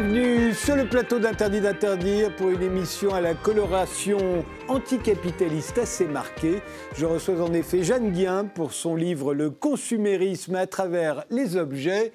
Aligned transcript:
Bienvenue 0.00 0.54
sur 0.54 0.76
le 0.76 0.88
plateau 0.88 1.18
d'Interdit 1.18 1.60
d'interdire 1.60 2.34
pour 2.34 2.48
une 2.48 2.62
émission 2.62 3.12
à 3.12 3.20
la 3.20 3.34
coloration 3.34 4.46
anticapitaliste 4.66 5.76
assez 5.76 6.06
marquée. 6.06 6.62
Je 6.96 7.04
reçois 7.04 7.42
en 7.42 7.52
effet 7.52 7.82
Jeanne 7.82 8.10
Guien 8.10 8.46
pour 8.46 8.72
son 8.72 8.96
livre 8.96 9.34
Le 9.34 9.50
consumérisme 9.50 10.54
à 10.54 10.66
travers 10.66 11.24
les 11.28 11.56
objets. 11.56 12.14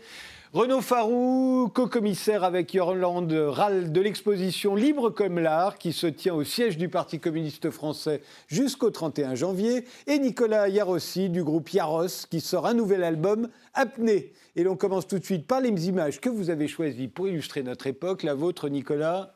Renaud 0.55 0.79
Farou, 0.79 1.69
co-commissaire 1.73 2.45
avec 2.45 2.73
Yolande 2.73 3.33
Rall 3.33 3.91
de 3.91 3.99
l'exposition 3.99 4.73
Libre 4.73 5.09
comme 5.09 5.37
l'art 5.37 5.77
qui 5.77 5.91
se 5.91 6.07
tient 6.07 6.33
au 6.33 6.45
siège 6.45 6.77
du 6.77 6.87
Parti 6.87 7.19
communiste 7.19 7.69
français 7.71 8.21
jusqu'au 8.47 8.89
31 8.89 9.35
janvier, 9.35 9.83
et 10.07 10.17
Nicolas 10.17 10.69
Yarossi 10.69 11.29
du 11.29 11.43
groupe 11.43 11.71
Yaros 11.71 12.25
qui 12.31 12.39
sort 12.39 12.67
un 12.67 12.73
nouvel 12.73 13.03
album, 13.03 13.49
Apnée. 13.73 14.31
Et 14.55 14.63
l'on 14.63 14.77
commence 14.77 15.09
tout 15.09 15.19
de 15.19 15.25
suite 15.25 15.45
par 15.45 15.59
les 15.59 15.89
images 15.89 16.21
que 16.21 16.29
vous 16.29 16.49
avez 16.49 16.69
choisies 16.69 17.09
pour 17.09 17.27
illustrer 17.27 17.61
notre 17.61 17.87
époque. 17.87 18.23
La 18.23 18.33
vôtre, 18.33 18.69
Nicolas, 18.69 19.35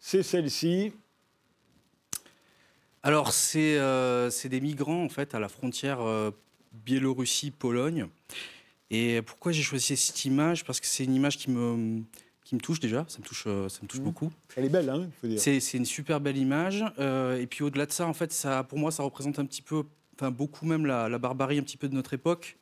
c'est 0.00 0.24
celle-ci. 0.24 0.92
Alors, 3.04 3.32
c'est 3.32 3.78
euh, 3.78 4.32
des 4.44 4.60
migrants, 4.60 5.04
en 5.04 5.08
fait, 5.10 5.32
à 5.32 5.38
la 5.38 5.48
frontière 5.48 6.00
euh, 6.00 6.32
Biélorussie-Pologne. 6.72 8.08
Et 8.90 9.20
pourquoi 9.22 9.52
j'ai 9.52 9.62
choisi 9.62 9.96
cette 9.96 10.24
image? 10.24 10.64
Parce 10.64 10.80
que 10.80 10.86
c'est 10.86 11.04
une 11.04 11.14
image 11.14 11.38
qui 11.38 11.50
me, 11.50 12.02
qui 12.44 12.54
me 12.54 12.60
touche 12.60 12.78
déjà, 12.78 13.04
ça 13.08 13.18
me 13.18 13.24
touche, 13.24 13.44
euh, 13.46 13.68
ça 13.68 13.80
me 13.82 13.88
touche 13.88 14.00
mmh. 14.00 14.04
beaucoup. 14.04 14.32
Elle 14.56 14.66
est 14.66 14.68
belle, 14.68 14.88
hein, 14.88 15.08
faut 15.20 15.26
dire. 15.26 15.40
C'est, 15.40 15.74
une 15.74 15.84
super 15.84 16.20
belle 16.20 16.36
image. 16.36 16.84
Euh, 16.98 17.40
et 17.40 17.46
puis 17.46 17.64
au-delà 17.64 17.86
de 17.86 17.92
ça, 17.92 18.06
en 18.06 18.14
fait, 18.14 18.32
ça, 18.32 18.62
pour 18.62 18.78
moi, 18.78 18.92
ça 18.92 19.02
représente 19.02 19.38
un 19.38 19.44
petit 19.44 19.62
peu, 19.62 19.82
enfin 20.14 20.30
beaucoup 20.30 20.66
même 20.66 20.86
la, 20.86 21.08
la 21.08 21.18
barbarie 21.18 21.58
un 21.58 21.62
petit 21.62 21.76
peu 21.76 21.88
de 21.88 21.94
notre 21.94 22.14
époque. 22.14 22.56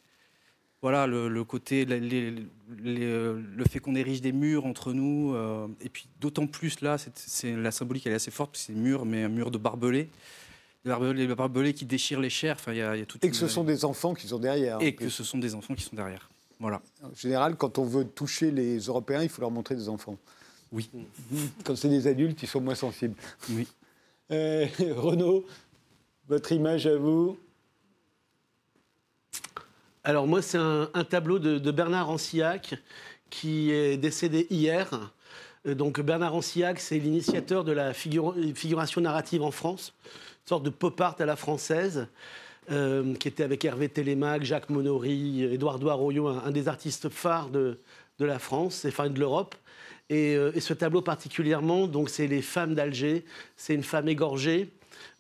Voilà, 0.84 1.06
le, 1.06 1.45
côté, 1.45 1.86
le 1.86 3.64
fait 3.70 3.78
qu'on 3.78 3.95
érige 3.95 4.20
des 4.20 4.33
murs 4.33 4.67
entre 4.67 4.92
nous. 4.92 5.33
Euh, 5.34 5.67
et 5.80 5.89
puis 5.89 6.08
d'autant 6.20 6.47
plus 6.47 6.83
là, 6.83 6.98
c'est, 6.98 7.56
la 7.56 7.70
symbolique 7.70 8.06
elle 8.06 8.12
est 8.12 8.17
assez 8.17 8.30
forte, 8.30 8.58
c'est 8.58 8.75
murs, 8.75 9.06
mais 9.06 9.22
un 9.22 9.30
mur 9.30 9.50
de 9.50 9.56
barbelés 9.56 10.11
les 10.84 11.27
barbelés 11.34 11.74
qui 11.74 11.86
déchirent 11.86 12.20
les 12.20 12.30
chairs. 12.30 12.56
Enfin, 12.58 12.72
y 12.72 12.82
a, 12.82 12.96
y 12.96 13.00
a 13.00 13.04
et 13.22 13.30
que 13.30 13.36
ce 13.36 13.48
sont 13.48 13.64
des 13.64 13.84
enfants 13.84 14.14
qui 14.14 14.27
sont 14.27 14.38
derrière. 14.38 14.78
Et 14.80 14.94
que 14.94 15.08
ce 15.08 15.24
sont 15.24 15.38
des 15.38 15.54
enfants 15.54 15.74
qui 15.74 15.82
sont 15.82 15.96
derrière. 15.96 16.28
Voilà. 16.60 16.80
En 17.02 17.14
général, 17.14 17.56
quand 17.56 17.78
on 17.78 17.84
veut 17.84 18.04
toucher 18.04 18.50
les 18.50 18.78
Européens, 18.78 19.22
il 19.22 19.28
faut 19.28 19.40
leur 19.40 19.50
montrer 19.50 19.74
des 19.74 19.88
enfants. 19.88 20.18
Oui. 20.72 20.90
Quand 21.64 21.77
c'est 21.77 21.88
des 21.88 22.06
adultes, 22.06 22.42
ils 22.42 22.48
sont 22.48 22.60
moins 22.60 22.74
sensibles. 22.74 23.14
Oui. 23.50 23.66
Euh, 24.30 24.66
Renaud, 24.96 25.46
votre 26.28 26.52
image 26.52 26.86
à 26.86 26.96
vous? 26.96 27.38
Alors 30.02 30.27
moi, 30.27 30.42
c'est 30.42 30.58
un, 30.58 31.05
tableau 31.08 31.38
de, 31.38 31.70
Bernard 31.70 32.10
Ancillac 32.10 32.74
qui 33.30 33.70
est 33.70 33.96
décédé 33.96 34.46
hier. 34.50 35.12
Euh, 35.66 35.74
donc 35.74 36.00
Bernard 36.00 36.34
Ancillac, 36.34 36.78
c'est 36.78 36.98
l'initiateur 36.98 37.64
de 37.64 37.72
la 37.72 37.94
figuration 37.94 39.00
narrative 39.00 39.42
en 39.42 39.50
France 39.50 39.94
sorte 40.47 40.62
de 40.62 40.70
pop 40.70 41.00
art 41.00 41.17
à 41.19 41.27
la 41.27 41.37
française. 41.37 42.06
Euh, 42.70 43.12
qui 43.17 43.28
était 43.28 43.45
avec 43.45 43.62
Hervé 43.62 43.91
Télémac, 43.91 44.42
Jacques 44.42 44.70
Monory, 44.70 45.42
Édouard 45.42 45.78
Douaroyo, 45.78 46.28
un, 46.28 46.51
des 46.51 46.67
artistes 46.67 47.11
phares 47.11 47.51
de, 47.51 47.78
de 48.19 48.25
la 48.25 48.39
France, 48.39 48.86
enfin 48.89 49.11
de 49.11 49.20
l'Europe. 49.20 49.55
Euh, 50.12 50.53
et, 50.55 50.61
ce 50.61 50.73
tableau 50.73 51.02
particulièrement, 51.02 51.86
donc 51.86 52.08
c'est 52.08 52.27
les 52.27 52.42
femmes 52.42 52.74
d'Alger. 52.74 53.24
C'est 53.57 53.74
une 53.74 53.83
femme 53.83 54.08
égorgée. 54.08 54.70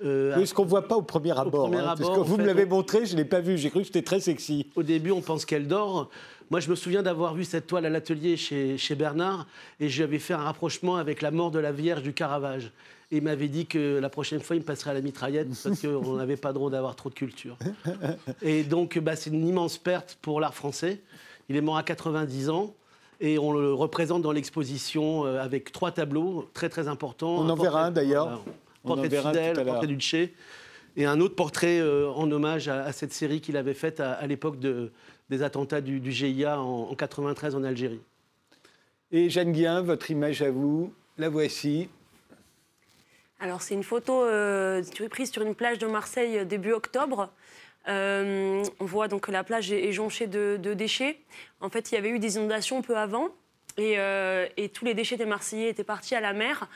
Euh, 0.04 0.34
oui, 0.38 0.46
ce 0.46 0.54
qu'on 0.54 0.64
ne 0.64 0.70
voit 0.70 0.88
pas 0.88 0.96
au 0.96 1.02
premier 1.02 1.38
abord. 1.38 1.72
Hein, 1.74 1.94
parce 1.98 2.10
que 2.10 2.20
vous 2.20 2.36
me 2.36 2.46
l'avez 2.46 2.66
montré, 2.66 3.06
je 3.06 3.12
ne 3.12 3.18
l'ai 3.18 3.24
pas 3.24 3.40
vu. 3.40 3.56
J'ai 3.58 3.70
cru 3.70 3.80
que 3.80 3.86
c'était 3.86 4.02
très 4.02 4.20
sexy. 4.20 4.70
Au 4.76 4.82
début, 4.82 5.10
on 5.10 5.20
pense 5.20 5.44
qu'elle 5.44 5.66
dort. 5.66 6.10
Moi, 6.50 6.60
je 6.60 6.70
me 6.70 6.74
souviens 6.74 7.02
d'avoir 7.02 7.34
vu 7.34 7.44
cette 7.44 7.66
toile 7.66 7.86
à 7.86 7.90
l'atelier 7.90 8.36
chez, 8.36 8.78
chez 8.78 8.94
Bernard 8.94 9.46
et 9.80 9.88
j'avais 9.88 10.18
fait 10.18 10.34
un 10.34 10.38
rapprochement 10.38 10.96
avec 10.96 11.22
la 11.22 11.30
mort 11.30 11.50
de 11.50 11.58
la 11.58 11.72
Vierge 11.72 12.02
du 12.02 12.12
Caravage 12.12 12.72
il 13.10 13.22
m'avait 13.22 13.48
dit 13.48 13.66
que 13.66 13.98
la 13.98 14.08
prochaine 14.08 14.40
fois, 14.40 14.56
il 14.56 14.60
me 14.60 14.64
passerait 14.64 14.90
à 14.90 14.94
la 14.94 15.00
mitraillette 15.00 15.48
parce 15.62 15.80
qu'on 15.82 16.16
n'avait 16.16 16.36
pas 16.36 16.52
droit 16.52 16.70
d'avoir 16.70 16.96
trop 16.96 17.10
de 17.10 17.14
culture. 17.14 17.56
Et 18.42 18.64
donc, 18.64 18.98
bah, 18.98 19.16
c'est 19.16 19.30
une 19.30 19.46
immense 19.46 19.78
perte 19.78 20.18
pour 20.20 20.40
l'art 20.40 20.54
français. 20.54 21.00
Il 21.48 21.56
est 21.56 21.60
mort 21.60 21.76
à 21.76 21.82
90 21.82 22.50
ans. 22.50 22.74
Et 23.20 23.38
on 23.38 23.52
le 23.52 23.72
représente 23.72 24.22
dans 24.22 24.32
l'exposition 24.32 25.24
euh, 25.24 25.40
avec 25.40 25.70
trois 25.70 25.92
tableaux 25.92 26.50
très 26.52 26.68
très 26.68 26.88
importants. 26.88 27.36
On 27.36 27.48
en 27.48 27.54
verra 27.54 27.86
un 27.86 27.90
d'ailleurs. 27.92 28.42
portrait 28.82 29.08
de 29.08 29.16
Fidel, 29.16 29.64
portrait 29.64 29.86
du 29.86 29.96
et 30.96 31.06
un 31.06 31.20
autre 31.20 31.34
portrait 31.34 31.80
euh, 31.80 32.08
en 32.10 32.30
hommage 32.30 32.68
à, 32.68 32.92
cette 32.92 33.12
série 33.12 33.40
qu'il 33.40 33.56
avait 33.56 33.74
faite 33.74 34.00
à, 34.00 34.24
l'époque 34.26 34.58
de, 34.58 34.92
des 35.30 35.42
attentats 35.42 35.80
du, 35.80 36.00
GIA 36.10 36.60
en, 36.60 36.90
en 36.90 36.94
93 36.94 37.54
en 37.54 37.64
Algérie. 37.64 38.00
Et 39.10 39.30
Jeanne 39.30 39.52
Guien, 39.52 39.80
votre 39.82 40.10
image 40.10 40.42
à 40.42 40.50
vous, 40.50 40.92
la 41.18 41.28
voici. 41.28 41.88
Alors 43.40 43.62
c'est 43.62 43.74
une 43.74 43.84
photo 43.84 44.24
euh, 44.24 44.82
prise 45.10 45.30
sur 45.30 45.42
une 45.42 45.54
plage 45.54 45.78
de 45.78 45.86
Marseille 45.86 46.38
euh, 46.38 46.44
début 46.44 46.72
octobre. 46.72 47.30
Euh, 47.88 48.64
on 48.80 48.84
voit 48.86 49.08
donc 49.08 49.22
que 49.22 49.30
la 49.30 49.44
plage 49.44 49.70
est, 49.70 49.92
jonchée 49.92 50.26
de, 50.26 50.56
déchets. 50.74 51.18
En 51.60 51.68
fait, 51.68 51.92
il 51.92 51.96
y 51.96 51.98
avait 51.98 52.08
eu 52.08 52.18
des 52.18 52.36
inondations 52.36 52.80
peu 52.80 52.96
avant 52.96 53.28
et, 53.76 53.98
tous 54.72 54.84
les 54.86 54.94
déchets 54.94 55.18
des 55.18 55.26
Marseillais 55.26 55.68
étaient 55.68 55.84
partis 55.84 56.14
à 56.14 56.20
la 56.20 56.32
mer 56.32 56.68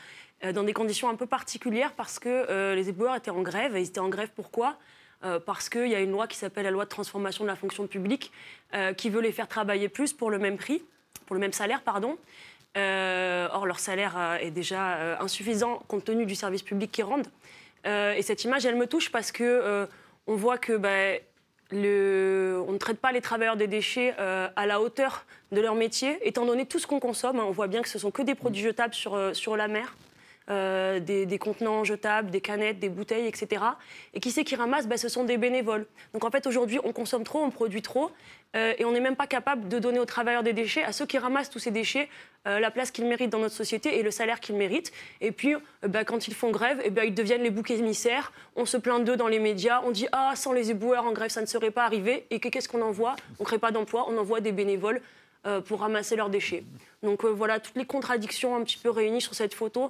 dans 0.53 0.63
des 0.63 0.73
conditions 0.73 1.09
un 1.09 1.15
peu 1.15 1.25
particulières 1.25 1.93
parce 1.93 2.19
que 2.19 2.75
les 2.75 2.89
éboueurs 2.89 3.15
étaient 3.15 3.31
en 3.31 3.41
grève. 3.41 3.75
Et 3.75 3.81
ils 3.81 3.87
étaient 3.87 3.99
en 3.99 4.09
grève 4.09 4.29
pourquoi? 4.35 4.77
Parce 5.45 5.69
qu'il 5.69 5.87
y 5.87 5.95
a 5.95 5.99
une 5.99 6.11
loi 6.11 6.27
qui 6.27 6.37
s'appelle 6.37 6.63
la 6.63 6.71
loi 6.71 6.85
de 6.85 6.89
transformation 6.89 7.43
de 7.43 7.49
la 7.49 7.55
fonction 7.55 7.87
publique 7.87 8.31
qui 8.97 9.09
veut 9.09 9.21
les 9.21 9.31
faire 9.31 9.47
travailler 9.47 9.89
plus 9.89 10.13
pour 10.13 10.31
le 10.31 10.39
même 10.39 10.57
prix, 10.57 10.81
pour 11.25 11.35
le 11.35 11.41
même 11.41 11.53
salaire, 11.53 11.81
pardon. 11.81 12.17
Euh, 12.77 13.47
or, 13.51 13.65
leur 13.65 13.79
salaire 13.79 14.15
euh, 14.17 14.37
est 14.37 14.51
déjà 14.51 14.95
euh, 14.97 15.15
insuffisant 15.19 15.81
compte 15.87 16.05
tenu 16.05 16.25
du 16.25 16.35
service 16.35 16.61
public 16.61 16.91
qu'ils 16.91 17.03
rendent. 17.03 17.27
et 17.85 18.21
cette 18.21 18.43
image, 18.43 18.65
elle 18.65 18.75
me 18.75 18.87
touche 18.87 19.11
parce 19.11 19.31
que 19.31 19.87
on 20.27 20.35
voit 20.35 20.57
que 20.57 20.73
bah, 20.73 21.17
on 21.71 22.71
ne 22.71 22.77
traite 22.77 22.99
pas 22.99 23.11
les 23.11 23.21
travailleurs 23.21 23.55
des 23.55 23.67
déchets 23.67 24.13
à 24.17 24.65
la 24.65 24.81
hauteur 24.81 25.25
de 25.51 25.61
leur 25.61 25.75
métier, 25.75 26.19
étant 26.27 26.45
donné 26.45 26.65
tout 26.65 26.77
ce 26.77 26.87
qu'on 26.87 26.99
consomme. 26.99 27.39
Hein, 27.39 27.45
on 27.47 27.51
voit 27.51 27.67
bien 27.67 27.81
que 27.81 27.89
ce 27.89 27.97
sont 27.97 28.11
que 28.11 28.21
des 28.21 28.35
produits 28.35 28.61
jetables 28.61 28.93
sur, 28.93 29.35
sur 29.35 29.55
la 29.55 29.67
mer. 29.67 29.95
Euh, 30.51 30.99
des, 30.99 31.37
contenants 31.37 31.83
jetables, 31.83 32.31
des 32.31 32.41
canettes, 32.41 32.79
des 32.79 32.89
bouteilles, 32.89 33.27
etc. 33.27 33.63
Et 34.15 34.19
qui 34.19 34.31
c'est 34.31 34.43
qui 34.43 34.55
ramasse? 34.55 34.87
Ben, 34.87 34.97
Ce 34.97 35.07
sont 35.07 35.23
des 35.23 35.37
bénévoles. 35.37 35.85
Donc 36.13 36.23
en 36.23 36.31
fait, 36.31 36.47
aujourd'hui, 36.47 36.79
on 36.83 36.91
consomme 36.91 37.23
trop, 37.23 37.39
on 37.39 37.51
produit 37.51 37.83
trop, 37.83 38.09
euh, 38.55 38.73
et 38.79 38.83
on 38.83 38.91
n'est 38.91 38.99
même 38.99 39.15
pas 39.15 39.27
capable 39.27 39.67
de 39.67 39.77
donner 39.77 39.99
aux 39.99 40.05
travailleurs 40.05 40.41
des 40.41 40.53
déchets, 40.53 40.83
à 40.83 40.91
ceux 40.91 41.05
qui 41.05 41.19
ramassent 41.19 41.51
tous 41.51 41.59
ces 41.59 41.69
déchets, 41.69 42.09
euh, 42.47 42.59
la 42.59 42.71
place 42.71 42.89
qu'ils 42.89 43.05
méritent 43.05 43.29
dans 43.29 43.37
notre 43.37 43.53
société 43.53 43.99
et 43.99 44.01
le 44.01 44.09
salaire 44.09 44.39
qu'ils 44.39 44.55
méritent. 44.55 44.91
Et 45.21 45.31
puis, 45.31 45.53
ben, 45.83 46.03
quand 46.03 46.27
ils 46.27 46.33
font 46.33 46.49
grève, 46.49 46.81
ben, 46.93 47.03
ils 47.03 47.13
deviennent 47.13 47.43
les 47.43 47.51
boucs 47.51 47.69
émissaires. 47.69 48.31
On 48.55 48.65
se 48.65 48.77
plaint 48.77 49.03
d'eux 49.05 49.17
dans 49.17 49.27
les 49.27 49.39
médias. 49.39 49.81
On 49.85 49.91
dit 49.91 50.07
Ah, 50.11 50.31
sans 50.35 50.51
les 50.51 50.71
éboueurs 50.71 51.05
en 51.05 51.11
grève, 51.11 51.29
ça 51.29 51.41
ne 51.41 51.45
serait 51.45 51.69
pas 51.69 51.85
arrivé. 51.85 52.25
Et 52.31 52.39
qu'est-ce 52.39 52.67
qu'on 52.67 52.81
envoie? 52.81 53.15
On 53.39 53.43
ne 53.43 53.45
crée 53.45 53.59
pas 53.59 53.69
d'emploi, 53.69 54.07
on 54.09 54.17
envoie 54.17 54.41
des 54.41 54.51
bénévoles 54.51 54.99
pour 55.65 55.79
ramasser 55.79 56.17
leurs 56.17 56.29
déchets. 56.29 56.65
Donc 57.01 57.23
voilà, 57.23 57.61
toutes 57.61 57.77
les 57.77 57.85
contradictions 57.85 58.57
un 58.57 58.63
petit 58.63 58.77
peu 58.77 58.89
réunies 58.89 59.21
sur 59.21 59.35
cette 59.35 59.53
photo. 59.53 59.89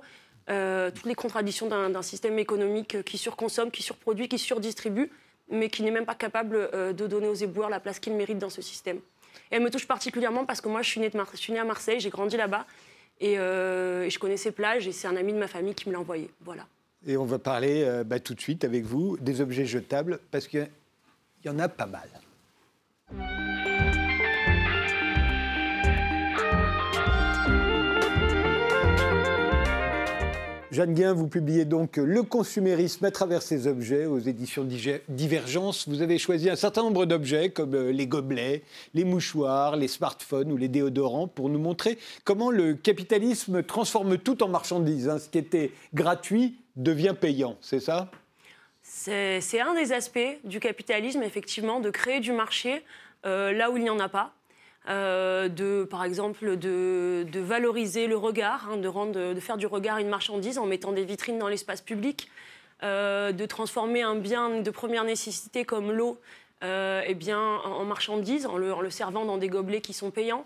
Euh, 0.49 0.89
toutes 0.89 1.05
les 1.05 1.15
contradictions 1.15 1.67
d'un 1.67 2.01
système 2.01 2.39
économique 2.39 3.03
qui 3.03 3.17
surconsomme, 3.17 3.69
qui 3.69 3.83
surproduit, 3.83 4.27
qui 4.27 4.39
surdistribue, 4.39 5.11
mais 5.51 5.69
qui 5.69 5.83
n'est 5.83 5.91
même 5.91 6.05
pas 6.05 6.15
capable 6.15 6.69
euh, 6.73 6.91
de 6.91 7.05
donner 7.05 7.27
aux 7.27 7.35
éboueurs 7.35 7.69
la 7.69 7.79
place 7.79 7.99
qu'ils 7.99 8.15
méritent 8.15 8.39
dans 8.39 8.49
ce 8.49 8.61
système. 8.61 8.99
Elle 9.51 9.61
me 9.61 9.69
touche 9.69 9.87
particulièrement 9.87 10.45
parce 10.45 10.59
que 10.59 10.67
moi, 10.67 10.81
je 10.81 10.89
suis 10.89 10.99
née, 10.99 11.11
à 11.59 11.63
Marseille, 11.63 11.99
j'ai 11.99 12.09
grandi 12.09 12.35
là-bas, 12.35 12.65
euh, 13.21 14.03
et, 14.03 14.09
je 14.09 14.17
connais 14.17 14.37
ces 14.37 14.51
plages, 14.51 14.87
et 14.87 14.91
c'est 14.91 15.07
un 15.07 15.15
ami 15.15 15.33
de 15.33 15.37
ma 15.37 15.47
famille 15.47 15.75
qui 15.75 15.87
me 15.87 15.93
l'a 15.93 15.99
envoyé. 15.99 16.31
Voilà. 16.41 16.65
Et 17.05 17.15
on 17.15 17.25
va 17.25 17.37
parler 17.37 18.01
bah, 18.05 18.19
tout 18.19 18.33
de 18.33 18.41
suite 18.41 18.63
avec 18.63 18.83
vous 18.83 19.17
des 19.17 19.41
objets 19.41 19.65
jetables, 19.65 20.19
parce 20.31 20.47
qu'il 20.47 20.69
y 21.45 21.49
en 21.49 21.59
a 21.59 21.69
pas 21.69 21.85
mal. 21.85 22.09
Jeanne 30.71 30.93
Guin, 30.93 31.13
vous 31.13 31.27
publiez 31.27 31.65
donc 31.65 31.97
Le 31.97 32.21
consumérisme 32.21 33.03
à 33.03 33.09
travers 33.09 33.41
ses 33.41 33.65
objets 33.65 34.05
aux 34.05 34.19
éditions 34.19 34.67
Divergence. 35.09 35.89
Vous 35.89 36.03
avez 36.03 36.19
choisi 36.19 36.47
un 36.47 36.55
certain 36.55 36.83
nombre 36.83 37.07
d'objets 37.07 37.49
comme 37.49 37.73
euh, 37.73 37.91
les 37.91 38.05
gobelets, 38.05 38.61
les 38.93 39.03
mouchoirs, 39.03 39.77
les 39.77 39.87
smartphones 39.87 40.51
ou 40.51 40.57
les 40.57 40.67
déodorants 40.67 41.27
pour 41.27 41.49
nous 41.49 41.57
montrer 41.57 41.97
comment 42.23 42.51
le 42.51 42.75
capitalisme 42.75 43.63
transforme 43.63 44.19
tout 44.19 44.43
en 44.43 44.47
marchandises. 44.47 45.09
Hein. 45.09 45.17
Ce 45.17 45.27
qui 45.27 45.39
était 45.39 45.71
gratuit 45.95 46.59
devient 46.75 47.15
payant, 47.19 47.57
c'est 47.61 47.79
ça? 47.79 48.11
C'est 48.83 49.59
un 49.59 49.73
des 49.73 49.91
aspects 49.91 50.19
du 50.43 50.59
capitalisme, 50.59 51.23
effectivement, 51.23 51.79
de 51.79 51.89
créer 51.89 52.19
du 52.19 52.31
marché 52.31 52.83
euh, 53.25 53.51
là 53.53 53.71
où 53.71 53.77
il 53.77 53.83
n'y 53.83 53.89
en 53.89 53.99
a 53.99 54.09
pas. 54.09 54.33
Euh, 54.87 55.49
de, 55.49 55.83
par 55.83 56.03
exemple, 56.03 56.57
de, 56.57 57.25
valoriser 57.35 58.07
le 58.07 58.17
regard, 58.17 58.69
hein, 58.71 58.77
de, 58.77 58.87
rendre, 58.87 59.33
de 59.33 59.39
faire 59.39 59.57
du 59.57 59.67
regard 59.67 59.97
une 59.97 60.09
marchandise 60.09 60.57
en 60.57 60.65
mettant 60.65 60.91
des 60.91 61.03
vitrines 61.03 61.37
dans 61.37 61.47
l'espace 61.47 61.81
public, 61.81 62.29
euh, 62.83 63.31
de 63.31 63.45
transformer 63.45 64.01
un 64.01 64.15
bien 64.15 64.61
de 64.61 64.71
première 64.71 65.03
nécessité 65.03 65.65
comme 65.65 65.91
l'eau 65.91 66.17
euh, 66.63 67.01
eh 67.05 67.33
en 67.33 67.85
marchandise, 67.85 68.45
en 68.45 68.57
le, 68.57 68.89
servant 68.89 69.25
dans 69.25 69.37
des 69.37 69.49
gobelets 69.49 69.81
qui 69.81 69.93
sont 69.93 70.11
payants. 70.11 70.45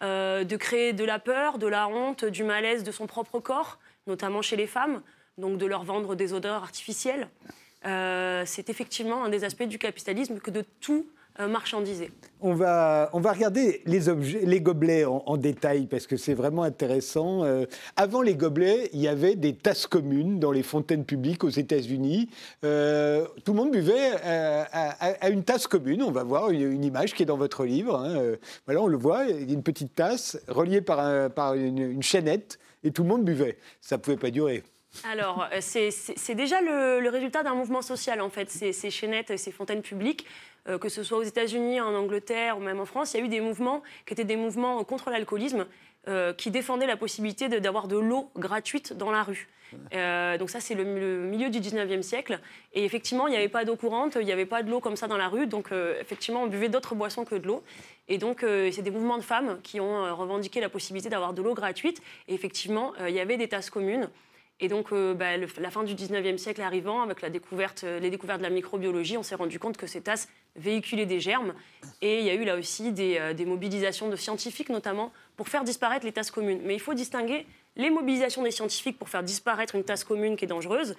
de 0.00 0.56
créer 0.56 0.92
de 0.92 1.04
la 1.04 1.18
peur, 1.18 1.58
de 1.58 1.66
la 1.66 1.88
honte, 1.88 2.24
du 2.24 2.44
malaise 2.44 2.82
de 2.82 2.92
son 2.92 3.06
propre 3.06 3.40
corps, 3.40 3.78
notamment 4.06 4.42
chez 4.42 4.56
les 4.56 4.66
femmes, 4.66 5.02
donc 5.38 5.58
de 5.58 5.66
leur 5.66 5.84
vendre 5.84 6.14
des 6.14 6.32
odeurs 6.32 6.62
artificielles. 6.62 7.28
c'est 7.82 8.68
effectivement 8.68 9.24
un 9.24 9.28
des 9.28 9.44
aspects 9.44 9.68
du 9.68 9.78
capitalisme 9.78 10.38
que 10.40 10.50
de 10.50 10.64
tout 10.80 11.06
euh. 11.40 11.48
On 12.40 12.54
va, 12.54 13.10
on 13.12 13.20
va 13.20 13.32
regarder 13.32 13.82
les, 13.86 14.08
objets, 14.08 14.40
les 14.44 14.60
gobelets 14.60 15.04
en, 15.04 15.36
détail 15.36 15.86
parce 15.86 16.06
que 16.06 16.16
c'est 16.16 16.34
vraiment 16.34 16.62
intéressant. 16.62 17.44
Euh, 17.44 17.64
avant 17.96 18.22
les 18.22 18.34
gobelets, 18.34 18.90
il 18.92 19.00
y 19.00 19.08
avait 19.08 19.36
des 19.36 19.54
tasses 19.54 19.86
communes 19.86 20.38
dans 20.38 20.52
les 20.52 20.62
fontaines 20.62 21.04
publiques 21.04 21.44
aux 21.44 21.50
États-Unis. 21.50 22.28
Euh, 22.64 23.26
tout 23.44 23.52
le 23.52 23.56
monde 23.56 23.70
buvait 23.70 24.12
à, 24.22 25.28
une 25.30 25.44
tasse 25.44 25.66
commune. 25.66 26.02
On 26.02 26.10
va 26.10 26.24
voir 26.24 26.50
une, 26.50 26.84
image 26.84 27.14
qui 27.14 27.22
est 27.22 27.26
dans 27.26 27.38
votre 27.38 27.64
livre. 27.64 27.96
Hein. 27.96 28.36
Voilà, 28.66 28.82
on 28.82 28.86
le 28.86 28.98
voit, 28.98 29.24
il 29.24 29.48
y 29.48 29.50
a 29.50 29.54
une 29.54 29.62
petite 29.62 29.94
tasse 29.94 30.38
reliée 30.48 30.80
par, 30.80 31.30
par 31.30 31.54
une, 31.54 32.02
chaînette 32.02 32.58
et 32.84 32.90
tout 32.92 33.02
le 33.02 33.08
monde 33.08 33.24
buvait. 33.24 33.58
Ça 33.80 33.96
ne 33.96 34.02
pouvait 34.02 34.16
pas 34.16 34.30
durer. 34.30 34.62
Alors, 35.10 35.46
c'est 35.60 36.34
déjà 36.34 36.60
le, 36.60 37.08
résultat 37.08 37.42
d'un 37.42 37.54
mouvement 37.54 37.82
social, 37.82 38.20
en 38.20 38.30
fait, 38.30 38.50
ces, 38.50 38.72
ces 38.72 38.90
chaînettes, 38.90 39.36
ces 39.36 39.52
fontaines 39.52 39.82
publiques. 39.82 40.26
Euh, 40.68 40.78
que 40.78 40.88
ce 40.88 41.02
soit 41.02 41.18
aux 41.18 41.22
États-Unis, 41.22 41.80
en 41.80 41.94
Angleterre 41.94 42.58
ou 42.58 42.60
même 42.60 42.80
en 42.80 42.86
France, 42.86 43.14
il 43.14 43.20
y 43.20 43.22
a 43.22 43.26
eu 43.26 43.28
des 43.28 43.40
mouvements 43.40 43.82
qui 44.04 44.14
étaient 44.14 44.24
des 44.24 44.36
mouvements 44.36 44.82
contre 44.84 45.10
l'alcoolisme, 45.10 45.66
euh, 46.08 46.32
qui 46.32 46.50
défendaient 46.50 46.86
la 46.86 46.96
possibilité 46.96 47.48
d'avoir 47.48 47.88
de, 47.88 47.96
l'eau 47.96 48.30
gratuite 48.36 48.92
dans 48.92 49.10
la 49.10 49.22
rue. 49.22 49.48
Euh, 49.94 50.38
donc 50.38 50.50
ça, 50.50 50.60
c'est 50.60 50.74
le, 50.74 50.84
milieu 50.84 51.50
du 51.50 51.60
19e 51.60 52.02
siècle. 52.02 52.40
Et 52.72 52.84
effectivement, 52.84 53.26
il 53.26 53.30
n'y 53.30 53.36
avait 53.36 53.48
pas 53.48 53.64
d'eau 53.64 53.76
courante, 53.76 54.16
il 54.20 54.24
n'y 54.24 54.32
avait 54.32 54.46
pas 54.46 54.62
de 54.62 54.70
l'eau 54.70 54.80
comme 54.80 54.96
ça 54.96 55.06
dans 55.08 55.16
la 55.16 55.28
rue. 55.28 55.46
Donc 55.46 55.70
effectivement, 56.00 56.44
on 56.44 56.46
buvait 56.46 56.68
d'autres 56.68 56.94
boissons 56.94 57.24
que 57.24 57.34
de 57.34 57.46
l'eau. 57.46 57.62
Et 58.08 58.18
donc, 58.18 58.40
c'est 58.42 58.82
des 58.82 58.92
mouvements 58.92 59.18
de 59.18 59.24
femmes 59.24 59.58
qui 59.64 59.80
ont 59.80 60.14
revendiqué 60.14 60.60
la 60.60 60.68
possibilité 60.68 61.08
d'avoir 61.08 61.32
de 61.32 61.42
l'eau 61.42 61.54
gratuite. 61.54 62.00
Et 62.28 62.34
effectivement, 62.34 62.92
il 63.08 63.14
y 63.14 63.20
avait 63.20 63.36
des 63.36 63.48
tasses 63.48 63.70
communes. 63.70 64.08
Et 64.58 64.68
donc, 64.68 64.90
euh, 64.92 65.12
bah, 65.12 65.36
la 65.36 65.70
fin 65.70 65.84
du 65.84 65.94
19e 65.94 66.38
siècle 66.38 66.62
arrivant, 66.62 67.02
avec 67.02 67.20
la 67.20 67.28
découverte, 67.28 67.84
euh, 67.84 68.00
les 68.00 68.08
découvertes 68.08 68.38
de 68.38 68.44
la 68.44 68.50
microbiologie, 68.50 69.18
on 69.18 69.22
s'est 69.22 69.34
rendu 69.34 69.58
compte 69.58 69.76
que 69.76 69.86
ces 69.86 70.00
tasses 70.00 70.28
véhiculaient 70.56 71.04
des 71.04 71.20
germes. 71.20 71.52
Et 72.00 72.20
il 72.20 72.24
y 72.24 72.30
a 72.30 72.34
eu 72.34 72.44
là 72.44 72.56
aussi 72.56 72.92
des, 72.92 73.18
euh, 73.18 73.34
des, 73.34 73.44
mobilisations 73.44 74.08
de 74.08 74.16
scientifiques, 74.16 74.70
notamment, 74.70 75.12
pour 75.36 75.48
faire 75.48 75.62
disparaître 75.62 76.06
les 76.06 76.12
tasses 76.12 76.30
communes. 76.30 76.60
Mais 76.64 76.74
il 76.74 76.80
faut 76.80 76.94
distinguer 76.94 77.46
les 77.76 77.90
mobilisations 77.90 78.42
des 78.42 78.50
scientifiques 78.50 78.98
pour 78.98 79.10
faire 79.10 79.22
disparaître 79.22 79.74
une 79.74 79.84
tasse 79.84 80.04
commune 80.04 80.36
qui 80.36 80.46
est 80.46 80.48
dangereuse, 80.48 80.96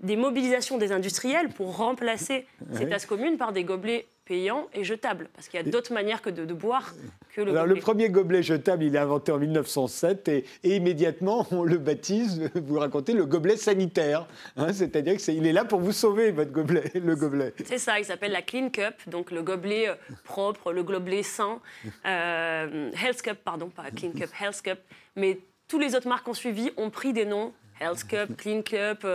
des 0.00 0.16
mobilisations 0.16 0.78
des 0.78 0.90
industriels 0.90 1.50
pour 1.50 1.76
remplacer 1.76 2.46
ces 2.72 2.88
tasses 2.88 3.06
communes 3.06 3.36
par 3.36 3.52
des 3.52 3.64
gobelets 3.64 4.06
payant 4.24 4.68
et 4.72 4.84
jetable, 4.84 5.28
parce 5.34 5.48
qu'il 5.48 5.60
y 5.60 5.62
a 5.62 5.70
d'autres 5.70 5.92
manières 5.92 6.22
que 6.22 6.30
de, 6.30 6.52
boire 6.54 6.94
que 7.34 7.42
le 7.42 7.50
Alors, 7.50 7.66
Le 7.66 7.76
premier 7.76 8.08
gobelet 8.08 8.42
jetable, 8.42 8.84
il 8.84 8.96
est 8.96 8.98
inventé 8.98 9.32
en 9.32 9.38
1907 9.38 10.28
et, 10.28 10.44
immédiatement 10.64 11.46
on 11.50 11.62
le 11.62 11.78
baptise, 11.78 12.50
vous 12.54 12.78
racontez, 12.78 13.12
le 13.12 13.26
gobelet 13.26 13.56
sanitaire. 13.56 14.26
Hein, 14.56 14.72
c'est-à-dire 14.72 15.16
qu'il 15.18 15.46
est, 15.46 15.50
est 15.50 15.52
là 15.52 15.64
pour 15.64 15.80
vous 15.80 15.92
sauver, 15.92 16.30
votre 16.30 16.52
gobelet, 16.52 16.90
le 16.94 17.16
gobelet. 17.16 17.52
C'est 17.64 17.78
ça, 17.78 17.98
il 17.98 18.04
s'appelle 18.04 18.32
la 18.32 18.42
Clean 18.42 18.70
Cup, 18.70 18.94
donc 19.06 19.30
le 19.30 19.42
gobelet 19.42 19.88
euh, 19.88 19.94
propre, 20.24 20.72
le 20.72 20.82
gobelet 20.82 21.22
sain. 21.22 21.60
Euh, 22.06 22.90
Health 22.92 23.22
Cup, 23.22 23.38
pardon, 23.44 23.68
pas 23.68 23.84
Clean 23.90 24.10
Cup, 24.10 24.28
Health 24.40 24.60
Cup. 24.62 24.78
Mais 25.16 25.38
tous 25.68 25.78
les 25.78 25.94
autres 25.94 26.08
marques 26.08 26.26
ont 26.28 26.34
suivi, 26.34 26.70
ont 26.76 26.90
pris 26.90 27.12
des 27.12 27.24
noms 27.24 27.52
Health 27.80 28.04
Cup, 28.04 28.36
Clean 28.36 28.62
Cup, 28.62 29.06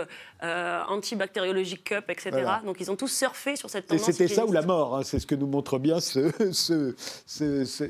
euh, 0.42 0.80
Antibactériologique 0.88 1.84
Cup, 1.84 2.04
etc. 2.08 2.30
Donc 2.64 2.78
ils 2.80 2.90
ont 2.90 2.96
tous 2.96 3.08
surfé 3.08 3.56
sur 3.56 3.68
cette 3.68 3.86
tendance. 3.86 4.08
Et 4.08 4.12
c'était 4.12 4.32
ça 4.32 4.46
ou 4.46 4.52
la 4.52 4.62
mort, 4.62 4.96
hein, 4.96 5.02
c'est 5.04 5.18
ce 5.18 5.26
que 5.26 5.34
nous 5.34 5.46
montre 5.46 5.78
bien 5.78 6.00
ce, 6.00 6.30
ce, 6.52 6.94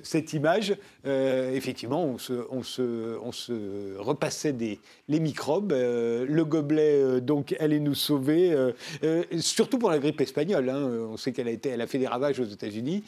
cette 0.02 0.32
image. 0.32 0.74
Euh, 1.06 1.54
effectivement, 1.54 2.04
on 2.04 2.18
se, 2.18 2.32
on, 2.50 2.64
se, 2.64 3.18
on 3.22 3.30
se, 3.30 3.96
repassait 3.98 4.52
des, 4.52 4.80
les 5.08 5.20
microbes. 5.20 5.72
Euh, 5.72 6.26
le 6.28 6.44
gobelet, 6.44 7.20
donc, 7.20 7.54
allait 7.60 7.78
nous 7.78 7.94
sauver, 7.94 8.56
surtout 9.38 9.78
pour 9.78 9.90
la 9.90 10.00
grippe 10.00 10.20
espagnole. 10.20 10.68
Hein. 10.70 10.90
On 11.08 11.16
sait 11.16 11.30
qu'elle 11.30 11.48
a, 11.48 11.52
été, 11.52 11.68
elle 11.68 11.80
a 11.80 11.86
fait 11.86 11.98
des 11.98 12.08
ravages 12.08 12.40
aux 12.40 12.44
États-Unis. 12.44 13.04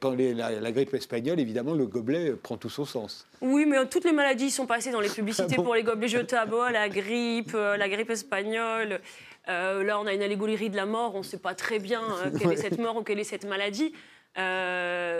pendant 0.00 0.16
la, 0.16 0.58
la, 0.60 0.72
grippe 0.72 0.94
espagnole, 0.94 1.38
évidemment, 1.38 1.74
le 1.74 1.86
gobelet 1.86 2.32
prend 2.32 2.56
tout 2.56 2.70
son 2.70 2.84
sens. 2.84 3.24
Oui, 3.40 3.66
mais 3.66 3.86
toutes 3.86 4.04
les 4.04 4.12
maladies 4.12 4.50
sont 4.50 4.66
passées 4.66 4.90
dans 4.90 5.00
les 5.00 5.08
publicités 5.18 5.56
ah 5.58 5.62
pour 5.62 5.76
les 5.76 5.84
gobelets 5.84 6.08
jetables 6.08 6.56
la 6.72 6.88
grippe, 6.88 7.52
la 7.52 7.88
grippe 7.88 8.10
espagnole. 8.10 8.47
Euh, 8.56 9.82
là, 9.82 9.98
on 10.00 10.06
a 10.06 10.12
une 10.12 10.22
allégorie 10.22 10.70
de 10.70 10.76
la 10.76 10.86
mort. 10.86 11.14
On 11.14 11.18
ne 11.18 11.24
sait 11.24 11.38
pas 11.38 11.54
très 11.54 11.78
bien 11.78 12.02
euh, 12.02 12.30
quelle 12.38 12.52
est 12.52 12.56
cette 12.56 12.78
mort 12.78 12.96
ou 12.96 13.02
quelle 13.02 13.18
est 13.18 13.24
cette 13.24 13.44
maladie. 13.44 13.92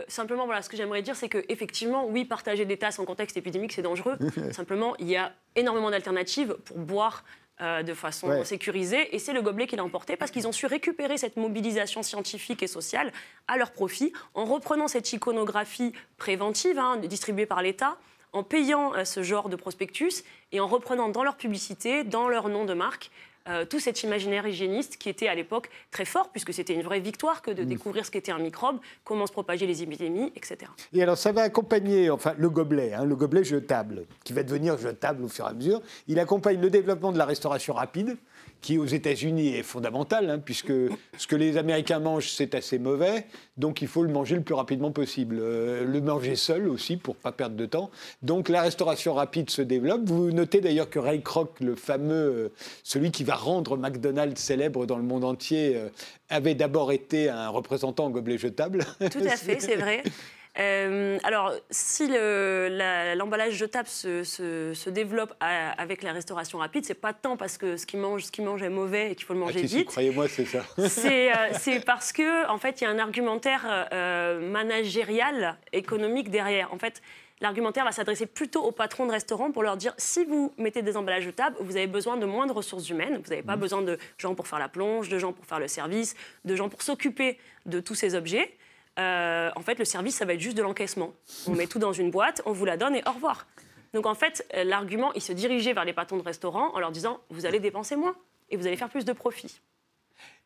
simplement, 0.08 0.46
voilà, 0.46 0.62
ce 0.62 0.68
que 0.68 0.76
j'aimerais 0.76 1.02
dire, 1.02 1.16
c'est 1.16 1.28
que 1.28 1.44
effectivement, 1.48 2.06
oui, 2.06 2.24
partager 2.24 2.64
des 2.64 2.76
tasses 2.76 2.98
en 2.98 3.04
contexte 3.04 3.36
épidémique, 3.36 3.72
c'est 3.72 3.82
dangereux. 3.82 4.16
simplement, 4.52 4.94
il 4.98 5.08
y 5.08 5.16
a 5.16 5.32
énormément 5.56 5.90
d'alternatives 5.90 6.56
pour 6.64 6.78
boire 6.78 7.24
de 7.60 7.92
façon 7.92 8.44
sécurisée. 8.44 9.16
Et 9.16 9.18
c'est 9.18 9.32
le 9.32 9.42
gobelet 9.42 9.66
qui 9.66 9.74
l'a 9.74 9.82
emporté 9.82 10.16
parce 10.16 10.30
qu'ils 10.30 10.46
ont 10.46 10.52
su 10.52 10.66
récupérer 10.66 11.18
cette 11.18 11.36
mobilisation 11.36 12.04
scientifique 12.04 12.62
et 12.62 12.68
sociale 12.68 13.10
à 13.48 13.56
leur 13.56 13.72
profit 13.72 14.12
en 14.34 14.44
reprenant 14.44 14.86
cette 14.86 15.12
iconographie 15.12 15.92
préventive 16.18 16.78
hein, 16.78 16.98
distribuée 16.98 17.46
par 17.46 17.60
l'État 17.60 17.98
en 18.32 18.42
payant 18.42 18.94
euh, 18.94 19.04
ce 19.04 19.22
genre 19.22 19.48
de 19.48 19.56
prospectus 19.56 20.24
et 20.52 20.60
en 20.60 20.66
reprenant 20.66 21.08
dans 21.08 21.24
leur 21.24 21.36
publicité, 21.36 22.04
dans 22.04 22.28
leur 22.28 22.48
nom 22.48 22.64
de 22.64 22.74
marque, 22.74 23.10
euh, 23.48 23.64
tout 23.64 23.80
cet 23.80 24.02
imaginaire 24.02 24.46
hygiéniste 24.46 24.98
qui 24.98 25.08
était 25.08 25.28
à 25.28 25.34
l'époque 25.34 25.70
très 25.90 26.04
fort, 26.04 26.28
puisque 26.30 26.52
c'était 26.52 26.74
une 26.74 26.82
vraie 26.82 27.00
victoire 27.00 27.40
que 27.40 27.50
de 27.50 27.62
mm. 27.62 27.66
découvrir 27.66 28.04
ce 28.04 28.10
qu'était 28.10 28.32
un 28.32 28.38
microbe, 28.38 28.78
comment 29.04 29.26
se 29.26 29.32
propager 29.32 29.66
les 29.66 29.82
épidémies, 29.82 30.32
etc. 30.36 30.70
Et 30.92 31.02
alors 31.02 31.16
ça 31.16 31.32
va 31.32 31.42
accompagner, 31.42 32.10
enfin 32.10 32.34
le 32.36 32.50
gobelet, 32.50 32.92
hein, 32.92 33.04
le 33.04 33.16
gobelet 33.16 33.44
jetable, 33.44 34.04
qui 34.22 34.34
va 34.34 34.42
devenir 34.42 34.76
jetable 34.76 35.24
au 35.24 35.28
fur 35.28 35.46
et 35.46 35.48
à 35.48 35.52
mesure, 35.54 35.80
il 36.08 36.18
accompagne 36.18 36.60
le 36.60 36.68
développement 36.68 37.10
de 37.10 37.18
la 37.18 37.24
restauration 37.24 37.72
rapide, 37.72 38.18
qui 38.60 38.78
aux 38.78 38.86
États-Unis 38.86 39.54
est 39.54 39.62
fondamental, 39.62 40.30
hein, 40.30 40.38
puisque 40.38 40.72
ce 41.16 41.26
que 41.26 41.36
les 41.36 41.56
Américains 41.56 42.00
mangent, 42.00 42.30
c'est 42.30 42.54
assez 42.54 42.78
mauvais, 42.78 43.26
donc 43.56 43.82
il 43.82 43.88
faut 43.88 44.02
le 44.02 44.12
manger 44.12 44.36
le 44.36 44.42
plus 44.42 44.54
rapidement 44.54 44.90
possible. 44.90 45.38
Euh, 45.40 45.84
le 45.84 46.00
manger 46.00 46.36
seul 46.36 46.68
aussi, 46.68 46.96
pour 46.96 47.16
pas 47.16 47.32
perdre 47.32 47.56
de 47.56 47.66
temps. 47.66 47.90
Donc 48.22 48.48
la 48.48 48.62
restauration 48.62 49.14
rapide 49.14 49.50
se 49.50 49.62
développe. 49.62 50.02
Vous 50.04 50.30
notez 50.30 50.60
d'ailleurs 50.60 50.90
que 50.90 50.98
Ray 50.98 51.22
Kroc, 51.22 51.60
le 51.60 51.76
fameux, 51.76 52.14
euh, 52.14 52.52
celui 52.82 53.10
qui 53.10 53.24
va 53.24 53.34
rendre 53.34 53.76
McDonald's 53.76 54.40
célèbre 54.40 54.86
dans 54.86 54.96
le 54.96 55.02
monde 55.02 55.24
entier, 55.24 55.76
euh, 55.76 55.88
avait 56.28 56.54
d'abord 56.54 56.92
été 56.92 57.28
un 57.28 57.48
représentant 57.48 58.06
en 58.06 58.10
gobelet 58.10 58.38
jetable. 58.38 58.84
Tout 59.10 59.20
à 59.24 59.36
fait, 59.36 59.60
c'est 59.60 59.76
vrai. 59.76 60.02
Euh, 60.58 61.18
alors, 61.22 61.52
si 61.70 62.08
l'emballage 62.08 63.54
jetable 63.54 63.88
se, 63.88 64.24
se, 64.24 64.90
développe 64.90 65.34
avec 65.40 66.02
la 66.02 66.12
restauration 66.12 66.58
rapide, 66.58 66.84
c'est 66.84 66.94
pas 66.94 67.12
tant 67.12 67.36
parce 67.36 67.58
que 67.58 67.76
ce 67.76 67.86
qu'ils 67.86 68.00
mangent, 68.00 68.24
ce 68.24 68.42
mange 68.42 68.62
est 68.62 68.68
mauvais 68.68 69.12
et 69.12 69.14
qu'il 69.14 69.24
faut 69.24 69.34
le 69.34 69.40
manger 69.40 69.60
ah, 69.62 69.66
vite. 69.66 69.86
Croyez-moi, 69.86 70.26
c'est 70.28 70.44
ça. 70.44 70.64
Euh, 70.78 70.88
c'est 71.58 71.84
parce 71.84 72.12
que, 72.12 72.48
en 72.48 72.58
fait, 72.58 72.80
il 72.80 72.84
y 72.84 72.86
a 72.86 72.90
un 72.90 72.98
argumentaire 72.98 73.88
euh, 73.92 74.40
managérial, 74.40 75.56
économique 75.72 76.30
derrière. 76.30 76.72
En 76.72 76.78
fait, 76.78 77.02
l'argumentaire 77.40 77.84
va 77.84 77.92
s'adresser 77.92 78.26
plutôt 78.26 78.64
aux 78.64 78.72
patrons 78.72 79.06
de 79.06 79.12
restaurants 79.12 79.52
pour 79.52 79.62
leur 79.62 79.76
dire 79.76 79.94
si 79.96 80.24
vous 80.24 80.52
mettez 80.58 80.82
des 80.82 80.96
emballages 80.96 81.24
jetables, 81.24 81.56
vous 81.60 81.76
avez 81.76 81.86
besoin 81.86 82.16
de 82.16 82.26
moins 82.26 82.46
de 82.46 82.52
ressources 82.52 82.88
humaines. 82.88 83.20
Vous 83.22 83.30
n'avez 83.30 83.42
pas 83.42 83.56
mmh. 83.56 83.60
besoin 83.60 83.82
de 83.82 83.96
gens 84.16 84.34
pour 84.34 84.48
faire 84.48 84.58
la 84.58 84.68
plonge, 84.68 85.08
de 85.08 85.18
gens 85.18 85.32
pour 85.32 85.46
faire 85.46 85.60
le 85.60 85.68
service, 85.68 86.16
de 86.44 86.56
gens 86.56 86.68
pour 86.68 86.82
s'occuper 86.82 87.38
de 87.66 87.78
tous 87.78 87.94
ces 87.94 88.16
objets. 88.16 88.56
Euh, 88.98 89.50
en 89.54 89.60
fait, 89.60 89.78
le 89.78 89.84
service, 89.84 90.16
ça 90.16 90.24
va 90.24 90.34
être 90.34 90.40
juste 90.40 90.56
de 90.56 90.62
l'encaissement. 90.62 91.12
On 91.46 91.52
met 91.52 91.66
tout 91.66 91.78
dans 91.78 91.92
une 91.92 92.10
boîte, 92.10 92.42
on 92.46 92.52
vous 92.52 92.64
la 92.64 92.76
donne 92.76 92.96
et 92.96 93.02
au 93.06 93.12
revoir. 93.12 93.46
Donc 93.94 94.06
en 94.06 94.14
fait, 94.14 94.46
euh, 94.54 94.64
l'argument, 94.64 95.12
il 95.14 95.22
se 95.22 95.32
dirigeait 95.32 95.72
vers 95.72 95.84
les 95.84 95.92
patrons 95.92 96.18
de 96.18 96.22
restaurants 96.22 96.74
en 96.74 96.80
leur 96.80 96.90
disant, 96.90 97.20
vous 97.30 97.46
allez 97.46 97.60
dépenser 97.60 97.96
moins 97.96 98.16
et 98.50 98.56
vous 98.56 98.66
allez 98.66 98.76
faire 98.76 98.90
plus 98.90 99.04
de 99.04 99.12
profit. 99.12 99.60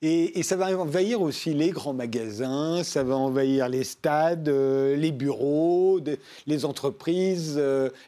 Et, 0.03 0.43
ça 0.43 0.57
va 0.57 0.77
envahir 0.77 1.23
aussi 1.23 1.55
les 1.55 1.71
grands 1.71 1.95
magasins, 1.95 2.83
ça 2.83 3.05
va 3.05 3.17
envahir 3.17 3.69
les 3.69 3.85
stades, 3.85 4.49
euh, 4.49 4.97
les 4.97 5.13
bureaux, 5.13 6.01
les 6.47 6.65
entreprises, 6.65 7.61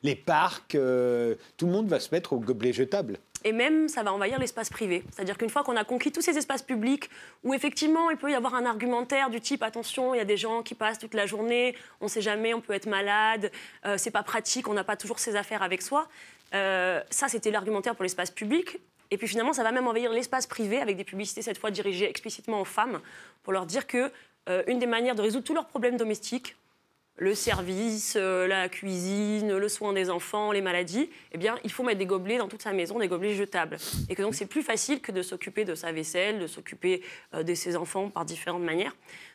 les 0.02 0.14
parcs. 0.14 0.72
tout 0.72 1.66
le 1.66 1.72
monde 1.72 1.88
va 1.88 2.00
se 2.00 2.10
mettre 2.12 2.34
au 2.34 2.38
gobelet 2.38 2.72
jetable 2.72 3.18
et 3.44 3.52
même 3.52 3.88
ça 3.88 4.02
va 4.02 4.12
envahir 4.12 4.38
l'espace 4.38 4.70
privé. 4.70 5.04
C'est-à-dire 5.12 5.38
qu'une 5.38 5.50
fois 5.50 5.62
qu'on 5.62 5.76
a 5.76 5.84
conquis 5.84 6.10
tous 6.10 6.22
ces 6.22 6.36
espaces 6.36 6.62
publics 6.62 7.10
où 7.44 7.54
effectivement 7.54 8.10
il 8.10 8.16
peut 8.16 8.30
y 8.30 8.34
avoir 8.34 8.54
un 8.54 8.64
argumentaire 8.64 9.30
du 9.30 9.40
type 9.40 9.62
attention, 9.62 10.14
il 10.14 10.18
y 10.18 10.20
a 10.20 10.24
des 10.24 10.38
gens 10.38 10.62
qui 10.62 10.74
passent 10.74 10.98
toute 10.98 11.14
la 11.14 11.26
journée, 11.26 11.76
on 12.00 12.06
ne 12.06 12.10
sait 12.10 12.22
jamais, 12.22 12.54
on 12.54 12.60
peut 12.60 12.72
être 12.72 12.86
malade, 12.86 13.52
euh, 13.84 13.96
c'est 13.98 14.10
pas 14.10 14.22
pratique, 14.22 14.66
on 14.66 14.74
n'a 14.74 14.84
pas 14.84 14.96
toujours 14.96 15.18
ses 15.18 15.36
affaires 15.36 15.62
avec 15.62 15.82
soi. 15.82 16.08
Euh, 16.54 17.00
ça, 17.10 17.28
c'était 17.28 17.50
l'argumentaire 17.50 17.94
pour 17.94 18.02
l'espace 18.02 18.30
public. 18.30 18.78
Et 19.10 19.18
puis 19.18 19.28
finalement, 19.28 19.52
ça 19.52 19.62
va 19.62 19.70
même 19.70 19.86
envahir 19.86 20.10
l'espace 20.10 20.46
privé 20.46 20.80
avec 20.80 20.96
des 20.96 21.04
publicités 21.04 21.42
cette 21.42 21.58
fois 21.58 21.70
dirigées 21.70 22.08
explicitement 22.08 22.60
aux 22.60 22.64
femmes 22.64 23.00
pour 23.42 23.52
leur 23.52 23.66
dire 23.66 23.86
que 23.86 24.10
euh, 24.48 24.62
une 24.66 24.78
des 24.78 24.86
manières 24.86 25.14
de 25.14 25.22
résoudre 25.22 25.44
tous 25.44 25.54
leurs 25.54 25.66
problèmes 25.66 25.96
domestiques, 25.96 26.56
le 27.16 27.34
service, 27.34 28.16
euh, 28.16 28.46
la 28.46 28.68
cuisine, 28.68 29.56
le 29.56 29.68
soin 29.68 29.92
des 29.92 30.10
enfants, 30.10 30.50
les 30.50 30.60
maladies, 30.60 31.08
eh 31.32 31.38
bien, 31.38 31.58
il 31.62 31.70
faut 31.70 31.84
mettre 31.84 31.98
des 31.98 32.06
gobelets 32.06 32.38
dans 32.38 32.48
toute 32.48 32.62
sa 32.62 32.72
maison, 32.72 32.98
des 32.98 33.08
gobelets 33.08 33.34
jetables. 33.34 33.76
Et 34.08 34.14
que 34.14 34.22
donc, 34.22 34.34
c'est 34.34 34.46
plus 34.46 34.62
facile 34.62 35.00
que 35.00 35.12
de 35.12 35.22
s'occuper 35.22 35.64
de 35.64 35.74
sa 35.74 35.92
vaisselle, 35.92 36.40
de 36.40 36.46
s'occuper 36.46 37.02
euh, 37.34 37.42
de 37.42 37.54
ses 37.54 37.76
enfants 37.76 38.10
par 38.10 38.24
différentes 38.24 38.64
manières. 38.64 38.94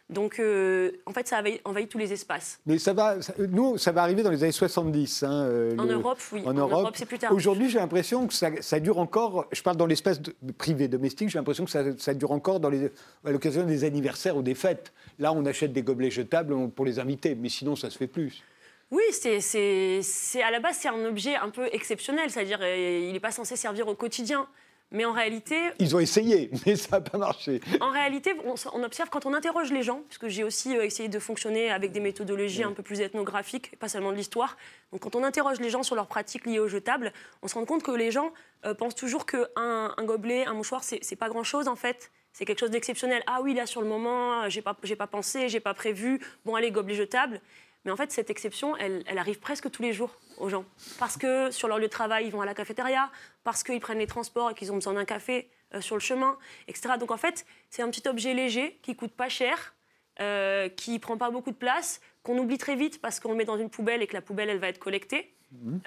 Donc, 0.10 0.40
euh, 0.40 0.92
en 1.06 1.12
fait, 1.14 1.28
ça 1.28 1.38
envahit, 1.40 1.62
envahit 1.66 1.88
tous 1.88 2.00
les 2.00 2.12
espaces. 2.12 2.60
Mais 2.66 2.80
ça 2.80 2.94
va, 2.94 3.22
ça- 3.22 3.34
nous, 3.38 3.78
ça 3.78 3.92
va 3.92 4.02
arriver 4.02 4.24
dans 4.24 4.32
les 4.32 4.42
années 4.44 4.52
70. 4.52 5.22
hein, 5.22 5.44
euh, 5.46 5.76
En 5.78 5.84
le- 5.84 5.94
Europe, 5.94 6.18
oui. 6.32 6.42
En 6.46 6.54
Europe, 6.54 6.94
c'est 6.96 7.06
plus 7.06 7.20
tard. 7.20 7.32
Aujourd'hui, 7.32 7.70
j'ai 7.70 7.78
l'impression 7.78 8.26
que 8.26 8.34
ça, 8.34 8.50
ça 8.62 8.80
dure 8.80 8.98
encore. 8.98 9.46
Je 9.52 9.62
parle 9.62 9.78
dans 9.78 9.86
l'espace 9.86 10.20
privé 10.58 10.88
domestique. 10.88 11.30
J'ai 11.30 11.38
l'impression 11.38 11.64
que 11.66 11.72
ça, 11.72 11.84
ça 12.00 12.16
dure 12.16 12.32
encore 12.32 12.60
dans 12.60 12.70
les, 12.72 12.90
à 13.24 13.32
l'occasion 13.32 13.64
des 13.66 13.84
anniversaires 13.84 14.36
ou 14.36 14.42
des 14.42 14.56
fêtes. 14.56 14.92
Là, 15.20 15.32
on 15.32 15.46
achète 15.46 15.74
des 15.74 15.84
gobelets 15.84 16.10
jetables 16.12 16.70
pour 16.72 16.86
les 16.86 16.98
invités, 16.98 17.36
mais 17.36 17.50
sinon, 17.50 17.76
ça 17.76 17.92
se 17.92 17.98
fait 17.98 18.08
plus. 18.08 18.42
Oui, 18.90 19.04
c'est, 19.12 19.40
c'est, 19.42 20.00
c'est- 20.02 20.42
à 20.42 20.50
la 20.50 20.60
base, 20.60 20.78
c'est 20.80 20.90
un 20.90 21.06
objet 21.06 21.36
un 21.36 21.50
peu 21.52 21.68
exceptionnel, 21.72 22.32
c'est-à-dire 22.32 22.58
euh, 22.64 23.06
il 23.08 23.14
n'est 23.14 23.20
pas 23.20 23.30
censé 23.32 23.56
servir 23.56 23.88
au 23.88 23.94
quotidien. 23.94 24.48
Mais 24.92 25.06
en 25.06 25.14
réalité, 25.14 25.56
Ils 25.78 25.96
ont 25.96 26.00
essayé, 26.00 26.50
mais 26.66 26.76
ça 26.76 26.98
n'a 26.98 27.02
pas 27.02 27.18
marché. 27.18 27.62
en 27.80 27.92
réalité, 27.92 28.34
on, 28.44 28.84
observe 28.84 29.10
quand 29.10 29.26
on 29.26 29.34
interroge 29.34 29.72
les 29.72 29.84
gens, 29.84 30.02
puisque 30.08 30.28
j'ai 30.28 30.44
aussi 30.44 30.76
euh, 30.76 30.84
essayé 30.84 31.10
de 31.10 31.20
fonctionner 31.20 31.70
avec 31.70 31.92
des 31.92 32.00
méthodologies 32.00 32.64
un 32.64 32.72
peu 32.72 32.82
plus 32.82 33.00
ethnographiques, 33.02 33.78
pas 33.78 33.88
seulement 33.88 34.12
de 34.12 34.18
l'histoire. 34.18 34.58
Donc 34.92 35.02
quand 35.02 35.16
on 35.16 35.24
interroge 35.24 35.60
les 35.60 35.70
gens 35.70 35.84
sur 35.84 35.96
leurs 35.96 36.08
pratiques 36.08 36.46
liées 36.46 36.60
aux 36.60 36.68
jetables, 36.68 37.14
on 37.44 37.48
se 37.48 37.54
rend 37.54 37.66
compte 37.66 37.84
que 37.84 37.92
les 37.92 38.10
gens 38.10 38.34
euh, 38.66 38.74
pensent 38.74 38.96
toujours 38.96 39.28
qu'un 39.28 39.48
un 39.56 40.04
gobelet, 40.04 40.46
un 40.46 40.54
mouchoir, 40.54 40.84
c'est, 40.84 41.16
pas 41.16 41.30
grand-chose 41.30 41.68
en 41.68 41.76
fait. 41.76 42.12
C'est 42.34 42.46
quelque 42.46 42.60
chose 42.60 42.72
d'exceptionnel. 42.72 43.22
Ah 43.28 43.42
oui, 43.44 43.54
là 43.54 43.68
sur 43.68 43.82
le 43.82 43.88
moment, 43.88 44.42
euh, 44.42 44.50
j'ai 44.50 44.64
pas, 44.64 44.76
j'ai 44.84 44.96
pas 44.96 45.08
pensé, 45.08 45.50
j'ai 45.50 45.60
pas 45.60 45.76
prévu. 45.76 46.20
Bon 46.46 46.56
allez, 46.56 46.72
gobelet 46.72 46.96
jetable. 46.96 47.42
Mais 47.86 47.92
en 47.92 47.96
fait, 47.96 48.12
cette 48.12 48.30
exception, 48.30 48.76
elle, 48.78 49.04
elle 49.08 49.18
arrive 49.18 49.40
presque 49.40 49.72
tous 49.72 49.82
les 49.82 49.94
jours 49.94 50.16
aux 50.38 50.50
gens. 50.50 50.66
Parce 51.00 51.18
que 51.18 51.50
sur 51.52 51.68
leur 51.68 51.78
lieu 51.78 51.86
de 51.86 51.92
travail, 51.92 52.26
ils 52.26 52.32
vont 52.32 52.42
à 52.42 52.46
la 52.46 52.54
cafétéria, 52.54 53.10
parce 53.44 53.64
qu'ils 53.64 53.80
prennent 53.80 54.00
les 54.00 54.08
transports 54.08 54.52
et 54.52 54.54
qu'ils 54.54 54.72
ont 54.72 54.76
besoin 54.76 54.94
d'un 54.94 55.06
café 55.06 55.50
euh, 55.74 55.82
sur 55.82 55.96
le 55.96 56.02
chemin, 56.02 56.38
etc. 56.68 56.96
Donc 57.00 57.12
en 57.12 57.18
fait, 57.18 57.46
c'est 57.70 57.82
un 57.82 57.90
petit 57.90 58.08
objet 58.08 58.34
léger 58.34 58.80
qui 58.82 58.96
coûte 58.96 59.14
pas 59.14 59.30
cher, 59.30 59.76
euh, 60.20 60.68
qui 60.68 61.00
prend 61.00 61.18
pas 61.18 61.30
beaucoup 61.30 61.52
de 61.52 61.56
place, 61.56 62.02
qu'on 62.24 62.38
oublie 62.38 62.58
très 62.58 62.76
vite 62.76 63.00
parce 63.02 63.20
qu'on 63.20 63.32
le 63.32 63.38
met 63.38 63.46
dans 63.46 63.58
une 63.58 63.70
poubelle 63.70 64.02
et 64.02 64.08
que 64.08 64.14
la 64.14 64.22
poubelle, 64.22 64.50
elle 64.50 64.60
va 64.60 64.68
être 64.68 64.80
collectée. 64.80 65.34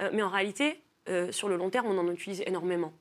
Euh, 0.00 0.10
mais 0.12 0.22
en 0.22 0.28
réalité, 0.28 0.80
euh, 1.08 1.30
sur 1.32 1.48
le 1.48 1.56
long 1.56 1.70
terme, 1.70 1.86
on 1.86 1.98
en 1.98 2.10
utilise 2.10 2.42
énormément. 2.46 2.92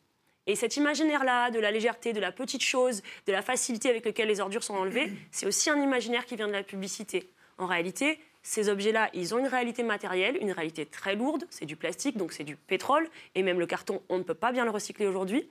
Et 0.47 0.55
cet 0.55 0.75
imaginaire-là, 0.75 1.51
de 1.51 1.59
la 1.59 1.71
légèreté, 1.71 2.13
de 2.13 2.19
la 2.19 2.31
petite 2.31 2.63
chose, 2.63 3.03
de 3.27 3.31
la 3.31 3.41
facilité 3.41 3.89
avec 3.89 4.05
laquelle 4.05 4.27
les 4.27 4.39
ordures 4.39 4.63
sont 4.63 4.75
enlevées, 4.75 5.11
c'est 5.31 5.45
aussi 5.45 5.69
un 5.69 5.81
imaginaire 5.81 6.25
qui 6.25 6.35
vient 6.35 6.47
de 6.47 6.53
la 6.53 6.63
publicité. 6.63 7.29
En 7.57 7.67
réalité, 7.67 8.19
ces 8.43 8.69
objets-là, 8.69 9.09
ils 9.13 9.33
ont 9.35 9.37
une 9.39 9.47
réalité 9.47 9.83
matérielle, 9.83 10.37
une 10.41 10.51
réalité 10.51 10.85
très 10.85 11.15
lourde. 11.15 11.45
C'est 11.49 11.65
du 11.65 11.75
plastique, 11.75 12.17
donc 12.17 12.31
c'est 12.33 12.43
du 12.43 12.55
pétrole. 12.55 13.07
Et 13.35 13.43
même 13.43 13.59
le 13.59 13.65
carton, 13.67 14.01
on 14.09 14.17
ne 14.17 14.23
peut 14.23 14.33
pas 14.33 14.51
bien 14.51 14.65
le 14.65 14.71
recycler 14.71 15.05
aujourd'hui. 15.07 15.47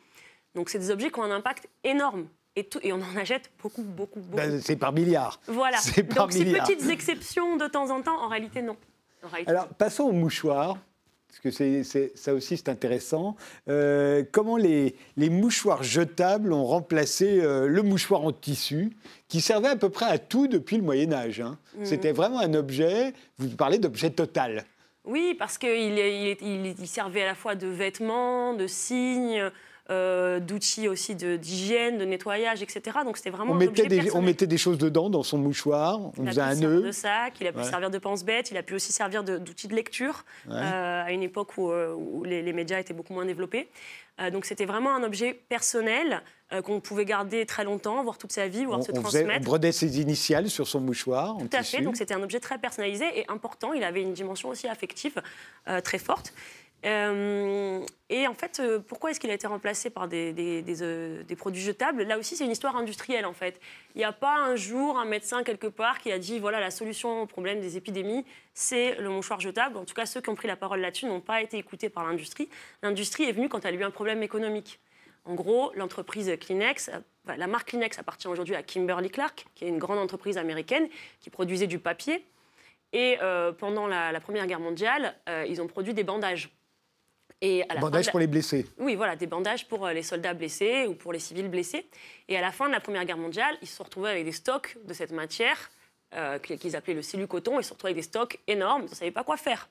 Donc 0.55 0.69
c'est 0.71 0.79
des 0.79 0.91
objets 0.91 1.11
qui 1.11 1.19
ont 1.21 1.23
un 1.25 1.31
impact 1.31 1.69
énorme. 1.85 2.27
Et, 2.57 2.65
tout- 2.65 2.81
et 2.83 2.93
on 2.93 2.97
en 3.01 3.17
achète 3.17 3.51
beaucoup, 3.63 3.83
beaucoup, 3.85 4.19
beaucoup. 4.19 4.37
Ben, 4.37 4.61
c'est 4.61 4.75
par 4.77 4.93
milliards. 4.93 5.41
voilà. 5.47 5.79
par 6.15 6.25
Donc 6.27 6.33
ces 6.33 6.45
milliards. 6.45 6.67
petites 6.67 6.89
exceptions 6.91 7.57
de 7.57 7.69
temps 7.69 7.91
en 7.91 8.03
temps, 8.03 8.21
en 8.21 8.27
réalité, 8.29 8.61
non. 8.61 8.77
En 9.23 9.29
réalité, 9.29 9.51
Alors, 9.53 9.69
passons 9.69 10.05
aux 10.05 10.13
mouchoirs. 10.13 10.77
Parce 11.31 11.57
que 11.57 11.83
ça 12.17 12.35
aussi, 12.35 12.57
c'est 12.57 12.69
intéressant. 12.69 13.37
Euh, 13.69 14.25
comment 14.33 14.57
les, 14.57 14.95
les 15.17 15.31
mouchoirs 15.31 15.83
jetables 15.83 16.53
ont 16.53 16.65
remplacé 16.67 17.41
euh, 17.41 17.67
le 17.67 17.83
mouchoir 17.83 18.23
en 18.23 18.33
tissu, 18.33 18.91
qui 19.29 19.41
servait 19.41 19.69
à 19.69 19.77
peu 19.77 19.89
près 19.91 20.07
à 20.07 20.19
tout 20.19 20.49
depuis 20.49 20.77
le 20.77 20.83
Moyen 20.83 21.13
Âge. 21.13 21.41
hein. 21.41 21.57
Mhm. 21.79 21.85
C'était 21.87 22.13
vraiment 22.13 22.41
un 22.41 22.53
objet, 22.55 23.13
vous 23.39 23.49
parlez 23.57 23.79
d'objet 23.79 24.11
total. 24.11 24.65
Oui, 25.05 25.35
parce 25.39 25.57
qu'il 25.57 25.69
est- 25.71 26.21
il, 26.23 26.29
est- 26.29 26.43
il- 26.43 26.75
il 26.79 26.87
servait 26.89 27.23
à 27.23 27.27
la 27.27 27.35
fois 27.35 27.55
de 27.55 27.67
vêtements, 27.69 28.53
de 28.55 28.67
signes, 28.67 29.51
euh, 29.91 30.39
d'outils 30.41 30.89
aussi 30.89 31.15
de- 31.17 31.37
d'hygiène, 31.37 31.99
de, 31.99 32.05
nettoyage, 32.05 32.63
etc. 32.63 32.99
Donc 33.05 33.17
c'était 33.17 33.31
vraiment 33.31 33.53
On 33.53 33.57
mettait, 33.57 33.87
des, 33.87 34.15
on 34.15 34.23
mettait 34.23 34.47
des 34.47 34.59
choses 34.59 34.79
dedans, 34.79 35.11
dans 35.11 35.23
son 35.25 35.37
mouchoir, 35.39 35.99
on 36.01 36.13
Il 36.23 36.29
a 36.29 36.31
faisait 36.31 36.41
pu 36.41 36.47
un 36.47 36.51
servir 36.55 36.69
nœud. 36.69 36.83
de 36.83 36.93
sac, 36.93 37.35
il 37.41 37.47
a 37.47 37.53
pu 37.53 37.59
Ouais. 37.59 37.65
servir 37.65 37.91
de 37.91 37.99
pense-bête, 37.99 38.51
il 38.51 38.57
a 38.57 38.63
pu 38.63 38.75
aussi 38.75 38.93
servir 38.93 39.25
d'outil 39.25 39.67
de 39.69 39.75
lecture 39.75 40.25
Ouais. 40.49 40.55
euh, 40.57 41.05
à 41.05 41.11
une 41.13 41.23
époque 41.23 41.57
où, 41.59 41.71
euh, 41.71 41.93
où 41.95 42.23
les, 42.25 42.43
les 42.43 42.53
médias 42.53 42.79
étaient 42.79 42.95
beaucoup 42.95 43.13
moins 43.15 43.25
développés. 43.27 43.69
Euh, 44.21 44.31
donc 44.31 44.45
c'était 44.45 44.67
vraiment 44.67 44.95
un 44.95 45.03
objet 45.03 45.35
personnel 45.49 46.23
qu'on 46.65 46.81
pouvait 46.81 47.05
garder 47.05 47.47
très 47.47 47.63
longtemps, 47.63 48.03
voire 48.03 48.19
toute 48.19 48.33
sa 48.33 48.49
vie, 48.49 48.65
voire 48.65 48.81
On, 48.81 48.83
se 48.83 48.91
on 48.91 48.95
faisait- 48.97 48.99
on 48.99 49.03
transmettre. 49.29 49.45
brodait 49.45 49.71
ses 49.71 50.01
initiales 50.01 50.51
sur 50.51 50.67
son 50.67 50.81
mouchoir. 50.81 51.37
en 51.37 51.39
Tout 51.39 51.49
à 51.57 51.63
tissu. 51.63 51.77
fait, 51.77 51.83
donc 51.85 51.97
c'était 51.97 52.13
un 52.13 52.23
objet 52.25 52.41
très 52.41 52.59
personnalisé 52.59 53.05
et 53.15 53.25
important. 53.29 53.73
Il 53.73 53.85
avait 53.85 54.03
une 54.03 54.15
dimension 54.15 54.49
aussi 54.49 54.67
affective 54.67 55.15
euh, 55.69 55.81
très 55.81 55.99
forte. 55.99 56.33
Euh, 56.87 57.85
et 58.09 58.27
en 58.27 58.35
fait, 58.35 58.59
euh, 58.59 58.79
pourquoi 58.79 59.11
est-ce 59.11 59.21
qu'il 59.21 59.31
a 59.31 59.35
été 59.35 59.47
remplacé 59.47 59.91
par 59.91 60.09
des, 60.09 60.65
euh, 60.81 61.23
produits 61.37 61.61
jetables? 61.61 62.05
Là 62.05 62.19
aussi, 62.19 62.37
c'est 62.37 62.45
une 62.45 62.51
histoire 62.51 62.77
industrielle 62.77 63.27
en 63.27 63.35
fait. 63.35 63.61
Il 63.95 63.99
n'y 63.99 64.05
a 64.05 64.13
pas 64.13 64.37
un 64.37 64.57
jour 64.57 64.99
un 64.99 65.05
médecin 65.05 65.43
quelque 65.43 65.67
part 65.67 65.99
qui 65.99 66.11
a 66.11 66.19
dit 66.19 66.39
voilà 66.39 66.59
la 66.59 66.71
solution 66.71 67.23
au 67.23 67.27
problème 67.27 67.61
des 67.61 67.77
épidémies, 67.77 68.25
c'est 68.55 68.95
le 68.97 69.11
mouchoir 69.11 69.41
jetable. 69.41 69.77
En 69.77 69.85
tout 69.85 69.95
cas, 69.95 70.07
ceux 70.07 70.21
qui 70.21 70.31
ont 70.31 70.35
pris 70.35 70.49
la 70.49 70.57
parole 70.57 70.81
là-dessus 70.81 71.07
n'ont 71.07 71.21
pas 71.21 71.43
été 71.43 71.59
écoutés 71.59 71.91
par 71.91 72.05
l'industrie. 72.05 72.49
L'industrie 72.83 73.25
est 73.25 73.33
venue 73.33 73.49
quand 73.49 73.65
elle 73.65 73.75
a 73.75 73.79
eu 73.79 73.85
un 73.85 73.91
problème 73.91 74.23
économique. 74.23 74.81
En 75.27 75.35
gros, 75.35 75.73
l'entreprise 75.75 76.33
Kleenex, 76.41 76.91
enfin, 77.27 77.37
la 77.37 77.47
marque 77.47 77.69
Kleenex 77.69 77.99
appartient 77.99 78.27
aujourd'hui 78.27 78.55
à 78.55 78.63
Kimberly 78.63 79.11
Clark, 79.11 79.45
qui 79.55 79.67
est 79.67 79.69
une 79.69 79.79
grande 79.79 79.99
entreprise 79.99 80.39
américaine 80.39 80.89
qui 81.21 81.29
produisait 81.29 81.67
du 81.67 81.79
papier. 81.79 82.25
Et 82.95 83.19
pendant 83.59 83.87
la, 83.87 84.19
Première 84.19 84.47
Guerre 84.47 84.59
mondiale, 84.59 85.15
ils 85.47 85.61
ont 85.61 85.69
produit 85.69 85.95
des 85.95 86.03
bandages. 86.03 86.51
Et 87.43 87.63
à 87.63 87.67
la 87.69 87.75
fin 87.75 87.77
de 87.77 87.81
Bandage 87.81 88.07
la- 88.07 88.11
pour 88.11 88.21
les 88.21 88.27
blessés. 88.27 88.67
oui, 88.79 88.95
voilà, 88.97 89.17
des 89.17 89.27
bandages 89.27 89.67
pour 89.67 89.87
euh, 89.87 89.93
les 89.93 90.03
soldats 90.03 90.35
blessés 90.35 90.87
ou 90.87 90.95
pour 90.95 91.13
les 91.13 91.19
civils 91.19 91.49
blessés. 91.49 91.87
Et 92.29 92.37
à 92.37 92.41
la 92.41 92.53
fin 92.53 92.67
de 92.67 92.73
la 92.73 92.81
Première 92.81 93.05
Guerre 93.05 93.17
mondiale, 93.17 93.57
ils 93.63 93.69
se 93.69 93.77
sont 93.77 93.85
retrouvés 93.85 94.11
avec 94.11 94.25
des 94.25 94.33
stocks 94.33 94.77
de 94.85 94.93
cette 94.93 95.13
matière 95.13 95.71
euh, 96.15 96.39
qu'ils 96.39 96.77
appelaient 96.77 96.95
le 96.95 97.03
cellucoton. 97.03 97.59
Ils 97.59 97.65
se 97.65 97.73
avec 97.83 97.97
des 97.97 98.03
stocks 98.03 98.39
énormes. 98.47 98.83
Ils 98.83 98.91
ne 98.91 98.95
savaient 98.95 99.11
pas 99.11 99.25
quoi 99.25 99.37
faire. 99.37 99.69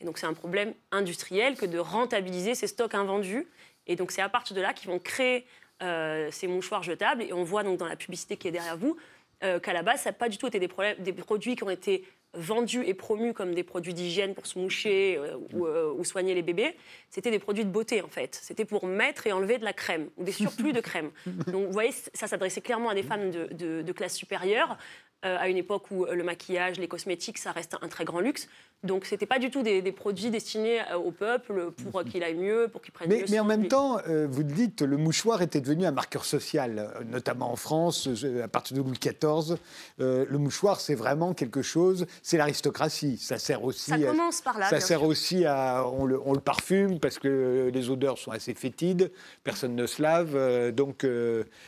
Et 0.00 0.04
donc 0.04 0.18
c'est 0.18 0.26
un 0.26 0.34
problème 0.34 0.74
industriel 0.90 1.56
que 1.56 1.66
de 1.66 1.78
rentabiliser 1.78 2.54
ces 2.54 2.66
stocks 2.66 2.94
invendus. 2.94 3.46
Et 3.86 3.94
donc 3.96 4.10
c'est 4.10 4.22
à 4.22 4.28
partir 4.28 4.56
de 4.56 4.60
là 4.60 4.72
qu'ils 4.72 4.90
vont 4.90 4.98
créer 4.98 5.46
euh, 5.82 6.28
ces 6.32 6.48
mouchoirs 6.48 6.82
jetables. 6.82 7.22
Et 7.22 7.32
on 7.32 7.44
voit 7.44 7.62
donc 7.62 7.78
dans 7.78 7.86
la 7.86 7.96
publicité 7.96 8.36
qui 8.36 8.48
est 8.48 8.52
derrière 8.52 8.76
vous 8.76 8.96
euh, 9.44 9.58
qu'à 9.60 9.72
la 9.72 9.82
base, 9.82 10.00
ça 10.02 10.10
n'a 10.10 10.14
pas 10.14 10.28
du 10.28 10.38
tout 10.38 10.46
été 10.46 10.58
des, 10.58 10.68
problèmes- 10.68 10.98
des 11.02 11.12
produits 11.12 11.56
qui 11.56 11.64
ont 11.64 11.70
été 11.70 12.04
vendus 12.34 12.82
et 12.84 12.92
promus 12.92 13.32
comme 13.32 13.54
des 13.54 13.62
produits 13.62 13.94
d'hygiène 13.94 14.34
pour 14.34 14.46
se 14.46 14.58
moucher 14.58 15.16
euh, 15.16 15.36
ou, 15.54 15.66
euh, 15.66 15.90
ou 15.96 16.04
soigner 16.04 16.34
les 16.34 16.42
bébés. 16.42 16.74
C'était 17.08 17.30
des 17.30 17.38
produits 17.38 17.64
de 17.64 17.70
beauté 17.70 18.02
en 18.02 18.08
fait. 18.08 18.38
C'était 18.42 18.66
pour 18.66 18.86
mettre 18.86 19.26
et 19.26 19.32
enlever 19.32 19.56
de 19.58 19.64
la 19.64 19.72
crème 19.72 20.10
ou 20.18 20.24
des 20.24 20.32
surplus 20.32 20.72
de 20.74 20.80
crème. 20.80 21.10
Donc 21.46 21.66
vous 21.66 21.72
voyez, 21.72 21.92
ça 22.12 22.26
s'adressait 22.26 22.60
clairement 22.60 22.90
à 22.90 22.94
des 22.94 23.02
femmes 23.02 23.30
de, 23.30 23.46
de- 23.52 23.82
de 23.82 23.92
classe 23.92 24.14
supérieure. 24.16 24.76
Euh, 25.24 25.36
à 25.40 25.48
une 25.48 25.56
époque 25.56 25.90
où 25.90 26.04
euh, 26.04 26.14
le 26.14 26.22
maquillage, 26.24 26.78
les 26.78 26.88
cosmétiques, 26.88 27.38
ça 27.38 27.50
reste 27.52 27.74
un 27.80 27.88
très 27.88 28.04
grand 28.04 28.20
luxe. 28.20 28.48
Donc, 28.84 29.06
c'était 29.06 29.24
pas 29.26 29.38
du 29.38 29.50
tout 29.50 29.62
des, 29.62 29.80
des 29.80 29.90
produits 29.90 30.30
destinés 30.30 30.80
euh, 30.92 30.96
au 30.96 31.10
peuple 31.10 31.70
pour 31.72 31.98
euh, 32.00 32.04
qu'il 32.04 32.22
aille 32.22 32.34
mieux, 32.34 32.68
pour 32.70 32.82
qu'il 32.82 32.92
prenne 32.92 33.08
Mais, 33.08 33.20
mieux 33.20 33.24
mais 33.30 33.40
en 33.40 33.44
même 33.44 33.62
lui. 33.62 33.68
temps, 33.68 33.98
euh, 34.06 34.26
vous 34.30 34.40
le 34.42 34.52
dites, 34.52 34.82
le 34.82 34.98
mouchoir 34.98 35.40
était 35.40 35.62
devenu 35.62 35.86
un 35.86 35.90
marqueur 35.92 36.24
social, 36.26 36.90
notamment 37.06 37.50
en 37.50 37.56
France, 37.56 38.08
à 38.44 38.48
partir 38.48 38.76
de 38.76 38.82
Louis 38.82 38.98
XIV. 39.00 39.56
Euh, 40.00 40.26
le 40.28 40.38
mouchoir, 40.38 40.80
c'est 40.80 40.94
vraiment 40.94 41.32
quelque 41.32 41.62
chose, 41.62 42.06
c'est 42.22 42.36
l'aristocratie. 42.36 43.16
Ça 43.16 43.38
sert 43.38 43.64
aussi. 43.64 43.90
Ça 43.90 43.94
à- 43.94 43.98
commence 43.98 44.42
par 44.42 44.58
là. 44.58 44.68
ça 44.68 44.78
sert 44.80 44.98
sûr. 45.00 45.08
aussi 45.08 45.44
à. 45.46 45.86
On 45.88 46.04
le, 46.04 46.20
on 46.24 46.34
le 46.34 46.40
parfume 46.40 47.00
parce 47.00 47.18
que 47.18 47.70
les 47.72 47.88
odeurs 47.90 48.18
sont 48.18 48.30
assez 48.30 48.52
fétides, 48.52 49.10
personne 49.42 49.74
ne 49.74 49.86
se 49.86 50.02
lave. 50.02 50.70
donc, 50.72 51.06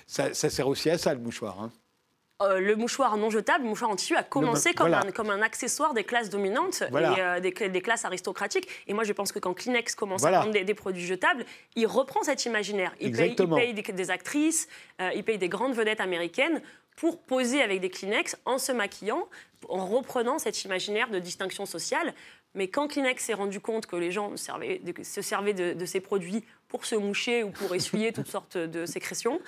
ça, 0.07 0.35
ça 0.35 0.51
sert 0.51 0.69
aussi 0.69 0.91
à 0.91 0.99
ça, 0.99 1.15
le 1.15 1.21
mouchoir. 1.21 1.59
hein. 1.63 1.73
Euh, 2.41 2.61
le 2.61 2.77
mouchoir 2.77 3.17
non 3.17 3.31
jetable, 3.31 3.65
le 3.65 3.71
mouchoir 3.71 3.91
en 3.91 3.97
tissu, 3.97 4.15
a 4.15 4.23
commencé 4.23 4.73
comme, 4.73 4.91
voilà. 4.91 5.05
un, 5.05 5.11
comme 5.11 5.29
un 5.31 5.43
accessoire 5.43 5.93
des 5.93 6.05
classes 6.05 6.31
dominantes 6.31 6.85
Voilà. 6.93 7.13
et 7.17 7.21
euh, 7.21 7.41
des, 7.41 7.51
des 7.69 7.81
classes 7.81 8.05
aristocratiques. 8.05 8.69
Et 8.87 8.95
moi, 8.95 9.03
je 9.03 9.13
pense 9.13 9.33
que 9.33 9.41
quand 9.41 9.55
Kleenex 9.55 9.97
commence 9.97 10.21
Voilà. 10.21 10.39
à 10.39 10.41
vendre 10.43 10.53
des, 10.53 10.63
des 10.63 10.75
produits 10.75 11.05
jetables, 11.05 11.45
il 11.75 11.87
reprend 11.89 12.23
cet 12.23 12.45
imaginaire. 12.45 12.93
Il 13.01 13.11
paye, 13.11 13.21
il 13.27 13.31
Exactement. 13.33 13.57
paye 13.57 13.75
des, 13.75 13.83
des 13.83 14.11
actrices, 14.13 14.69
euh, 15.01 15.11
il 15.17 15.25
paye 15.25 15.39
des 15.39 15.49
grandes 15.49 15.75
vedettes 15.75 16.01
américaines 16.01 16.63
pour 16.95 17.21
poser 17.21 17.61
avec 17.61 17.81
des 17.81 17.91
Kleenex 17.91 18.37
en 18.45 18.59
se 18.59 18.71
maquillant, 18.71 19.27
en 19.69 19.85
reprenant 19.85 20.39
cet 20.39 20.63
imaginaire 20.63 21.11
de 21.11 21.19
distinction 21.19 21.67
sociale. 21.67 22.15
Mais 22.55 22.69
quand 22.69 22.87
Kleenex 22.87 23.21
s'est 23.25 23.35
rendu 23.35 23.59
compte 23.59 23.87
que 23.87 23.97
les 23.97 24.13
gens 24.13 24.37
servaient- 24.37 24.81
se 25.03 25.23
servaient 25.23 25.55
de, 25.55 25.73
de 25.73 25.85
ces 25.87 26.01
produits 26.01 26.45
pour 26.69 26.87
se 26.87 26.95
moucher 26.95 27.43
ou 27.43 27.51
pour 27.51 27.75
essuyer 27.75 28.13
toutes 28.13 28.29
sortes 28.29 28.57
de 28.57 28.87
sécrétions, 28.87 29.41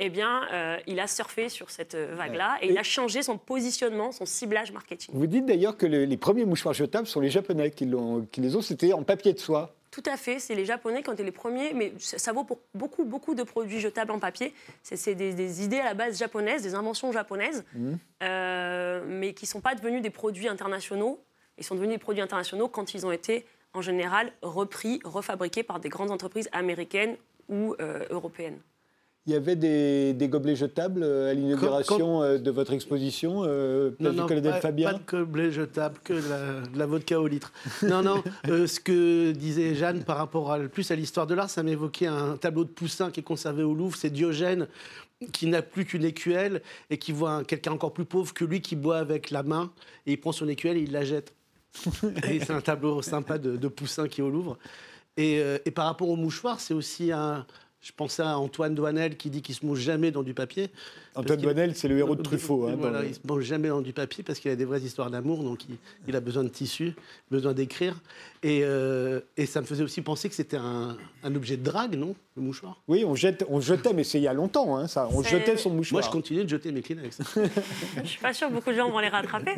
eh 0.00 0.08
bien, 0.10 0.42
euh, 0.52 0.76
il 0.86 0.98
a 0.98 1.06
surfé 1.06 1.48
sur 1.48 1.70
cette 1.70 1.94
euh, 1.94 2.14
vague-là 2.16 2.56
et, 2.62 2.66
Et- 2.66 2.70
il 2.70 2.78
a 2.78 2.82
changé 2.82 3.22
son 3.22 3.38
positionnement, 3.38 4.10
son 4.12 4.26
ciblage 4.26 4.72
marketing. 4.72 5.14
Vous 5.14 5.26
dites 5.26 5.46
d'ailleurs 5.46 5.76
que 5.76 5.86
le- 5.86 6.04
les 6.04 6.16
premiers 6.16 6.44
mouchoirs 6.44 6.74
jetables 6.74 7.06
sont 7.06 7.20
les 7.20 7.30
Japonais 7.30 7.70
qui, 7.70 7.84
les 7.86 8.56
ont, 8.56 8.62
c'était 8.62 8.92
en 8.92 9.02
papier 9.04 9.32
de 9.32 9.38
soie. 9.38 9.74
Tout 9.90 10.02
à 10.06 10.16
fait, 10.16 10.38
c'est 10.38 10.54
les 10.54 10.64
Japonais 10.64 11.02
qui 11.02 11.10
ont 11.10 11.14
été 11.14 11.24
les 11.24 11.32
premiers, 11.32 11.72
mais 11.74 11.92
ça, 11.98 12.16
ça 12.18 12.32
vaut 12.32 12.44
pour 12.44 12.60
beaucoup, 12.74 13.04
beaucoup 13.04 13.34
de 13.34 13.42
produits 13.42 13.80
jetables 13.80 14.12
en 14.12 14.20
papier. 14.20 14.54
C'est 14.84 15.14
des, 15.16 15.32
des 15.34 15.64
idées 15.64 15.80
à 15.80 15.84
la 15.84 15.94
base 15.94 16.16
japonaises, 16.18 16.62
des 16.62 16.74
inventions 16.76 17.10
japonaises, 17.10 17.64
euh, 18.22 19.02
mais 19.06 19.32
qui 19.34 19.44
ne 19.44 19.48
sont 19.48 19.60
pas 19.60 19.74
devenus 19.74 20.02
des 20.02 20.10
produits 20.10 20.48
internationaux. 20.48 21.20
Ils 21.58 21.64
sont 21.64 21.74
devenus 21.74 21.94
des 21.96 21.98
produits 22.02 22.22
internationaux 22.22 22.68
quand 22.68 22.94
ils 22.94 23.04
ont 23.04 23.12
été, 23.12 23.44
en 23.74 23.82
général, 23.82 24.32
repris, 24.42 25.00
refabriqués 25.04 25.62
par 25.62 25.80
des 25.80 25.88
grandes 25.88 26.10
entreprises 26.10 26.48
américaines 26.52 27.16
ou 27.48 27.74
euh, 27.80 28.04
européennes. 28.10 28.60
Il 29.26 29.34
y 29.34 29.36
avait 29.36 29.54
des, 29.54 30.28
gobelets 30.28 30.56
jetables 30.56 31.02
euh, 31.02 31.30
à 31.30 31.34
l'inauguration 31.34 32.22
euh, 32.22 32.38
de 32.38 32.50
votre 32.50 32.72
exposition, 32.72 33.42
euh, 33.44 33.90
non, 34.00 34.14
non, 34.14 34.26
pas, 34.26 34.60
Fabien 34.60 34.92
pas 34.92 34.98
de 34.98 35.04
gobelets 35.24 35.52
jetables, 35.52 35.98
que 36.02 36.14
de 36.14 36.78
la, 36.78 36.86
vodka 36.86 37.20
au 37.20 37.26
litre. 37.26 37.52
non, 37.82 38.02
non, 38.02 38.24
ce 38.46 38.80
que 38.80 39.32
disait 39.32 39.74
Jeanne 39.74 40.04
par 40.04 40.16
rapport 40.16 40.50
à, 40.50 40.58
plus 40.60 40.90
à 40.90 40.96
l'histoire 40.96 41.26
de 41.26 41.34
l'art, 41.34 41.50
ça 41.50 41.62
m'évoquait 41.62 42.06
un 42.06 42.38
tableau 42.38 42.64
de 42.64 42.70
Poussin 42.70 43.10
qui 43.10 43.20
est 43.20 43.24
conservé 43.24 43.62
au 43.62 43.74
Louvre, 43.74 43.94
c'est 43.94 44.10
Diogène 44.10 44.68
qui 45.32 45.46
n'a 45.48 45.60
plus 45.60 45.84
qu'une 45.84 46.04
écuelle 46.04 46.62
et 46.88 46.96
qui 46.96 47.12
voit 47.12 47.44
quelqu'un 47.44 47.72
encore 47.72 47.92
plus 47.92 48.06
pauvre 48.06 48.32
que 48.32 48.46
lui 48.46 48.62
qui 48.62 48.74
boit 48.74 48.96
avec 48.96 49.30
la 49.30 49.42
main 49.42 49.70
et 50.06 50.12
il 50.12 50.16
prend 50.18 50.32
son 50.32 50.48
écuelle 50.48 50.78
et 50.78 50.80
il 50.80 50.92
la 50.92 51.04
jette. 51.04 51.34
et 52.26 52.40
c'est 52.40 52.54
un 52.54 52.62
tableau 52.62 53.02
sympa 53.02 53.36
de, 53.36 53.68
Poussin 53.68 54.08
qui 54.08 54.22
est 54.22 54.24
au 54.24 54.30
Louvre. 54.30 54.56
Et, 55.18 55.42
et 55.66 55.70
par 55.70 55.84
rapport 55.84 56.08
au 56.08 56.16
mouchoir, 56.16 56.58
c'est 56.58 56.72
aussi 56.72 57.12
un, 57.12 57.44
je 57.82 57.92
pensais 57.92 58.22
à 58.22 58.38
Antoine 58.38 58.74
Douanel 58.74 59.16
qui 59.16 59.30
dit 59.30 59.40
qu'il 59.40 59.54
se 59.54 59.64
mouche 59.64 59.78
jamais 59.78 60.10
dans 60.10 60.22
du 60.22 60.34
papier. 60.34 60.68
Antoine 61.14 61.40
Douanel, 61.40 61.74
c'est 61.74 61.88
le 61.88 61.96
héros 61.96 62.14
de 62.14 62.22
Truffaut. 62.22 62.68
Hein, 62.68 62.76
voilà, 62.78 63.04
il 63.04 63.14
se 63.14 63.20
mange 63.26 63.42
jamais 63.42 63.68
dans 63.68 63.80
du 63.80 63.94
papier 63.94 64.22
parce 64.22 64.38
qu'il 64.38 64.50
a 64.50 64.56
des 64.56 64.66
vraies 64.66 64.82
histoires 64.82 65.10
d'amour, 65.10 65.42
donc 65.42 65.60
il, 66.06 66.14
a 66.14 66.20
besoin 66.20 66.44
de 66.44 66.50
tissu, 66.50 66.92
besoin 67.30 67.54
d'écrire. 67.54 67.96
Et, 68.42 68.60
euh, 68.64 69.20
et, 69.38 69.46
ça 69.46 69.62
me 69.62 69.66
faisait 69.66 69.82
aussi 69.82 70.02
penser 70.02 70.28
que 70.28 70.34
c'était 70.34 70.58
un, 70.58 70.98
objet 71.24 71.56
de 71.56 71.62
drague, 71.62 71.94
non 71.94 72.14
Le 72.36 72.42
mouchoir? 72.42 72.82
Oui, 72.86 73.02
on, 73.06 73.14
jette, 73.14 73.46
on 73.48 73.60
jetait, 73.60 73.94
mais 73.94 74.04
c'est 74.04 74.18
il 74.18 74.24
y 74.24 74.28
a 74.28 74.34
longtemps, 74.34 74.76
hein, 74.76 74.86
ça. 74.86 75.08
On 75.12 75.22
jetait 75.22 75.56
son 75.56 75.70
mouchoir. 75.70 76.02
Moi, 76.02 76.06
je 76.06 76.12
continue 76.12 76.44
de 76.44 76.48
jeter 76.50 76.72
mes 76.72 76.82
Kleenex. 76.82 77.18
je 78.02 78.08
suis 78.08 78.20
pas 78.20 78.34
sûre 78.34 78.48
que 78.48 78.52
beaucoup 78.52 78.70
de 78.70 78.76
gens 78.76 78.90
vont 78.90 78.98
les 78.98 79.08
rattraper. 79.08 79.54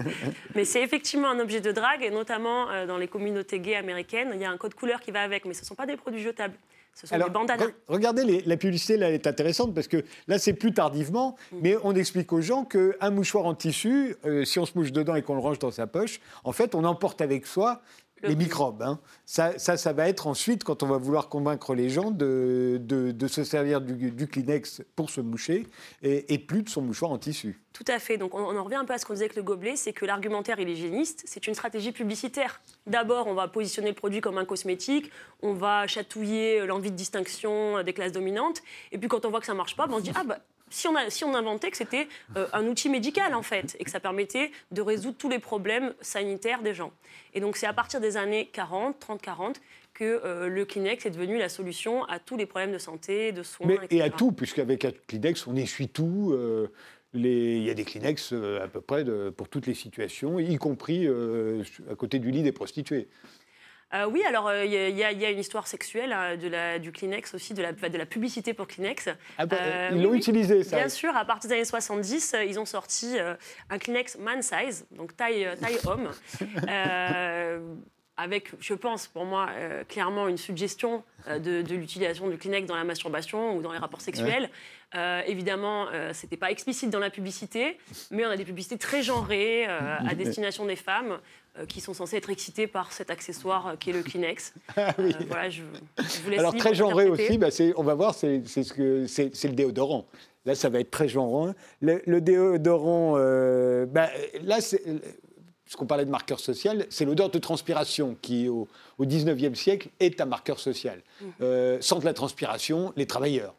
Mais 0.54 0.64
c'est 0.64 0.82
effectivement 0.82 1.28
un 1.28 1.40
objet 1.40 1.60
de 1.60 1.72
drague, 1.72 2.04
et 2.04 2.10
notamment 2.10 2.70
euh, 2.70 2.86
dans 2.86 2.98
les 2.98 3.08
communautés 3.08 3.58
gays 3.58 3.74
américaines, 3.74 4.30
il 4.32 4.40
y 4.40 4.44
a 4.44 4.50
un 4.50 4.56
code 4.56 4.74
couleur 4.74 5.00
qui 5.00 5.10
va 5.10 5.22
avec, 5.22 5.44
mais 5.44 5.54
ce 5.54 5.62
ne 5.62 5.66
sont 5.66 5.74
pas 5.74 5.86
des 5.86 5.96
produits 5.96 6.22
jetables. 6.22 6.54
Ce 6.94 7.06
sont 7.06 7.16
des 7.16 7.30
bandanas. 7.30 7.66
regardez, 7.88 8.42
la 8.44 8.56
publicité 8.56 8.96
là, 8.96 9.08
elle 9.08 9.14
est 9.14 9.26
intéressante 9.26 9.74
parce 9.74 9.88
que 9.88 10.04
là, 10.28 10.38
c'est 10.38 10.52
plus 10.52 10.72
tardivement, 10.72 11.36
mm. 11.50 11.56
mais 11.62 11.76
on 11.84 11.94
explique 11.94 12.32
aux 12.32 12.40
gens 12.40 12.64
qu'un 12.64 13.10
mouchoir 13.10 13.46
en 13.46 13.54
tissu, 13.54 14.16
euh, 14.24 14.44
si 14.44 14.58
on 14.58 14.66
se 14.66 14.76
mouche 14.76 14.92
dedans 14.92 15.14
et 15.14 15.22
qu'on 15.22 15.34
le 15.34 15.40
range 15.40 15.58
dans 15.58 15.70
sa 15.70 15.86
poche, 15.86 16.20
en 16.44 16.52
fait, 16.52 16.74
on 16.74 16.84
emporte 16.84 17.20
avec 17.20 17.46
soi 17.46 17.80
les 18.22 18.36
microbes. 18.36 18.82
Hein. 18.82 19.00
Ça, 19.26 19.58
ça, 19.58 19.76
ça, 19.76 19.92
va 19.92 20.08
être 20.08 20.26
ensuite, 20.26 20.64
quand 20.64 20.82
on 20.82 20.86
va 20.86 20.98
vouloir 20.98 21.28
convaincre 21.28 21.74
les 21.74 21.88
gens 21.88 22.10
de, 22.10 22.80
de, 22.80 23.26
se 23.28 23.44
servir 23.44 23.80
du, 23.80 24.26
Kleenex 24.26 24.82
pour 24.96 25.10
se 25.10 25.20
moucher 25.20 25.66
et, 26.02 26.38
plus 26.38 26.62
de 26.62 26.68
son 26.68 26.82
mouchoir 26.82 27.10
en 27.10 27.18
tissu. 27.18 27.60
Tout 27.72 27.84
à 27.88 27.98
fait. 27.98 28.18
Donc 28.18 28.34
on, 28.34 28.56
en 28.56 28.64
revient 28.64 28.76
un 28.76 28.84
peu 28.84 28.94
à 28.94 28.98
ce 28.98 29.06
qu'on 29.06 29.14
disait 29.14 29.24
avec 29.24 29.36
le 29.36 29.42
gobelet, 29.42 29.76
c'est 29.76 29.92
que 29.92 30.04
l'argumentaire 30.04 30.60
il 30.60 30.68
est 30.68 30.72
hygiéniste, 30.72 31.22
c'est 31.26 31.46
une 31.46 31.54
stratégie 31.54 31.92
publicitaire. 31.92 32.60
D'abord, 32.86 33.26
on 33.26 33.34
va 33.34 33.48
positionner 33.48 33.88
le 33.88 33.94
produit 33.94 34.20
comme 34.20 34.38
un 34.38 34.44
cosmétique, 34.44 35.10
on 35.42 35.54
va 35.54 35.86
chatouiller 35.86 36.66
l'envie 36.66 36.90
de 36.90 36.96
distinction 36.96 37.82
des 37.82 37.92
classes 37.92 38.12
dominantes, 38.12 38.62
et 38.92 38.98
puis 38.98 39.08
quand 39.08 39.24
on 39.24 39.30
voit 39.30 39.40
que 39.40 39.46
ça 39.46 39.54
marche 39.54 39.76
pas, 39.76 39.86
ben, 39.86 39.94
on 39.94 39.98
se 39.98 40.02
dit 40.02 40.12
ah 40.14 40.24
bah 40.24 40.38
si 40.72 40.88
on, 40.88 40.96
a, 40.96 41.10
si 41.10 41.24
on 41.24 41.34
inventait 41.34 41.70
que 41.70 41.76
c'était 41.76 42.08
euh, 42.36 42.46
un 42.52 42.66
outil 42.66 42.88
médical, 42.88 43.34
en 43.34 43.42
fait, 43.42 43.76
et 43.78 43.84
que 43.84 43.90
ça 43.90 44.00
permettait 44.00 44.50
de 44.70 44.82
résoudre 44.82 45.16
tous 45.18 45.28
les 45.28 45.38
problèmes 45.38 45.94
sanitaires 46.00 46.62
des 46.62 46.74
gens. 46.74 46.92
Et 47.34 47.40
donc, 47.40 47.56
c'est 47.56 47.66
à 47.66 47.72
partir 47.72 48.00
des 48.00 48.16
années 48.16 48.48
40, 48.52 48.96
30-40, 48.98 49.56
que 49.94 50.22
euh, 50.24 50.48
le 50.48 50.64
Kleenex 50.64 51.04
est 51.04 51.10
devenu 51.10 51.38
la 51.38 51.50
solution 51.50 52.04
à 52.04 52.18
tous 52.18 52.36
les 52.36 52.46
problèmes 52.46 52.72
de 52.72 52.78
santé, 52.78 53.32
de 53.32 53.42
soins, 53.42 53.68
etc. 53.68 53.86
Et 53.90 54.02
à 54.02 54.08
tout, 54.08 54.32
puisqu'avec 54.32 54.84
un 54.86 54.92
Kleenex, 55.06 55.46
on 55.46 55.56
essuie 55.56 55.88
tout. 55.88 56.32
Euh, 56.32 56.68
les... 57.12 57.58
Il 57.58 57.64
y 57.64 57.70
a 57.70 57.74
des 57.74 57.84
Kleenex 57.84 58.32
à 58.32 58.68
peu 58.68 58.80
près 58.80 59.04
pour 59.36 59.50
toutes 59.50 59.66
les 59.66 59.74
situations, 59.74 60.38
y 60.38 60.56
compris 60.56 61.06
à 61.06 61.94
côté 61.94 62.18
du 62.18 62.30
lit 62.30 62.42
des 62.42 62.52
prostituées. 62.52 63.08
Euh, 63.94 64.06
oui, 64.06 64.22
alors 64.26 64.50
il 64.52 64.74
euh, 64.74 64.88
y, 64.88 65.04
a 65.04 65.30
une 65.30 65.38
histoire 65.38 65.66
sexuelle 65.66 66.12
hein, 66.12 66.36
de 66.36 66.48
la, 66.48 66.78
du 66.78 66.92
Kleenex 66.92 67.34
aussi, 67.34 67.52
de 67.52 67.62
la, 67.62 67.72
de 67.72 67.98
la 67.98 68.06
publicité 68.06 68.54
pour 68.54 68.66
Kleenex. 68.66 69.10
Ah 69.36 69.44
bah, 69.44 69.56
euh, 69.60 69.90
ils 69.94 70.02
l'ont 70.02 70.14
utilisé, 70.14 70.64
ça 70.64 70.76
Bien 70.76 70.88
sûr, 70.88 71.14
à 71.14 71.24
partir 71.24 71.48
des 71.50 71.56
années 71.56 71.64
70, 71.64 72.36
ils 72.46 72.58
ont 72.58 72.64
sorti 72.64 73.16
un 73.68 73.78
Kleenex 73.78 74.18
man 74.18 74.42
size, 74.42 74.86
donc 74.92 75.16
taille, 75.16 75.46
taille 75.60 75.78
homme. 75.86 76.10
avec, 78.16 78.52
je 78.60 78.74
pense, 78.74 79.08
pour 79.08 79.26
moi, 79.26 79.48
clairement 79.88 80.26
une 80.28 80.38
suggestion 80.38 81.02
de, 81.28 81.62
l'utilisation 81.74 82.28
du 82.28 82.38
Kleenex 82.38 82.66
dans 82.66 82.76
la 82.76 82.84
masturbation 82.84 83.56
ou 83.56 83.62
dans 83.62 83.72
les 83.72 83.78
rapports 83.78 84.00
sexuels. 84.00 84.48
évidemment, 85.26 85.88
ce 86.12 86.24
n'était 86.24 86.38
pas 86.38 86.50
explicite 86.50 86.88
dans 86.88 86.98
la 86.98 87.10
publicité, 87.10 87.78
mais 88.10 88.24
on 88.24 88.30
a 88.30 88.36
des 88.38 88.44
publicités 88.46 88.78
très 88.78 89.02
genrées 89.02 89.66
à 89.66 90.14
destination 90.16 90.64
des 90.64 90.76
femmes 90.76 91.18
euh, 91.18 91.41
qui 91.68 91.80
sont 91.80 91.94
censés 91.94 92.16
être 92.16 92.30
excités 92.30 92.66
par 92.66 92.92
cet 92.92 93.10
accessoire 93.10 93.66
euh, 93.68 93.76
qui 93.76 93.90
est 93.90 93.92
le 93.92 94.02
Kleenex. 94.02 94.54
Ah 94.76 94.94
oui. 94.98 95.14
Euh, 95.20 95.24
voilà, 95.28 95.50
je, 95.50 95.62
vous 95.62 96.30
laisse 96.30 96.38
Alors 96.38 96.56
très 96.56 96.74
genré 96.74 97.08
aussi, 97.08 97.38
bah, 97.38 97.48
on 97.76 97.82
va 97.82 97.94
voir, 97.94 98.14
c'est 98.14 98.42
ce 98.46 99.46
le 99.46 99.52
déodorant. 99.52 100.06
Là, 100.44 100.54
ça 100.54 100.68
va 100.68 100.80
être 100.80 100.90
très 100.90 101.08
genré. 101.08 101.52
Le, 101.80 102.20
déodorant, 102.20 103.12
bah, 103.12 104.10
là, 104.42 104.58
puisqu'on 105.64 105.86
parlait 105.86 106.04
de 106.04 106.10
marqueur 106.10 106.40
social, 106.40 106.86
c'est 106.90 107.04
l'odeur 107.04 107.30
de 107.30 107.38
transpiration 107.38 108.16
qui, 108.20 108.48
au, 108.48 108.66
au 108.98 109.04
19e 109.04 109.54
siècle, 109.54 109.88
est 110.00 110.20
un 110.20 110.26
marqueur 110.26 110.58
social. 110.58 111.00
Mmh. 111.20 111.80
sans 111.80 111.98
de 111.98 112.04
la 112.04 112.14
transpiration, 112.14 112.92
les 112.96 113.06
travailleurs. 113.06 113.54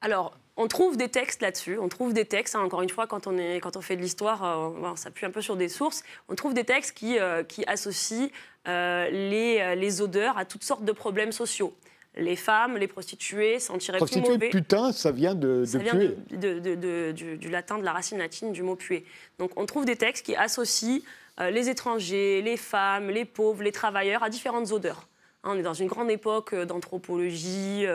Alors, 0.00 0.36
on 0.58 0.66
trouve 0.66 0.96
des 0.96 1.08
textes 1.08 1.40
là-dessus, 1.40 1.78
on 1.78 1.88
trouve 1.88 2.12
des 2.12 2.24
textes, 2.24 2.56
hein, 2.56 2.60
encore 2.60 2.82
une 2.82 2.90
fois, 2.90 3.06
quand 3.06 3.26
on, 3.28 3.38
est, 3.38 3.60
quand 3.60 3.76
on 3.76 3.80
fait 3.80 3.96
de 3.96 4.02
l'histoire, 4.02 4.44
euh, 4.44 4.70
on 4.82 4.96
s'appuie 4.96 5.24
un 5.24 5.30
peu 5.30 5.40
sur 5.40 5.56
des 5.56 5.68
sources, 5.68 6.02
on 6.28 6.34
trouve 6.34 6.52
des 6.52 6.64
textes 6.64 6.96
qui, 6.96 7.18
euh, 7.18 7.44
qui 7.44 7.64
associent 7.66 8.28
euh, 8.66 9.08
les, 9.08 9.76
les, 9.76 10.02
odeurs 10.02 10.36
à 10.36 10.44
toutes 10.44 10.64
sortes 10.64 10.84
de 10.84 10.92
problèmes 10.92 11.32
sociaux. 11.32 11.74
Les 12.16 12.34
femmes, 12.34 12.76
les 12.76 12.88
prostituées 12.88 13.60
sentiraient 13.60 14.00
plus 14.00 14.20
mauvais. 14.20 14.50
putain, 14.50 14.90
ça 14.90 15.12
vient 15.12 15.36
de, 15.36 15.62
ça 15.64 15.78
vient 15.78 15.94
du, 15.94 17.48
latin, 17.48 17.78
de 17.78 17.84
la 17.84 17.92
racine 17.92 18.18
latine 18.18 18.50
du 18.50 18.64
mot 18.64 18.74
puer. 18.74 19.04
Donc 19.38 19.52
on 19.54 19.64
trouve 19.64 19.84
des 19.84 19.94
textes 19.94 20.26
qui 20.26 20.34
associent 20.34 20.98
les 21.38 21.68
étrangers, 21.68 22.42
les 22.42 22.56
femmes, 22.56 23.10
les 23.10 23.24
pauvres, 23.24 23.62
les 23.62 23.70
travailleurs 23.70 24.24
à 24.24 24.30
différentes 24.30 24.72
odeurs. 24.72 25.06
Hein, 25.44 25.52
on 25.54 25.58
est 25.58 25.62
dans 25.62 25.74
une 25.74 25.88
grande 25.88 26.10
époque 26.10 26.54
d'anthropologie, 26.54 27.86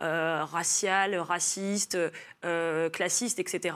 euh, 0.00 0.44
raciale, 0.44 1.16
raciste, 1.16 1.98
euh, 2.44 2.88
classiste, 2.88 3.40
etc. 3.40 3.74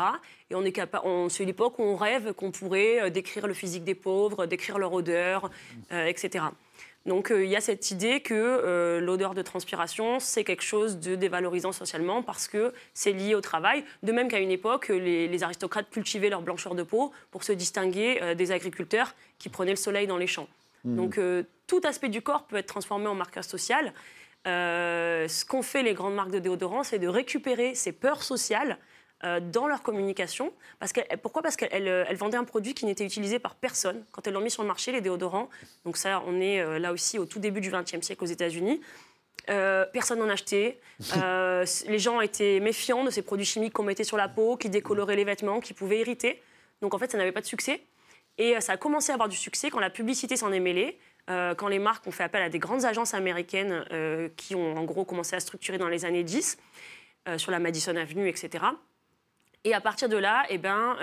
Et 0.51 0.55
on 0.55 0.63
est 0.65 0.71
capable, 0.71 1.05
c'est 1.31 1.45
l'époque 1.45 1.81
où 1.81 1.83
on 1.83 1.97
rêve 1.97 2.33
qu'on 2.33 2.53
pourrait 2.53 3.03
euh, 3.03 3.11
décrire 3.11 3.49
le 3.49 3.55
physique 3.55 3.83
des 3.83 3.97
pauvres, 3.97 4.47
décrire 4.47 4.79
leur 4.79 4.93
odeur, 4.93 5.51
etc. 5.91 6.45
Donc 7.07 7.33
il 7.37 7.47
y 7.47 7.57
a 7.57 7.61
cette 7.61 7.91
idée 7.91 8.21
que 8.21 9.01
l'odeur 9.03 9.35
de 9.35 9.43
transpiration, 9.43 10.21
c'est 10.21 10.45
quelque 10.45 10.63
chose 10.63 11.01
de 11.01 11.17
dévalorisant 11.17 11.73
socialement 11.73 12.23
parce 12.23 12.47
que 12.47 12.73
c'est 12.95 13.11
lié 13.11 13.35
au 13.35 13.41
travail. 13.41 13.85
De 14.05 14.13
même 14.13 14.29
qu'à 14.29 14.39
une 14.39 14.53
époque, 14.53 14.89
les, 14.89 15.43
aristocrates 15.43 15.91
cultivaient 15.91 16.31
leur 16.31 16.43
blancheur 16.43 16.77
de 16.77 16.85
peau 16.85 17.11
pour 17.33 17.43
se 17.43 17.51
distinguer 17.51 18.37
des 18.37 18.53
agriculteurs 18.53 19.17
qui 19.41 19.49
prenaient 19.49 19.73
le 19.73 19.77
soleil 19.77 20.07
dans 20.07 20.19
les 20.19 20.29
champs. 20.29 20.47
Mmh. 20.85 20.97
Donc 20.97 21.21
tout 21.67 21.81
aspect 21.85 22.09
du 22.09 22.23
corps 22.23 22.47
peut 22.47 22.57
être 22.57 22.67
transformé 22.67 23.07
en 23.07 23.15
marqueur 23.15 23.45
social. 23.45 23.93
Euh, 24.47 25.29
ce 25.29 25.45
qu'ont 25.45 25.63
fait 25.63 25.83
les 25.83 25.95
grandes 25.95 26.15
marques 26.15 26.31
de 26.31 26.39
déodorants, 26.39 26.83
c'est 26.83 26.99
de 26.99 27.09
récupérer 27.09 27.75
ces 27.75 27.93
peurs 27.93 28.23
sociales 28.23 28.79
euh, 29.25 29.39
dans 29.41 29.69
leur 29.69 29.83
communication. 29.83 30.53
Parce 30.81 30.93
pourquoi? 31.23 31.43
Parce 31.43 31.57
qu'elles 31.57 31.89
euh, 31.89 32.05
vendaient 32.15 32.37
un 32.37 32.45
produit 32.45 32.75
qui 32.75 32.87
n'était 32.87 33.05
utilisé 33.05 33.39
par 33.39 33.55
personne. 33.55 34.05
Quand 34.11 34.27
elles 34.27 34.35
l'ont 34.35 34.41
mis 34.41 34.51
sur 34.51 34.63
le 34.63 34.69
marché, 34.69 34.91
les 34.91 35.01
déodorants, 35.01 35.49
donc 35.85 35.97
ça, 35.97 36.23
on 36.27 36.41
est 36.41 36.79
là 36.79 36.93
aussi 36.93 37.19
au 37.19 37.27
tout 37.27 37.39
début 37.39 37.61
du 37.61 37.71
XXe 37.71 38.05
siècle 38.05 38.25
aux 38.25 38.27
États-Unis, 38.27 38.81
personne 39.47 40.19
n'en 40.19 40.29
achetait. 40.29 40.81
les 41.89 41.99
gens 41.99 42.21
étaient 42.21 42.59
méfiants 42.59 43.05
de 43.05 43.11
ces 43.11 43.23
produits 43.23 43.47
chimiques 43.47 43.75
qu'on 43.75 43.85
mettait 43.85 44.05
sur 44.05 44.17
la 44.17 44.29
peau, 44.29 44.57
qui 44.57 44.69
décoloraient 44.69 45.17
les 45.17 45.25
vêtements, 45.25 45.61
qui 45.61 45.73
pouvaient 45.73 46.01
irriter. 46.01 46.43
Donc 46.81 46.95
en 46.95 46.99
fait, 46.99 47.11
ça 47.13 47.19
n'avait 47.19 47.33
pas 47.33 47.41
de 47.41 47.47
succès. 47.47 47.81
Et 48.39 48.61
ça 48.61 48.73
a 48.73 48.77
commencé 48.77 49.11
à 49.11 49.15
avoir 49.15 49.29
du 49.29 49.37
succès 49.37 49.71
quand 49.71 49.81
la 49.81 49.91
publicité 49.91 50.37
s'en 50.37 50.53
est 50.53 50.61
mêlée. 50.61 50.99
Euh, 51.31 51.55
quand 51.55 51.69
les 51.69 51.79
marques 51.79 52.07
ont 52.07 52.11
fait 52.11 52.25
appel 52.25 52.43
à 52.43 52.49
des 52.49 52.59
grandes 52.59 52.85
agences 52.85 53.15
américaines 53.15 53.85
euh, 53.93 54.29
qui 54.37 54.55
ont 54.55 54.77
en 54.77 54.85
gros 54.85 55.05
commencé 55.05 55.37
à 55.37 55.41
structurer 55.41 55.79
dans 55.79 55.89
les 55.89 56.05
années 56.05 56.25
10, 56.25 56.59
euh, 57.29 57.39
sur 57.39 57.53
la 57.53 57.61
Madison 57.61 57.95
Avenue, 57.95 58.29
etc. 58.29 58.65
Et 59.65 59.75
à 59.75 59.81
partir 59.81 60.09
de 60.09 60.17
là, 60.17 60.45
eh 60.49 60.59
ben, 60.59 60.97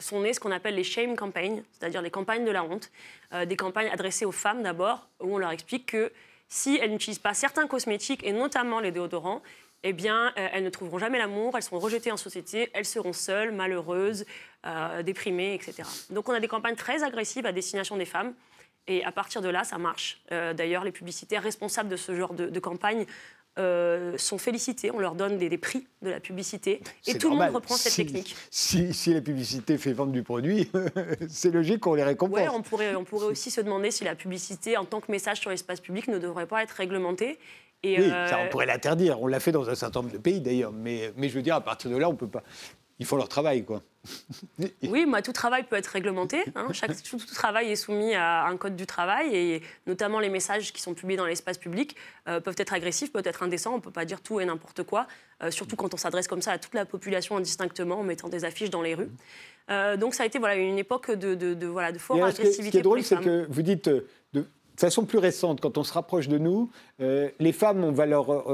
sont 0.00 0.22
nées 0.22 0.32
ce 0.32 0.40
qu'on 0.40 0.52
appelle 0.52 0.74
les 0.74 0.84
shame 0.84 1.16
campaigns, 1.16 1.62
c'est-à-dire 1.72 2.00
les 2.00 2.10
campagnes 2.10 2.46
de 2.46 2.50
la 2.50 2.64
honte, 2.64 2.90
des 3.46 3.56
campagnes 3.56 3.90
adressées 3.90 4.24
aux 4.24 4.32
femmes 4.32 4.62
d'abord, 4.62 5.06
où 5.20 5.34
on 5.34 5.38
leur 5.38 5.50
explique 5.50 5.84
que 5.84 6.10
si 6.48 6.78
elles 6.80 6.90
n'utilisent 6.90 7.18
pas 7.18 7.34
certains 7.34 7.66
cosmétiques, 7.66 8.24
et 8.24 8.32
notamment 8.32 8.80
les 8.80 8.90
déodorants, 8.90 9.42
eh 9.84 9.92
bien, 9.92 10.32
elles 10.34 10.64
ne 10.64 10.70
trouveront 10.70 10.98
jamais 10.98 11.18
l'amour, 11.18 11.56
elles 11.56 11.62
seront 11.62 11.78
rejetées 11.78 12.10
en 12.10 12.16
société, 12.16 12.68
elles 12.74 12.84
seront 12.84 13.12
seules, 13.12 13.52
malheureuses, 13.52 14.24
déprimées, 15.04 15.54
etc. 15.54 15.88
Donc 16.10 16.28
on 16.28 16.32
a 16.32 16.40
des 16.40 16.48
campagnes 16.48 16.74
très 16.74 17.04
agressives 17.04 17.46
à 17.46 17.52
destination 17.52 17.96
des 17.96 18.04
femmes, 18.04 18.34
et 18.88 19.04
à 19.04 19.12
partir 19.12 19.42
de 19.42 19.48
là, 19.48 19.64
ça 19.64 19.78
marche. 19.78 20.20
Euh, 20.32 20.54
d'ailleurs, 20.54 20.82
les 20.82 20.92
publicitaires 20.92 21.42
responsables 21.42 21.90
de 21.90 21.96
ce 21.96 22.16
genre 22.16 22.32
de, 22.32 22.58
campagne 22.58 23.04
euh, 23.58 24.16
sont 24.16 24.38
félicités. 24.38 24.90
On 24.90 24.98
leur 24.98 25.14
donne 25.14 25.36
des, 25.36 25.58
prix 25.58 25.86
de 26.00 26.08
la 26.08 26.20
publicité. 26.20 26.80
Et 27.06 27.18
tout 27.18 27.28
le 27.28 27.36
monde 27.36 27.54
reprend 27.54 27.76
cette 27.76 27.94
technique. 27.94 28.34
Si, 28.50 29.12
la 29.12 29.20
publicité 29.20 29.76
fait 29.76 29.92
vendre 29.92 30.12
du 30.12 30.22
produit, 30.22 30.70
c'est 31.28 31.50
logique 31.50 31.80
qu'on 31.80 31.94
les 31.94 32.02
récompense. 32.02 32.38
Ouais, 32.38 32.48
on 32.48 32.62
pourrait, 32.62 32.94
on 32.94 33.04
pourrait 33.04 33.26
aussi 33.26 33.50
se 33.50 33.60
demander 33.60 33.90
si 33.90 34.04
la 34.04 34.14
publicité, 34.14 34.78
en 34.78 34.86
tant 34.86 35.00
que 35.00 35.12
message 35.12 35.40
sur 35.40 35.50
l'espace 35.50 35.80
public, 35.80 36.08
ne 36.08 36.18
devrait 36.18 36.46
pas 36.46 36.62
être 36.62 36.72
réglementée 36.72 37.38
oui, 37.84 38.08
ça, 38.08 38.38
on 38.44 38.48
pourrait 38.48 38.66
l'interdire. 38.66 39.20
On 39.20 39.26
l'a 39.26 39.40
fait 39.40 39.52
dans 39.52 39.68
un 39.68 39.74
certain 39.74 40.00
nombre 40.00 40.12
de 40.12 40.18
pays 40.18 40.40
d'ailleurs. 40.40 40.72
Mais, 40.72 41.12
mais 41.16 41.28
je 41.28 41.34
veux 41.34 41.42
dire, 41.42 41.54
à 41.54 41.60
partir 41.60 41.90
de 41.90 41.96
là, 41.96 42.08
on 42.08 42.16
peut 42.16 42.28
pas. 42.28 42.42
Ils 43.00 43.06
font 43.06 43.16
leur 43.16 43.28
travail, 43.28 43.64
quoi. 43.64 43.82
oui, 44.82 45.06
moi, 45.06 45.22
tout 45.22 45.32
travail 45.32 45.64
peut 45.64 45.76
être 45.76 45.86
réglementé. 45.86 46.42
Hein. 46.56 46.68
Chaque, 46.72 47.00
tout, 47.02 47.18
travail 47.18 47.70
est 47.70 47.76
soumis 47.76 48.14
à 48.14 48.46
un 48.46 48.56
code 48.56 48.74
du 48.74 48.86
travail 48.86 49.36
et 49.36 49.62
notamment 49.86 50.18
les 50.18 50.28
messages 50.28 50.72
qui 50.72 50.82
sont 50.82 50.94
publiés 50.94 51.16
dans 51.16 51.26
l'espace 51.26 51.58
public 51.58 51.94
euh, 52.26 52.40
peuvent 52.40 52.56
être 52.58 52.72
agressifs, 52.72 53.12
peuvent 53.12 53.26
être 53.26 53.42
indécents. 53.42 53.72
On 53.72 53.76
ne 53.76 53.82
peut 53.82 53.92
pas 53.92 54.04
dire 54.04 54.20
tout 54.20 54.40
et 54.40 54.44
n'importe 54.44 54.82
quoi, 54.82 55.06
euh, 55.42 55.50
surtout 55.52 55.76
quand 55.76 55.94
on 55.94 55.96
s'adresse 55.96 56.26
comme 56.26 56.42
ça 56.42 56.52
à 56.52 56.58
toute 56.58 56.74
la 56.74 56.86
population 56.86 57.36
indistinctement 57.36 58.00
en 58.00 58.02
mettant 58.02 58.28
des 58.28 58.44
affiches 58.44 58.70
dans 58.70 58.82
les 58.82 58.94
rues. 58.94 59.10
Euh, 59.70 59.96
donc 59.96 60.14
ça 60.14 60.24
a 60.24 60.26
été 60.26 60.38
voilà, 60.38 60.56
une 60.56 60.78
époque 60.78 61.10
de, 61.10 61.34
de, 61.34 61.54
de 61.54 61.66
voilà, 61.66 61.92
de 61.92 61.98
forte 61.98 62.20
agressivité. 62.20 62.64
Ce 62.64 62.70
qui 62.70 62.78
est 62.78 62.82
drôle, 62.82 63.02
c'est 63.04 63.20
que 63.20 63.46
vous 63.48 63.62
dites 63.62 63.90
de 64.78 64.80
façon 64.80 65.04
plus 65.04 65.18
récente, 65.18 65.60
quand 65.60 65.76
on 65.76 65.82
se 65.82 65.92
rapproche 65.92 66.28
de 66.28 66.38
nous, 66.38 66.70
les 67.00 67.52
femmes, 67.52 67.80
leur, 68.04 68.46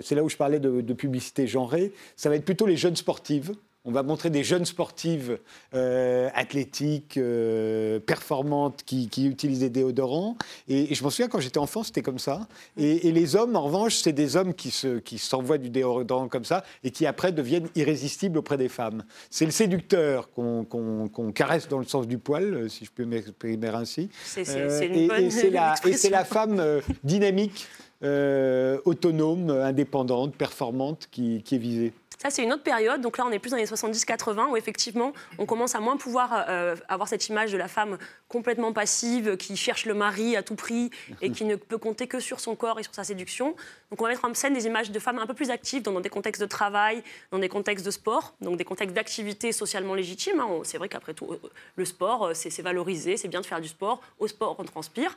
c'est 0.00 0.16
là 0.16 0.24
où 0.24 0.28
je 0.28 0.36
parlais 0.36 0.58
de, 0.58 0.92
publicité 0.92 1.46
genrée, 1.46 1.92
ça 2.16 2.28
va 2.28 2.34
être 2.34 2.44
plutôt 2.44 2.66
les 2.66 2.76
jeunes 2.76 2.96
sportives 2.96 3.54
on 3.84 3.92
va 3.92 4.02
montrer 4.02 4.28
des 4.28 4.44
jeunes 4.44 4.66
sportives 4.66 5.38
euh, 5.74 6.28
athlétiques, 6.34 7.16
euh, 7.16 7.98
performantes, 7.98 8.82
qui, 8.84 9.08
utilisent 9.26 9.60
des 9.60 9.70
déodorants. 9.70 10.36
Et, 10.68 10.94
je 10.94 11.02
m'en 11.02 11.10
souviens, 11.10 11.28
quand 11.28 11.40
j'étais 11.40 11.58
enfant, 11.58 11.82
c'était 11.82 12.02
comme 12.02 12.18
ça. 12.18 12.46
Et, 12.76 13.10
les 13.10 13.36
hommes, 13.36 13.56
en 13.56 13.62
revanche, 13.62 13.96
c'est 13.96 14.12
des 14.12 14.36
hommes 14.36 14.52
qui, 14.54 14.70
s'envoient 15.18 15.58
du 15.58 15.70
déodorant 15.70 16.28
comme 16.28 16.44
ça 16.44 16.62
et 16.84 16.90
qui 16.90 17.06
après 17.06 17.32
deviennent 17.32 17.68
irrésistibles 17.74 18.38
auprès 18.38 18.58
des 18.58 18.68
femmes. 18.68 19.04
C'est 19.30 19.46
le 19.46 19.50
séducteur 19.50 20.30
qu'on 20.30 21.32
caresse 21.34 21.68
dans 21.68 21.78
le 21.78 21.86
sens 21.86 22.06
du 22.06 22.18
poil, 22.18 22.54
euh, 22.54 22.68
si 22.68 22.84
je 22.84 22.90
peux 22.90 23.06
m'exprimer 23.06 23.68
ainsi. 23.68 24.10
C'est 24.24 24.42
et 24.42 25.30
c'est 25.30 26.10
la, 26.10 26.24
femme 26.24 26.62
dynamique, 27.02 27.66
autonome, 28.02 29.50
indépendante, 29.50 30.36
performante 30.36 31.08
qui 31.10 31.42
est 31.50 31.58
visée. 31.58 31.92
Ça, 32.22 32.28
c'est 32.28 32.42
une 32.42 32.52
autre 32.52 32.62
période. 32.62 33.00
Donc 33.00 33.16
là, 33.16 33.24
on 33.26 33.30
est 33.30 33.38
plus 33.38 33.48
dans 33.48 33.56
les 33.56 33.64
70-80 33.64 34.50
où 34.50 34.56
effectivement, 34.58 35.14
on 35.38 35.46
commence 35.46 35.74
à 35.74 35.80
moins 35.80 35.96
pouvoir 35.96 36.44
euh, 36.50 36.76
avoir 36.86 37.08
cette 37.08 37.26
image 37.30 37.50
de 37.50 37.56
la 37.56 37.66
femme 37.66 37.96
complètement 38.28 38.74
passive 38.74 39.38
qui 39.38 39.56
cherche 39.56 39.86
le 39.86 39.94
mari 39.94 40.36
à 40.36 40.42
tout 40.42 40.54
prix 40.54 40.90
et 41.22 41.30
qui 41.32 41.46
ne 41.46 41.56
peut 41.56 41.78
compter 41.78 42.08
que 42.08 42.20
sur 42.20 42.38
son 42.38 42.56
corps 42.56 42.78
et 42.78 42.82
sur 42.82 42.94
sa 42.94 43.04
séduction. 43.04 43.56
Donc 43.90 44.02
on 44.02 44.04
va 44.04 44.10
mettre 44.10 44.26
en 44.26 44.34
scène 44.34 44.52
des 44.52 44.66
images 44.66 44.90
de 44.90 44.98
femmes 44.98 45.18
un 45.18 45.26
peu 45.26 45.32
plus 45.32 45.48
actives 45.48 45.80
dans, 45.80 45.98
des 45.98 46.10
contextes 46.10 46.42
de 46.42 46.46
travail, 46.46 47.02
dans 47.30 47.38
des 47.38 47.48
contextes 47.48 47.86
de 47.86 47.90
sport, 47.90 48.34
donc 48.42 48.58
des 48.58 48.64
contextes 48.64 48.94
d'activité 48.94 49.50
socialement 49.50 49.94
légitimes. 49.94 50.40
Hein. 50.40 50.60
C'est 50.64 50.76
vrai 50.76 50.90
qu'après 50.90 51.14
tout, 51.14 51.32
euh, 51.32 51.40
le 51.76 51.84
sport, 51.86 52.26
euh, 52.26 52.34
c'est 52.34 52.60
valorisé, 52.60 53.16
c'est 53.16 53.28
bien 53.28 53.40
de 53.40 53.46
faire 53.46 53.62
du 53.62 53.68
sport. 53.68 54.02
Au 54.18 54.28
sport, 54.28 54.56
on 54.58 54.64
transpire. 54.64 55.16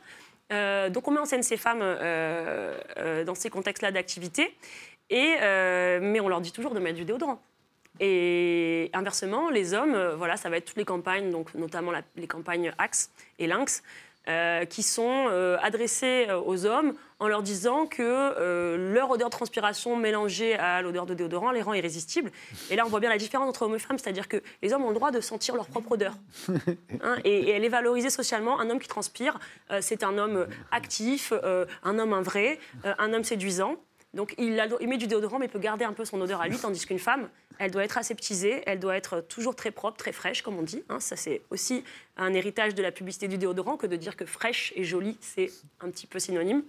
donc 0.50 1.06
on 1.06 1.10
met 1.10 1.20
en 1.20 1.26
scène 1.26 1.42
ces 1.42 1.58
femmes 1.58 1.80
dans 3.26 3.34
ces 3.34 3.50
contextes-là 3.50 3.90
d'activité. 3.90 4.54
Et, 5.10 5.36
euh, 5.40 6.00
mais 6.02 6.20
on 6.20 6.28
leur 6.28 6.40
dit 6.40 6.52
toujours 6.52 6.74
de 6.74 6.80
mettre 6.80 6.96
du 6.96 7.04
déodorant. 7.04 7.40
Et 8.00 8.90
inversement, 8.92 9.50
les 9.50 9.72
hommes, 9.72 9.94
euh, 9.94 10.16
voilà, 10.16 10.36
ça 10.36 10.50
va 10.50 10.56
être 10.56 10.64
toutes 10.64 10.76
les 10.76 10.84
campagnes, 10.84 11.30
donc 11.30 11.54
notamment 11.54 11.92
les 12.16 12.26
campagnes 12.26 12.72
Axe 12.78 13.10
et 13.38 13.46
Lynx, 13.46 13.84
euh, 14.26 14.64
qui 14.64 14.82
sont 14.82 15.28
adressées 15.62 16.26
aux 16.46 16.64
hommes 16.64 16.94
en 17.20 17.28
leur 17.28 17.42
disant 17.42 17.86
que 17.86 18.76
leur 18.92 19.10
odeur 19.10 19.28
de 19.28 19.32
transpiration 19.32 19.96
mélangée 19.96 20.54
à 20.54 20.82
l'odeur 20.82 21.06
de 21.06 21.14
déodorant 21.14 21.52
les 21.52 21.62
rend 21.62 21.74
irrésistibles. 21.74 22.32
Et 22.70 22.76
là, 22.76 22.84
on 22.86 22.88
voit 22.88 23.00
bien 23.00 23.10
la 23.10 23.18
différence 23.18 23.48
entre 23.48 23.62
hommes 23.62 23.76
et 23.76 23.78
femmes, 23.78 23.98
c'est-à-dire 23.98 24.26
que 24.26 24.42
les 24.62 24.72
hommes 24.72 24.84
ont 24.84 24.88
le 24.88 24.94
droit 24.94 25.10
de 25.10 25.20
sentir 25.20 25.54
leur 25.54 25.66
propre 25.66 25.92
odeur. 25.92 26.14
Hein, 27.02 27.16
et, 27.24 27.38
et, 27.38 27.50
elle 27.50 27.64
est 27.64 27.68
valorisée 27.68 28.08
socialement. 28.08 28.58
Un 28.60 28.70
homme 28.70 28.78
qui 28.78 28.88
transpire, 28.88 29.38
c'est 29.80 30.02
un 30.02 30.16
homme 30.16 30.46
actif, 30.70 31.32
un 31.82 31.98
homme 31.98 32.14
un 32.14 32.22
vrai, 32.22 32.58
un 32.84 33.12
homme 33.12 33.24
séduisant. 33.24 33.76
Donc 34.14 34.34
il, 34.38 34.54
met 34.86 34.96
du 34.96 35.06
déodorant, 35.06 35.38
mais 35.38 35.48
peut 35.48 35.58
garder 35.58 35.84
un 35.84 35.92
peu 35.92 36.04
son 36.04 36.20
odeur 36.20 36.40
à 36.40 36.48
lui, 36.48 36.56
tandis 36.56 36.86
qu'une 36.86 36.98
femme, 36.98 37.28
elle 37.58 37.70
doit 37.70 37.84
être 37.84 37.98
aseptisée, 37.98 38.62
elle 38.66 38.78
doit 38.78 38.96
être 38.96 39.20
toujours 39.20 39.56
très 39.56 39.70
propre, 39.70 39.96
très 39.96 40.12
fraîche, 40.12 40.42
comme 40.42 40.56
on 40.56 40.62
dit. 40.62 40.82
Hein. 40.88 41.00
ça, 41.00 41.16
c'est 41.16 41.42
aussi 41.50 41.84
un 42.16 42.32
héritage 42.32 42.74
de 42.74 42.82
la 42.82 42.92
publicité 42.92 43.28
du 43.28 43.38
déodorant 43.38 43.76
que 43.76 43.86
de 43.86 43.96
dire 43.96 44.16
que 44.16 44.24
fraîche 44.24 44.72
et 44.76 44.84
jolie, 44.84 45.18
c'est 45.20 45.50
un 45.80 45.90
petit 45.90 46.06
peu 46.06 46.18
synonyme. 46.18 46.62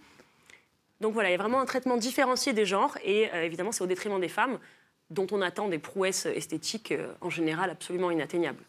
Donc 1.01 1.13
voilà, 1.13 1.29
il 1.29 1.33
y 1.33 1.35
a 1.35 1.37
vraiment 1.37 1.61
un 1.61 1.65
traitement 1.65 1.97
différencié 1.97 2.53
des 2.53 2.65
genres, 2.65 2.97
et 3.03 3.29
euh, 3.33 3.43
évidemment, 3.43 3.71
c'est 3.71 3.83
au 3.83 3.87
détriment 3.87 4.19
des 4.19 4.29
femmes, 4.29 4.59
dont 5.09 5.27
on 5.31 5.41
attend 5.41 5.67
des 5.67 5.79
prouesses 5.79 6.25
esthétiques 6.25 6.91
euh, 6.91 7.13
en 7.21 7.29
général 7.29 7.69
absolument 7.69 8.11
inatteignables. 8.11 8.63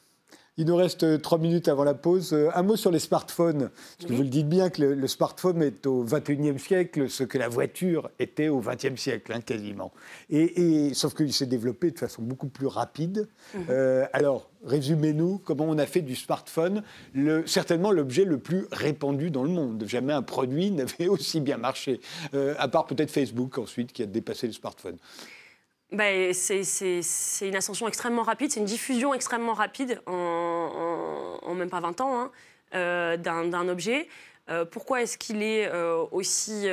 Il 0.58 0.64
nous 0.66 0.76
reste 0.76 1.02
euh, 1.02 1.18
trois 1.18 1.36
minutes 1.36 1.68
avant 1.68 1.84
la 1.84 1.92
pause. 1.92 2.32
Euh, 2.32 2.48
un 2.54 2.62
mot 2.62 2.76
sur 2.76 2.90
les 2.90 2.98
smartphones. 2.98 3.68
Parce 3.98 4.10
que 4.10 4.16
vous 4.16 4.22
le 4.22 4.28
dites 4.28 4.48
bien 4.48 4.70
que 4.70 4.82
le, 4.82 5.06
smartphone 5.06 5.62
est 5.62 5.86
au 5.86 6.02
21e 6.02 6.56
siècle 6.56 7.10
ce 7.10 7.24
que 7.24 7.36
la 7.36 7.48
voiture 7.48 8.10
était 8.18 8.48
au 8.48 8.62
20e 8.62 8.96
siècle, 8.96 9.32
hein, 9.34 9.42
quasiment. 9.42 9.92
Et, 10.30 10.94
sauf 10.94 11.14
qu'il 11.14 11.32
s'est 11.34 11.46
développé 11.46 11.90
de 11.90 11.98
façon 11.98 12.22
beaucoup 12.22 12.48
plus 12.48 12.66
rapide. 12.66 13.28
Mhm. 13.54 13.64
Euh, 13.68 14.06
alors, 14.14 14.48
résumez-nous 14.64 15.42
comment 15.44 15.66
on 15.66 15.76
a 15.76 15.86
fait 15.86 16.00
du 16.00 16.16
smartphone 16.16 16.82
le, 17.12 17.46
certainement 17.46 17.92
l'objet 17.92 18.24
le 18.24 18.38
plus 18.38 18.66
répandu 18.72 19.30
dans 19.30 19.44
le 19.44 19.50
monde. 19.50 19.84
Jamais 19.86 20.14
un 20.14 20.22
produit 20.22 20.70
n'avait 20.70 21.08
aussi 21.08 21.40
bien 21.40 21.58
marché, 21.58 22.00
à 22.32 22.68
part 22.68 22.86
peut-être 22.86 23.10
Facebook 23.10 23.58
ensuite 23.58 23.92
qui 23.92 24.02
a 24.02 24.06
dépassé 24.06 24.46
le 24.46 24.54
smartphone. 24.54 24.96
Ben, 25.92 26.34
c'est 26.34 27.48
une 27.48 27.54
ascension 27.54 27.86
extrêmement 27.86 28.24
rapide, 28.24 28.50
c'est 28.50 28.58
une 28.58 28.66
diffusion 28.66 29.14
extrêmement 29.14 29.54
rapide 29.54 30.00
en, 30.06 31.54
même 31.54 31.70
pas 31.70 31.80
20 31.80 32.00
ans 32.00 32.20
hein, 32.20 32.32
euh, 32.74 33.16
d'un 33.16 33.68
objet. 33.68 34.08
Euh, 34.48 34.64
pourquoi 34.64 35.02
est-ce 35.02 35.16
qu'il 35.16 35.42
est, 35.42 35.68
euh, 35.68 36.04
aussi, 36.10 36.68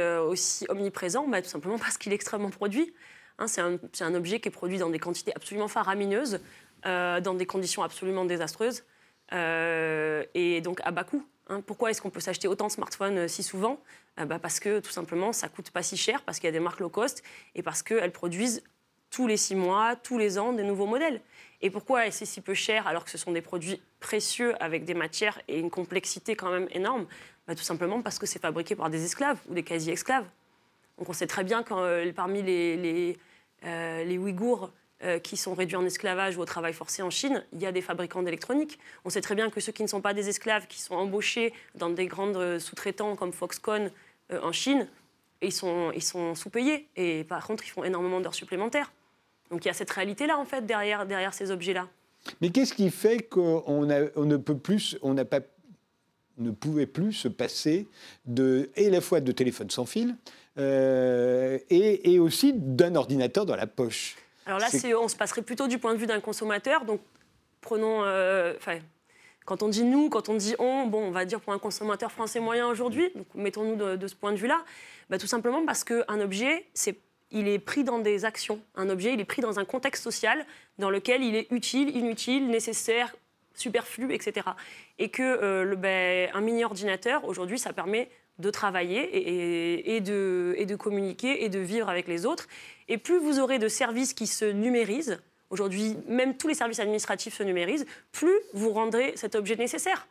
omniprésent? 0.67 1.27
Ben, 1.27 1.43
Tout 1.43 1.49
simplement 1.49 1.77
parce 1.77 1.97
qu'il 1.97 2.11
est 2.11 2.15
extrêmement 2.15 2.49
produit. 2.49 2.93
Hein, 3.37 3.47
c'est 3.47 3.61
un, 3.61 4.15
objet 4.15 4.39
qui 4.39 4.47
est 4.47 4.51
produit 4.51 4.79
dans 4.79 4.89
des 4.89 4.99
quantités 4.99 5.31
absolument 5.35 5.67
faramineuses, 5.67 6.39
dans 6.83 7.35
des 7.35 7.45
conditions 7.45 7.83
absolument 7.83 8.25
désastreuses, 8.25 8.83
et 9.31 10.61
donc 10.63 10.81
à 10.83 10.91
bas 10.91 11.03
coût. 11.03 11.23
Hein. 11.49 11.61
Pourquoi 11.61 11.91
est-ce 11.91 12.01
qu'on 12.01 12.09
peut 12.09 12.19
s'acheter 12.19 12.47
autant 12.47 12.67
de 12.67 12.71
smartphones 12.71 13.27
si 13.27 13.43
souvent? 13.43 13.79
Ben, 14.17 14.39
Parce 14.39 14.59
que 14.59 14.79
tout 14.79 14.91
simplement, 14.91 15.33
ça 15.33 15.49
coûte 15.49 15.69
pas 15.71 15.83
si 15.83 15.97
cher, 15.97 16.21
parce 16.23 16.39
qu'il 16.39 16.47
y 16.47 16.49
a 16.49 16.51
des 16.51 16.59
marques 16.59 16.79
low 16.79 16.89
cost, 16.89 17.23
et 17.55 17.63
parce 17.63 17.83
qu'elles 17.83 18.11
produisent 18.11 18.63
tous 19.13 19.27
les 19.27 19.37
six 19.37 19.55
mois, 19.55 19.95
tous 19.95 20.17
les 20.17 20.39
ans, 20.39 20.53
des 20.53 20.63
nouveaux 20.63 20.87
modèles. 20.87 21.21
Et 21.61 21.69
pourquoi 21.69 22.09
c'est 22.09 22.25
si 22.25 22.41
peu 22.41 22.55
cher 22.55 22.87
alors 22.87 23.05
que 23.05 23.11
ce 23.11 23.17
sont 23.17 23.31
des 23.31 23.41
produits 23.41 23.79
précieux 23.99 24.53
avec 24.61 24.83
des 24.85 24.95
matières 24.95 25.39
et 25.47 25.59
une 25.59 25.69
complexité 25.69 26.35
quand 26.35 26.49
même 26.49 26.67
énorme? 26.71 27.05
Bah, 27.47 27.55
Tout 27.55 27.63
simplement 27.63 28.01
parce 28.01 28.17
que 28.17 28.25
c'est 28.25 28.41
fabriqué 28.41 28.75
par 28.75 28.89
des 28.89 29.05
esclaves 29.05 29.37
ou 29.47 29.53
des 29.53 29.63
quasi-esclaves. 29.63 30.25
Donc 30.97 31.09
on 31.09 31.13
sait 31.13 31.27
très 31.27 31.43
bien 31.43 31.61
que 31.61 31.73
euh, 31.73 32.11
parmi 32.11 32.41
les, 32.41 32.75
les, 32.75 33.17
euh, 33.65 34.03
les 34.03 34.17
Ouïghours 34.17 34.71
euh, 35.03 35.19
qui 35.19 35.37
sont 35.37 35.53
réduits 35.53 35.75
en 35.75 35.85
esclavage 35.85 36.35
ou 36.37 36.41
au 36.41 36.45
travail 36.45 36.73
forcé 36.73 37.03
en 37.03 37.11
Chine, 37.11 37.45
il 37.53 37.61
y 37.61 37.67
a 37.67 37.71
des 37.71 37.81
fabricants 37.81 38.23
d'électronique. 38.23 38.79
On 39.05 39.11
sait 39.11 39.21
très 39.21 39.35
bien 39.35 39.51
que 39.51 39.61
ceux 39.61 39.71
qui 39.71 39.83
ne 39.83 39.87
sont 39.87 40.01
pas 40.01 40.15
des 40.15 40.27
esclaves, 40.27 40.65
qui 40.65 40.81
sont 40.81 40.95
embauchés 40.95 41.53
dans 41.75 41.91
des 41.91 42.07
grandes 42.07 42.57
sous-traitants 42.57 43.15
comme 43.15 43.31
Foxconn 43.31 43.91
en 44.31 44.51
Chine, 44.51 44.87
ils 45.43 45.51
sont, 45.51 45.91
ils 45.93 46.01
sont 46.01 46.33
sous-payés. 46.33 46.87
Et 46.95 47.23
par 47.25 47.45
contre, 47.45 47.63
ils 47.65 47.69
font 47.69 47.83
énormément 47.83 48.19
d'heures 48.19 48.33
supplémentaires. 48.33 48.91
Donc 49.53 49.65
il 49.65 49.67
y 49.67 49.71
a 49.71 49.75
cette 49.75 49.91
réalité-là, 49.91 50.39
en 50.39 50.45
fait, 50.45 50.65
derrière, 50.65 51.05
derrière 51.05 51.31
ces 51.31 51.51
objets-là. 51.51 51.87
Mais 52.41 52.49
qu'est-ce 52.49 52.73
qui 52.73 52.89
fait 52.89 53.19
qu'on 53.19 53.63
on 53.67 54.25
ne 54.25 54.37
peut 54.37 54.57
plus, 54.57 54.97
on 55.03 55.13
n'a 55.13 55.25
pas 55.25 55.41
ne 56.39 56.49
pouvait 56.49 56.87
plus 56.87 57.13
se 57.13 57.27
passer 57.27 57.87
de, 58.25 58.71
et 58.75 58.87
à 58.87 58.89
la 58.89 58.99
fois 58.99 59.21
de 59.21 59.31
téléphone 59.31 59.69
sans 59.69 59.85
fil 59.85 60.15
euh, 60.57 61.59
et, 61.69 62.13
et, 62.13 62.17
aussi 62.17 62.53
d'un 62.55 62.95
ordinateur 62.95 63.45
dans 63.45 63.55
la 63.55 63.67
poche? 63.67 64.15
Alors 64.47 64.57
là, 64.57 64.69
on 64.99 65.07
se 65.07 65.15
passerait 65.15 65.43
plutôt 65.43 65.67
du 65.67 65.77
point 65.77 65.93
de 65.93 65.99
vue 65.99 66.07
d'un 66.07 66.19
consommateur. 66.19 66.83
Donc, 66.85 67.01
prenons. 67.61 68.03
Euh, 68.03 68.55
quand 69.45 69.61
on 69.61 69.67
dit 69.67 69.83
nous, 69.83 70.09
quand 70.09 70.29
on 70.29 70.33
dit 70.33 70.55
on, 70.57 70.87
bon, 70.87 71.03
on 71.03 71.11
va 71.11 71.25
dire 71.25 71.41
pour 71.41 71.53
un 71.53 71.59
consommateur 71.59 72.11
français 72.11 72.39
moyen 72.39 72.67
aujourd'hui, 72.67 73.11
mettons-nous 73.35 73.75
de, 73.97 74.07
ce 74.07 74.15
point 74.15 74.31
de 74.31 74.37
vue-là, 74.37 74.63
bah, 75.11 75.19
tout 75.19 75.27
simplement 75.27 75.63
parce 75.63 75.83
qu'un 75.83 76.19
objet, 76.19 76.65
c'est 76.73 76.97
il 77.33 77.47
est 77.47 77.59
pris 77.59 77.83
dans 77.83 77.99
des 77.99 78.23
actions. 78.23 78.61
Un 78.75 78.89
objet, 78.89 79.13
il 79.13 79.19
est 79.19 79.25
pris 79.25 79.41
dans 79.41 79.59
un 79.59 79.65
contexte 79.65 80.03
social 80.03 80.45
dans 80.77 80.89
lequel 80.89 81.23
il 81.23 81.35
est 81.35 81.51
utile, 81.51 81.95
inutile, 81.95 82.47
nécessaire, 82.47 83.13
superflu, 83.55 84.13
etc. 84.13 84.47
Et 84.99 85.09
que 85.09 85.21
euh, 85.21 85.75
ben, 85.75 86.29
un 86.33 86.41
mini-ordinateur, 86.41 87.25
aujourd'hui, 87.25 87.59
ça 87.59 87.73
permet 87.73 88.09
de 88.39 88.49
travailler 88.49 89.95
et, 89.95 90.01
de, 90.01 90.55
et 90.57 90.65
de 90.65 90.75
communiquer 90.75 91.43
et 91.43 91.49
de 91.49 91.59
vivre 91.59 91.87
avec 91.89 92.07
les 92.07 92.25
autres. 92.25 92.47
Et 92.87 92.97
plus 92.97 93.19
vous 93.19 93.39
aurez 93.39 93.59
de 93.59 93.67
services 93.67 94.13
qui 94.13 94.25
se 94.25 94.45
numérisent, 94.45 95.21
aujourd'hui, 95.51 95.97
même 96.07 96.35
tous 96.35 96.47
les 96.47 96.55
services 96.55 96.79
administratifs 96.79 97.35
se 97.35 97.43
numérisent, 97.43 97.85
plus 98.11 98.35
vous 98.53 98.71
rendrez 98.71 99.13
cet 99.15 99.35
objet 99.35 99.55
nécessaire 99.55 100.07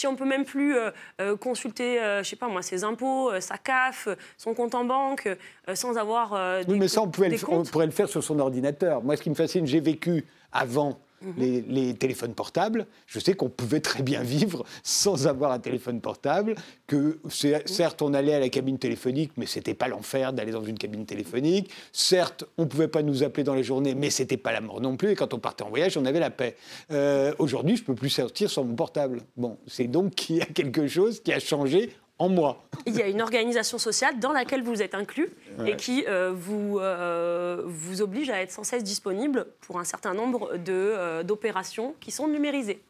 si 0.00 0.06
on 0.06 0.16
peut 0.16 0.24
même 0.24 0.46
plus 0.46 0.74
euh, 0.74 0.90
euh, 1.20 1.36
consulter, 1.36 2.00
euh, 2.00 2.22
je 2.22 2.30
sais 2.30 2.36
pas 2.36 2.48
moi, 2.48 2.62
ses 2.62 2.84
impôts, 2.84 3.38
sa 3.38 3.58
CAF, 3.58 4.08
son 4.38 4.54
compte 4.54 4.74
en 4.74 4.84
banque, 4.84 5.28
sans 5.74 5.98
avoir. 5.98 6.62
oui, 6.66 6.78
mais 6.78 6.88
ça, 6.88 7.02
on, 7.02 7.04
on 7.04 7.64
pourrait 7.64 7.86
le 7.86 7.92
faire 7.92 8.08
sur 8.08 8.24
son 8.24 8.38
ordinateur. 8.38 9.02
Moi, 9.02 9.16
ce 9.16 9.22
qui 9.22 9.28
me 9.28 9.34
fascine, 9.34 9.66
j'ai 9.66 9.80
vécu 9.80 10.24
avant 10.52 10.98
les, 11.36 11.60
les, 11.62 11.94
téléphones 11.94 12.34
portables. 12.34 12.86
Je 13.06 13.18
sais 13.18 13.34
qu'on 13.34 13.48
pouvait 13.48 13.80
très 13.80 14.02
bien 14.02 14.22
vivre 14.22 14.64
sans 14.82 15.26
avoir 15.26 15.52
un 15.52 15.58
téléphone 15.58 16.00
portable, 16.00 16.54
que 16.86 17.18
certes 17.66 18.02
on 18.02 18.14
allait 18.14 18.34
à 18.34 18.40
la 18.40 18.48
cabine 18.48 18.78
téléphonique, 18.78 19.32
mais 19.36 19.46
c'était 19.46 19.74
pas 19.74 19.88
l'enfer 19.88 20.32
d'aller 20.32 20.52
dans 20.52 20.64
une 20.64 20.78
cabine 20.78 21.06
téléphonique. 21.06 21.70
Certes, 21.92 22.44
on 22.58 22.66
pouvait 22.66 22.88
pas 22.88 23.02
nous 23.02 23.22
appeler 23.22 23.44
dans 23.44 23.54
les 23.54 23.62
journées, 23.62 23.94
mais 23.94 24.10
c'était 24.10 24.36
pas 24.36 24.52
la 24.52 24.60
mort 24.60 24.80
non 24.80 24.96
plus. 24.96 25.10
Et 25.10 25.14
quand 25.14 25.34
on 25.34 25.38
partait 25.38 25.64
en 25.64 25.68
voyage, 25.68 25.96
on 25.96 26.04
avait 26.04 26.20
la 26.20 26.30
paix. 26.30 26.56
Euh, 26.90 27.32
aujourd'hui, 27.38 27.76
je 27.76 27.84
peux 27.84 27.94
plus 27.94 28.10
sortir 28.10 28.50
sans 28.50 28.64
mon 28.64 28.74
portable. 28.74 29.22
Bon, 29.36 29.58
c'est 29.66 29.88
donc 29.88 30.14
qu'il 30.14 30.36
y 30.36 30.42
a 30.42 30.46
quelque 30.46 30.86
chose 30.86 31.20
qui 31.20 31.32
a 31.32 31.40
changé 31.40 31.90
en 32.20 32.28
moi. 32.28 32.62
Il 32.86 32.94
y 32.94 33.02
a 33.02 33.08
une 33.08 33.22
organisation 33.22 33.78
sociale 33.78 34.20
dans 34.20 34.32
laquelle 34.32 34.62
vous 34.62 34.82
êtes 34.82 34.94
inclus 34.94 35.30
et 35.66 35.74
qui 35.74 36.04
euh, 36.06 36.32
vous, 36.34 36.78
euh, 36.78 37.62
vous 37.64 38.02
oblige 38.02 38.30
à 38.30 38.40
être 38.42 38.52
sans 38.52 38.62
cesse 38.62 38.84
disponible 38.84 39.46
pour 39.62 39.80
un 39.80 39.84
certain 39.84 40.12
nombre 40.14 40.52
euh, 40.68 41.22
d'opérations 41.22 41.94
qui 41.98 42.10
sont 42.10 42.28
numérisées. 42.28 42.82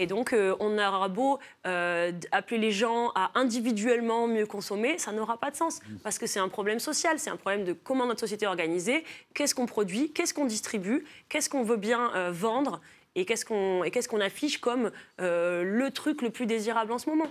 Et 0.00 0.06
donc, 0.06 0.32
on 0.60 0.78
aura 0.78 1.08
beau 1.08 1.40
appeler 1.64 2.58
les 2.58 2.70
gens 2.70 3.10
à 3.16 3.32
individuellement 3.34 4.28
mieux 4.28 4.46
consommer, 4.46 4.96
ça 4.96 5.10
n'aura 5.10 5.38
pas 5.38 5.50
de 5.50 5.56
sens. 5.56 5.80
Parce 6.04 6.20
que 6.20 6.28
c'est 6.28 6.38
un 6.38 6.48
problème 6.48 6.78
social, 6.78 7.18
c'est 7.18 7.30
un 7.30 7.36
problème 7.36 7.64
de 7.64 7.72
comment 7.72 8.06
notre 8.06 8.20
société 8.20 8.44
est 8.44 8.48
organisée, 8.48 9.02
qu'est-ce 9.34 9.56
qu'on 9.56 9.66
produit, 9.66 10.12
qu'est-ce 10.12 10.32
qu'on 10.32 10.44
distribue, 10.44 11.04
qu'est-ce 11.28 11.50
qu'on 11.50 11.64
veut 11.64 11.78
bien 11.78 12.30
vendre 12.30 12.80
et 13.16 13.24
qu'est-ce 13.24 13.44
qu'on 13.44 14.20
affiche 14.20 14.60
comme 14.60 14.92
le 15.18 15.88
truc 15.88 16.22
le 16.22 16.30
plus 16.30 16.46
désirable 16.46 16.92
en 16.92 16.98
ce 16.98 17.10
moment. 17.10 17.26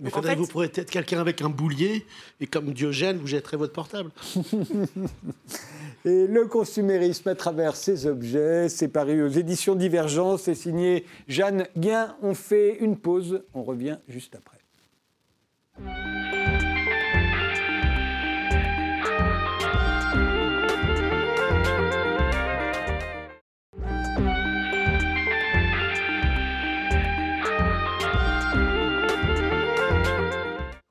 Mais 0.00 0.10
faudrait 0.10 0.34
vous 0.34 0.46
pourrez 0.46 0.66
être 0.66 0.90
quelqu'un 0.90 1.20
avec 1.20 1.42
un 1.42 1.48
boulier 1.48 2.04
et 2.40 2.46
comme 2.46 2.72
Diogène, 2.72 3.18
vous 3.18 3.26
jetterez 3.26 3.56
votre 3.56 3.72
portable. 3.72 4.10
et 6.04 6.26
le 6.26 6.46
consumérisme 6.46 7.28
à 7.28 7.34
travers 7.34 7.76
ces 7.76 8.06
objets, 8.06 8.68
c'est 8.68 8.88
paru 8.88 9.22
aux 9.22 9.28
éditions 9.28 9.74
Divergence, 9.74 10.42
c'est 10.42 10.54
signé 10.54 11.04
Jeanne 11.28 11.68
Guin. 11.76 12.16
On 12.22 12.34
fait 12.34 12.78
une 12.80 12.96
pause, 12.96 13.44
on 13.54 13.62
revient 13.62 13.98
juste 14.08 14.34
après. 14.34 14.58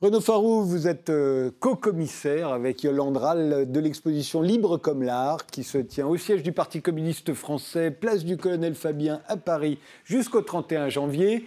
Renaud 0.02 0.20
Farou, 0.20 0.64
vous 0.64 0.88
êtes 0.88 1.12
euh, 1.12 1.52
co-commissaire 1.60 2.50
avec 2.50 2.82
Yolande 2.82 3.18
Rall 3.18 3.72
de 3.72 3.80
l'exposition 3.80 4.42
Libre 4.42 4.78
comme 4.78 5.04
l'art 5.04 5.46
qui 5.46 5.64
se 5.64 5.78
tient 5.78 6.08
au 6.08 6.18
siège 6.18 6.42
du 6.42 6.52
Parti 6.52 6.82
communiste 6.82 7.36
français, 7.36 7.92
place 7.92 8.26
du 8.26 8.36
colonel 8.36 8.74
Fabien 8.74 9.22
à 9.28 9.38
Paris 9.38 9.78
jusqu'au 10.04 10.42
31 10.42 10.90
janvier. 10.90 11.46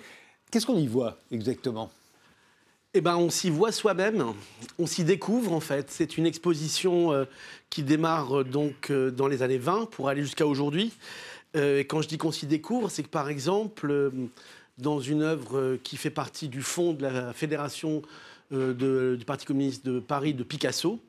Qu'est-ce 0.53 0.67
qu'on 0.67 0.77
y 0.77 0.87
voit 0.87 1.19
exactement? 1.33 1.91
Eh 2.95 3.01
ben, 3.01 3.17
on 3.17 3.29
s'y 3.29 3.51
voit 3.51 3.73
soi-même, 3.73 4.25
on 4.79 4.87
s'y 4.87 5.03
découvre 5.03 5.53
en 5.53 5.59
fait. 5.59 5.91
C'est 5.91 6.17
une 6.17 6.25
exposition 6.25 7.13
euh, 7.13 7.25
qui 7.71 7.83
démarre 7.83 8.43
euh, 8.43 8.45
donc 8.45 8.93
dans 8.93 9.27
les 9.27 9.43
années 9.43 9.59
20 9.59 9.91
pour 9.91 10.09
aller 10.09 10.23
jusqu'à 10.23 10.47
aujourd'hui. 10.47 10.93
et 11.55 11.81
quand 11.81 12.03
je 12.03 12.09
dis 12.09 12.19
qu'on 12.19 12.31
s'y 12.31 12.47
découvre, 12.47 12.89
c'est 12.89 13.03
que 13.03 13.09
par 13.09 13.31
exemple, 13.31 14.13
dans 14.79 15.01
une 15.01 15.23
œuvre 15.23 15.77
qui 15.83 15.97
fait 15.97 16.11
partie 16.11 16.47
du 16.47 16.63
fond 16.63 16.93
de 16.93 17.03
la 17.03 17.33
Fédération 17.33 18.03
euh, 18.53 19.17
du 19.17 19.25
Parti 19.25 19.47
communiste 19.47 19.85
de 19.87 20.01
Paris 20.01 20.35
de 20.35 20.43
Picasso, 20.43 21.01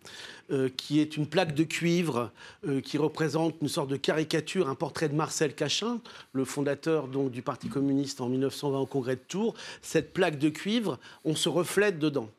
euh, 0.51 0.69
qui 0.69 0.99
est 0.99 1.17
une 1.17 1.25
plaque 1.25 1.55
de 1.55 1.63
cuivre 1.63 2.31
euh, 2.67 2.79
qui 2.79 2.97
représente 2.97 3.55
une 3.62 3.67
sorte 3.67 3.89
de 3.89 3.97
caricature, 3.97 4.69
un 4.69 4.75
portrait 4.75 5.10
de 5.10 5.15
Marcel 5.15 5.55
Cachin, 5.55 5.99
le 6.34 6.45
fondateur 6.45 7.08
donc, 7.08 7.31
du 7.31 7.41
Parti 7.41 7.67
communiste 7.67 8.21
en 8.21 8.29
1920 8.29 8.79
au 8.79 8.86
Congrès 8.86 9.15
de 9.15 9.21
Tours. 9.27 9.55
Cette 9.81 10.13
plaque 10.13 10.38
de 10.38 10.49
cuivre, 10.49 10.99
on 11.23 11.36
se 11.36 11.49
reflète 11.49 11.97
dedans. 11.97 12.29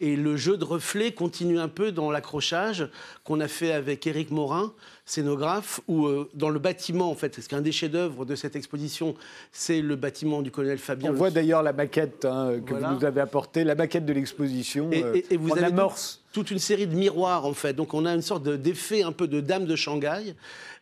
Et 0.00 0.16
le 0.16 0.36
jeu 0.36 0.56
de 0.56 0.64
reflets 0.64 1.12
continue 1.12 1.58
un 1.58 1.68
peu 1.68 1.92
dans 1.92 2.10
l'accrochage 2.10 2.88
qu'on 3.24 3.40
a 3.40 3.48
fait 3.48 3.72
avec 3.72 4.06
Éric 4.06 4.30
Morin, 4.30 4.72
scénographe, 5.04 5.80
où 5.88 6.06
euh, 6.06 6.30
dans 6.32 6.48
le 6.48 6.58
bâtiment, 6.58 7.10
en 7.10 7.14
fait, 7.14 7.36
parce 7.36 7.46
qu'un 7.46 7.60
des 7.60 7.72
chefs-d'œuvre 7.72 8.24
de 8.24 8.34
cette 8.34 8.56
exposition, 8.56 9.14
c'est 9.52 9.82
le 9.82 9.96
bâtiment 9.96 10.40
du 10.40 10.50
colonel 10.50 10.78
Fabien. 10.78 11.10
On 11.10 11.14
voit 11.14 11.30
d'ailleurs 11.30 11.62
la 11.62 11.74
maquette 11.74 12.24
hein, 12.24 12.54
que 12.64 12.72
vous 12.72 12.94
nous 12.94 13.04
avez 13.04 13.20
apportée, 13.20 13.64
la 13.64 13.74
maquette 13.74 14.06
de 14.06 14.14
l'exposition. 14.14 14.90
Et, 14.90 15.04
euh, 15.04 15.20
vous 15.38 15.52
avez 15.52 15.66
amorce. 15.66 16.19
Toute 16.32 16.50
une 16.50 16.58
série 16.58 16.86
de 16.86 16.94
miroirs, 16.94 17.46
en 17.46 17.54
fait. 17.54 17.74
Donc 17.74 17.94
on 17.94 18.06
a 18.06 18.14
une 18.14 18.22
sorte 18.22 18.48
d'effet 18.48 19.02
un 19.02 19.12
peu 19.12 19.28
de 19.28 19.40
dame 19.40 19.66
de 19.66 19.76
Shanghai. 19.76 20.34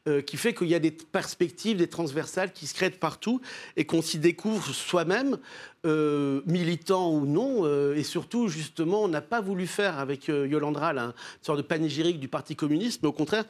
Euh, 0.08 0.22
qui 0.22 0.36
fait 0.36 0.54
qu'il 0.54 0.68
y 0.68 0.74
a 0.74 0.78
des 0.78 0.92
perspectives, 0.92 1.76
des 1.76 1.88
transversales 1.88 2.52
qui 2.52 2.66
se 2.66 2.72
créent 2.72 2.88
partout 2.88 3.40
et 3.76 3.84
qu'on 3.84 4.00
s'y 4.00 4.18
découvre 4.18 4.72
soi-même, 4.72 5.38
euh, 5.88 6.42
militant 6.46 7.12
ou 7.12 7.26
non. 7.26 7.64
Euh, 7.64 7.96
et 7.96 8.02
surtout, 8.02 8.48
justement, 8.48 9.02
on 9.02 9.08
n'a 9.08 9.20
pas 9.20 9.40
voulu 9.40 9.66
faire 9.66 9.98
avec 9.98 10.28
Yolande 10.28 10.76
Rall 10.76 10.98
une 10.98 11.12
sorte 11.42 11.58
de 11.58 11.62
panégyrique 11.62 12.20
du 12.20 12.28
Parti 12.28 12.54
communiste, 12.54 13.02
mais 13.02 13.08
au 13.08 13.12
contraire, 13.12 13.44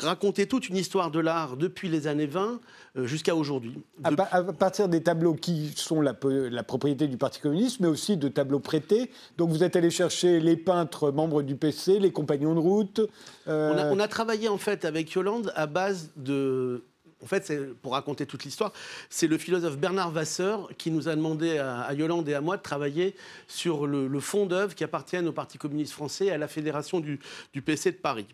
raconter 0.00 0.46
toute 0.46 0.68
une 0.68 0.76
histoire 0.76 1.10
de 1.10 1.20
l'art 1.20 1.56
depuis 1.56 1.88
les 1.88 2.06
années 2.06 2.26
20 2.26 2.60
jusqu'à 3.04 3.34
aujourd'hui. 3.34 3.78
À, 4.02 4.12
partir 4.42 4.88
des 4.88 5.02
tableaux 5.02 5.34
qui 5.34 5.72
sont 5.76 6.00
la, 6.00 6.14
la, 6.22 6.62
propriété 6.62 7.06
du 7.06 7.16
Parti 7.16 7.40
communiste, 7.40 7.80
mais 7.80 7.88
aussi 7.88 8.16
de 8.16 8.28
tableaux 8.28 8.60
prêtés. 8.60 9.10
Donc 9.38 9.50
vous 9.50 9.62
êtes 9.62 9.76
allé 9.76 9.90
chercher 9.90 10.40
les 10.40 10.56
peintres 10.56 11.10
membres 11.10 11.42
du 11.42 11.56
PC, 11.56 11.98
les 11.98 12.12
compagnons 12.12 12.54
de 12.54 12.60
route. 12.60 13.00
On 13.46 13.50
a, 13.50 13.92
on, 13.92 13.98
a, 13.98 14.08
travaillé 14.08 14.48
en 14.48 14.58
fait 14.58 14.84
avec 14.84 15.12
Yolande 15.12 15.52
à 15.54 15.66
base 15.66 16.10
de 16.16 16.82
en 17.24 17.26
fait, 17.26 17.72
pour 17.80 17.92
raconter 17.92 18.26
toute 18.26 18.44
l'histoire, 18.44 18.72
c'est 19.08 19.26
le 19.26 19.38
philosophe 19.38 19.78
Bernard 19.78 20.10
Vasseur 20.10 20.68
qui 20.76 20.90
nous 20.90 21.08
a 21.08 21.16
demandé 21.16 21.58
à, 21.58 21.92
Yolande 21.94 22.28
et 22.28 22.34
à 22.34 22.42
moi 22.42 22.58
de 22.58 22.62
travailler 22.62 23.16
sur 23.48 23.86
le, 23.86 24.20
fond 24.20 24.44
d'œuvre 24.44 24.74
qui 24.74 24.84
appartiennent 24.84 25.26
au 25.26 25.32
Parti 25.32 25.56
communiste 25.56 25.92
français 25.92 26.26
et 26.26 26.30
à 26.32 26.38
la 26.38 26.48
Fédération 26.48 27.00
du 27.00 27.18
PC 27.62 27.92
de 27.92 27.96
Paris. 27.96 28.26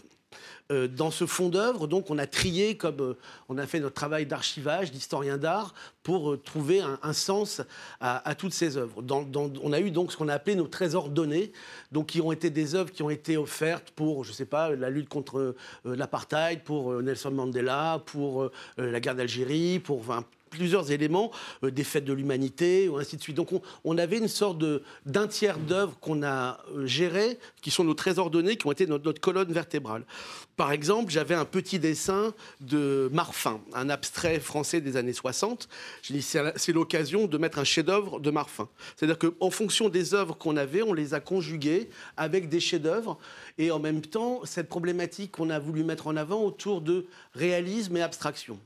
Euh, 0.71 0.87
dans 0.87 1.11
ce 1.11 1.27
fond 1.27 1.49
d'œuvre, 1.49 1.87
donc, 1.87 2.11
on 2.11 2.19
a 2.19 2.27
trié, 2.27 2.77
comme 2.77 3.01
euh, 3.01 3.17
on 3.49 3.59
a 3.59 3.67
fait 3.67 3.81
notre 3.81 3.95
travail 3.95 4.27
d'archivage, 4.27 4.93
d'historien 4.93 5.37
d'art, 5.37 5.75
pour 6.03 6.33
euh, 6.33 6.37
trouver 6.37 6.81
un, 6.81 7.13
sens 7.13 7.61
à, 8.01 8.35
toutes 8.37 8.53
ces 8.53 8.77
œuvres. 8.77 9.03
on 9.09 9.73
a 9.73 9.81
eu 9.81 9.91
donc 9.91 10.13
ce 10.13 10.17
qu'on 10.17 10.29
a 10.29 10.35
appelé 10.35 10.55
nos 10.55 10.69
trésors 10.69 11.09
donnés, 11.09 11.53
donc 11.93 12.07
qui 12.07 12.21
ont 12.21 12.33
été 12.33 12.51
des 12.51 12.75
œuvres 12.75 12.91
qui 12.91 13.03
ont 13.03 13.11
été 13.11 13.37
offertes 13.37 13.91
pour, 13.91 14.25
je 14.25 14.33
sais 14.33 14.47
pas, 14.47 14.71
la 14.71 14.91
lutte 14.91 15.09
contre 15.09 15.55
l'apartheid, 15.85 16.63
pour 16.63 17.03
Nelson 17.03 17.33
Mandela, 17.33 18.01
pour 18.07 18.51
la 18.79 19.01
guerre 19.01 19.17
d'Algérie, 19.17 19.81
pour 19.81 20.03
plusieurs 20.51 20.91
éléments, 20.91 21.31
euh, 21.65 21.71
des 21.71 21.85
fêtes 21.85 22.05
de 22.05 22.13
l'humanité, 22.13 22.89
ou 22.89 22.99
ainsi 22.99 23.17
de 23.17 23.23
suite. 23.23 23.37
Donc 23.37 23.51
on, 23.85 23.99
avait 23.99 24.19
une 24.19 24.29
sorte 24.29 24.63
d'un 25.07 25.27
tiers 25.27 25.59
d'œuvres 25.59 25.97
qu'on 26.01 26.23
a 26.23 26.59
euh, 26.75 26.87
gérées, 26.87 27.39
qui 27.63 27.71
sont 27.71 27.85
nos 27.85 27.95
trésors 27.95 28.31
donnés, 28.31 28.57
qui 28.57 28.67
ont 28.67 28.73
été 28.73 28.87
notre, 28.87 29.21
colonne 29.21 29.53
vertébrale. 29.53 30.05
Par 30.57 30.73
exemple, 30.73 31.11
j'avais 31.11 31.35
un 31.35 31.45
petit 31.45 31.79
dessin 31.79 32.35
de 32.61 33.09
Marfin, 33.13 33.61
un 33.75 33.89
abstrait 33.89 34.41
français 34.41 34.81
des 34.81 34.97
années 34.97 35.13
60. 35.13 35.69
J'ai 36.03 36.15
dit, 36.15 36.23
c'est 36.23 36.73
l'occasion 36.73 37.27
de 37.27 37.39
mettre 37.39 37.59
un 37.59 37.65
chef-d'œuvre 37.65 38.21
de 38.21 38.31
Marfin. 38.31 38.69
C'est-à-dire 38.97 39.19
qu'en 39.19 39.51
fonction 39.51 39.89
des 39.89 40.15
œuvres 40.15 40.37
qu'on 40.37 40.57
avait, 40.57 40.83
on 40.83 40.93
les 40.93 41.15
a 41.15 41.21
conjuguées 41.21 41.89
avec 42.17 42.49
des 42.49 42.61
chefs-d'œuvre. 42.61 43.19
Et 43.59 43.71
en 43.71 43.79
même 43.79 44.03
temps, 44.03 44.41
cette 44.45 44.69
problématique 44.69 45.33
qu'on 45.33 45.51
a 45.51 45.59
voulu 45.59 45.85
mettre 45.85 46.07
en 46.07 46.17
avant 46.17 46.43
autour 46.43 46.81
de 46.81 47.07
réalisme 47.35 47.97
et 47.97 48.03
abstraction 48.03 48.59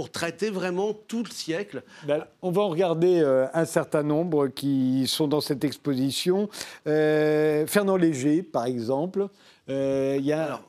pour 0.00 0.10
traiter 0.10 0.48
vraiment 0.48 0.94
tout 0.94 1.22
le 1.22 1.28
siècle. 1.28 1.82
Ben, 2.08 2.24
on 2.40 2.50
va 2.50 2.62
en 2.62 2.70
regarder 2.70 3.20
euh, 3.20 3.44
un 3.52 3.66
certain 3.66 4.02
nombre 4.02 4.48
qui 4.48 5.06
sont 5.06 5.28
dans 5.28 5.42
cette 5.42 5.62
exposition. 5.62 6.48
Euh, 6.86 7.66
Fernand 7.66 7.98
Léger, 7.98 8.42
par 8.42 8.64
exemple. 8.64 9.26
Euh, 9.68 10.16
il 10.18 10.24
y 10.24 10.32
a 10.32 10.62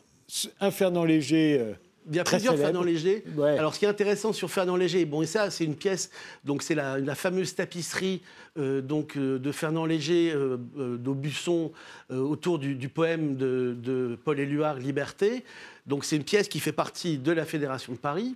un 0.60 0.70
Fernand 0.70 1.06
Léger. 1.06 1.66
Il 2.10 2.18
y 2.18 2.20
a 2.20 2.26
plusieurs 2.26 2.58
Fernand 2.58 2.84
Léger. 2.84 3.24
Alors, 3.58 3.74
ce 3.74 3.80
qui 3.80 3.86
est 3.86 3.88
intéressant 3.88 4.34
sur 4.34 4.52
Fernand 4.52 4.76
Léger, 4.76 5.06
bon, 5.06 5.22
et 5.22 5.28
ça, 5.28 5.50
c'est 5.50 5.64
une 5.64 5.76
pièce, 5.76 6.10
donc 6.44 6.62
c'est 6.62 6.76
la, 6.76 7.16
fameuse 7.16 7.56
tapisserie 7.56 8.22
donc, 8.58 9.18
de 9.18 9.52
Fernand 9.54 9.86
Léger 9.86 10.36
d'Aubusson 10.76 11.72
autour 12.10 12.60
du, 12.60 12.90
poème 12.90 13.38
de, 13.38 13.78
de 13.82 14.20
Paul 14.26 14.42
Éluard, 14.42 14.76
Liberté. 14.76 15.46
Donc, 15.88 16.04
c'est 16.04 16.18
une 16.18 16.26
pièce 16.26 16.50
qui 16.50 16.60
fait 16.60 16.74
partie 16.74 17.18
de 17.18 17.32
la 17.32 17.46
Fédération 17.46 17.94
de 17.94 17.98
Paris, 17.98 18.36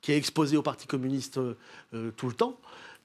qui 0.00 0.12
est 0.12 0.16
exposé 0.16 0.56
au 0.56 0.62
Parti 0.62 0.86
communiste 0.86 1.38
euh, 1.38 2.10
tout 2.16 2.28
le 2.28 2.34
temps. 2.34 2.58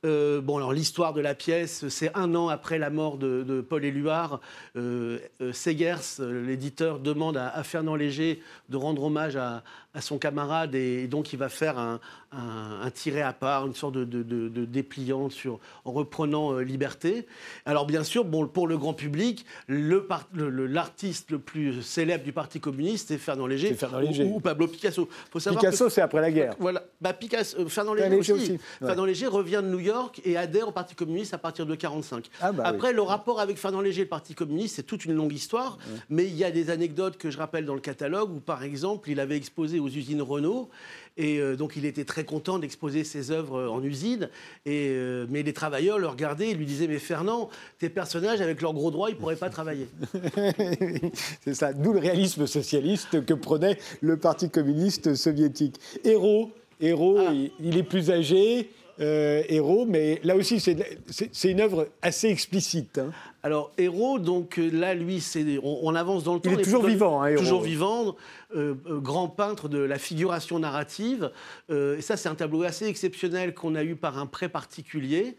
Euh, 0.06 0.42
bon, 0.42 0.58
alors 0.58 0.74
l'histoire 0.74 1.14
de 1.14 1.22
la 1.22 1.34
pièce, 1.34 1.88
c'est 1.88 2.12
un 2.16 2.36
an 2.36 2.50
après 2.50 2.78
la 2.78 2.90
mort 2.90 3.18
de, 3.18 3.66
Paul 3.68 3.86
Éluard. 3.86 4.42
Euh, 4.76 5.20
euh, 5.42 5.54
Segers, 5.54 6.20
l'éditeur, 6.20 7.00
demande 7.00 7.38
à, 7.38 7.64
Fernand 7.64 7.96
Léger 7.96 8.42
de 8.70 8.78
rendre 8.78 9.04
hommage 9.04 9.38
à, 9.38 9.64
son 10.02 10.18
camarade 10.18 10.76
et, 10.76 11.08
donc 11.08 11.34
il 11.34 11.40
va 11.40 11.50
faire 11.50 11.78
un, 11.78 12.00
un, 12.32 12.90
tiré 12.92 13.22
à 13.22 13.34
part, 13.34 13.68
une 13.68 13.76
sorte 13.76 13.94
de, 13.94 14.06
de, 14.06 14.66
dépliant 14.66 15.30
sur, 15.30 15.60
en 15.86 15.92
reprenant 15.92 16.58
Liberté. 16.58 17.28
Alors 17.66 17.86
bien 17.86 18.04
sûr, 18.04 18.26
bon, 18.26 18.48
pour 18.48 18.68
le 18.68 18.78
grand 18.78 18.94
public, 18.94 19.46
l'artiste 19.68 21.32
le, 21.32 21.40
plus 21.40 21.82
célèbre 21.82 22.24
du 22.24 22.34
Parti 22.34 22.60
communiste, 22.60 23.10
c'est 23.10 23.18
Fernand 23.18 23.48
Léger, 23.48 23.76
Ou, 24.24 24.40
Pablo 24.40 24.68
Picasso. 24.68 25.08
Picasso, 25.32 25.90
c'est 25.90 26.02
après 26.02 26.22
la 26.22 26.32
guerre. 26.32 26.56
Voilà, 26.60 26.84
bah, 27.02 27.14
Picasso, 27.14 27.68
Fernand 27.68 27.94
Léger, 27.94 28.34
aussi. 28.34 28.60
Fernand 28.80 29.06
Léger 29.06 29.28
revient 29.28 29.62
de 29.64 29.70
New 29.70 29.80
York 29.80 30.22
et 30.26 30.38
adhère 30.38 30.70
au 30.70 30.72
Parti 30.72 30.96
communiste 30.96 31.34
à 31.34 31.38
partir 31.38 31.66
de 31.66 31.76
45. 31.76 32.30
Ah 32.42 32.52
bah 32.52 32.64
Après, 32.66 32.94
le 32.94 33.02
rapport 33.02 33.40
avec 33.40 33.58
Fernand 33.58 33.82
Léger 33.82 34.02
et 34.02 34.06
le 34.06 34.10
Parti 34.10 34.34
communiste, 34.34 34.78
c'est 34.78 34.84
toute 34.84 35.06
une 35.06 35.14
longue 35.14 35.34
histoire, 35.34 35.78
mais 36.10 36.26
il 36.26 36.36
y 36.36 36.44
a 36.44 36.52
des 36.52 36.70
anecdotes 36.70 37.18
que 37.18 37.30
je 37.30 37.38
rappelle 37.38 37.66
dans 37.66 37.76
le 37.76 37.82
catalogue 37.82 38.32
où, 38.32 38.40
par 38.40 38.64
exemple, 38.64 39.10
il 39.10 39.20
avait 39.20 39.38
exposé 39.38 39.80
aux 39.84 39.90
usines 39.90 40.22
Renault 40.22 40.70
et 41.18 41.38
euh, 41.38 41.56
donc 41.56 41.76
il 41.76 41.86
était 41.86 42.06
très 42.06 42.24
content 42.24 42.58
d'exposer 42.60 43.04
ses 43.04 43.32
œuvres 43.32 43.68
en 43.70 43.84
usine. 43.84 44.30
Et, 44.66 44.90
euh, 44.90 45.26
mais 45.30 45.44
les 45.44 45.54
travailleurs 45.54 46.00
le 46.00 46.08
regardaient 46.08 46.50
et 46.50 46.54
lui 46.54 46.66
disaient 46.66 46.88
Mais 46.88 47.00
Fernand, 47.00 47.50
tes 47.80 47.90
personnages, 47.90 48.42
avec 48.42 48.62
leurs 48.62 48.74
gros 48.74 48.92
droits, 48.92 49.10
ils 49.10 49.16
ne 49.16 49.20
pourraient 49.20 49.36
pas 49.36 49.50
travailler. 49.50 49.88
C'est 51.44 51.54
ça, 51.54 51.74
d'où 51.74 51.94
le 51.94 52.00
réalisme 52.00 52.48
socialiste 52.48 53.26
que 53.26 53.34
prenait 53.34 53.78
le 54.02 54.18
Parti 54.18 54.50
communiste 54.50 55.16
soviétique. 55.16 55.80
Héros, 56.04 56.52
héros 56.82 57.20
ah. 57.20 57.34
il, 57.60 57.78
est 57.78 57.84
plus 57.84 58.10
âgé, 58.10 58.70
euh, 59.00 59.42
héros, 59.50 59.86
mais 59.88 60.20
là 60.24 60.36
aussi, 60.36 60.60
c'est 60.60 61.50
une 61.52 61.62
œuvre 61.62 61.90
assez 62.02 62.28
explicite. 62.28 63.00
Hein. 63.00 63.12
Alors, 63.42 63.72
Héros, 63.78 64.20
donc 64.20 64.60
euh, 64.60 64.70
là, 64.72 64.94
lui, 64.94 65.24
on, 65.64 65.80
on, 65.84 65.96
avance 65.96 66.24
dans 66.24 66.36
le 66.36 66.40
temps. 66.40 66.52
Il 66.52 66.60
est 66.60 66.64
toujours 66.64 66.86
vivant, 66.86 67.22
hein, 67.22 67.36
Toujours 67.36 67.62
vivant, 67.62 68.16
euh, 68.56 68.76
grand 68.86 69.30
peintre 69.30 69.68
de 69.68 69.80
la 69.80 69.98
figuration 69.98 70.60
narrative. 70.60 71.32
et 71.70 72.02
ça, 72.02 72.18
c'est 72.18 72.30
un 72.30 72.36
tableau 72.36 72.64
assez 72.64 72.86
exceptionnel 72.86 73.54
qu'on 73.54 73.74
a 73.76 73.84
eu 73.84 73.96
par 73.96 74.20
un 74.20 74.28
prêt 74.28 74.50
particulier. 74.50 75.38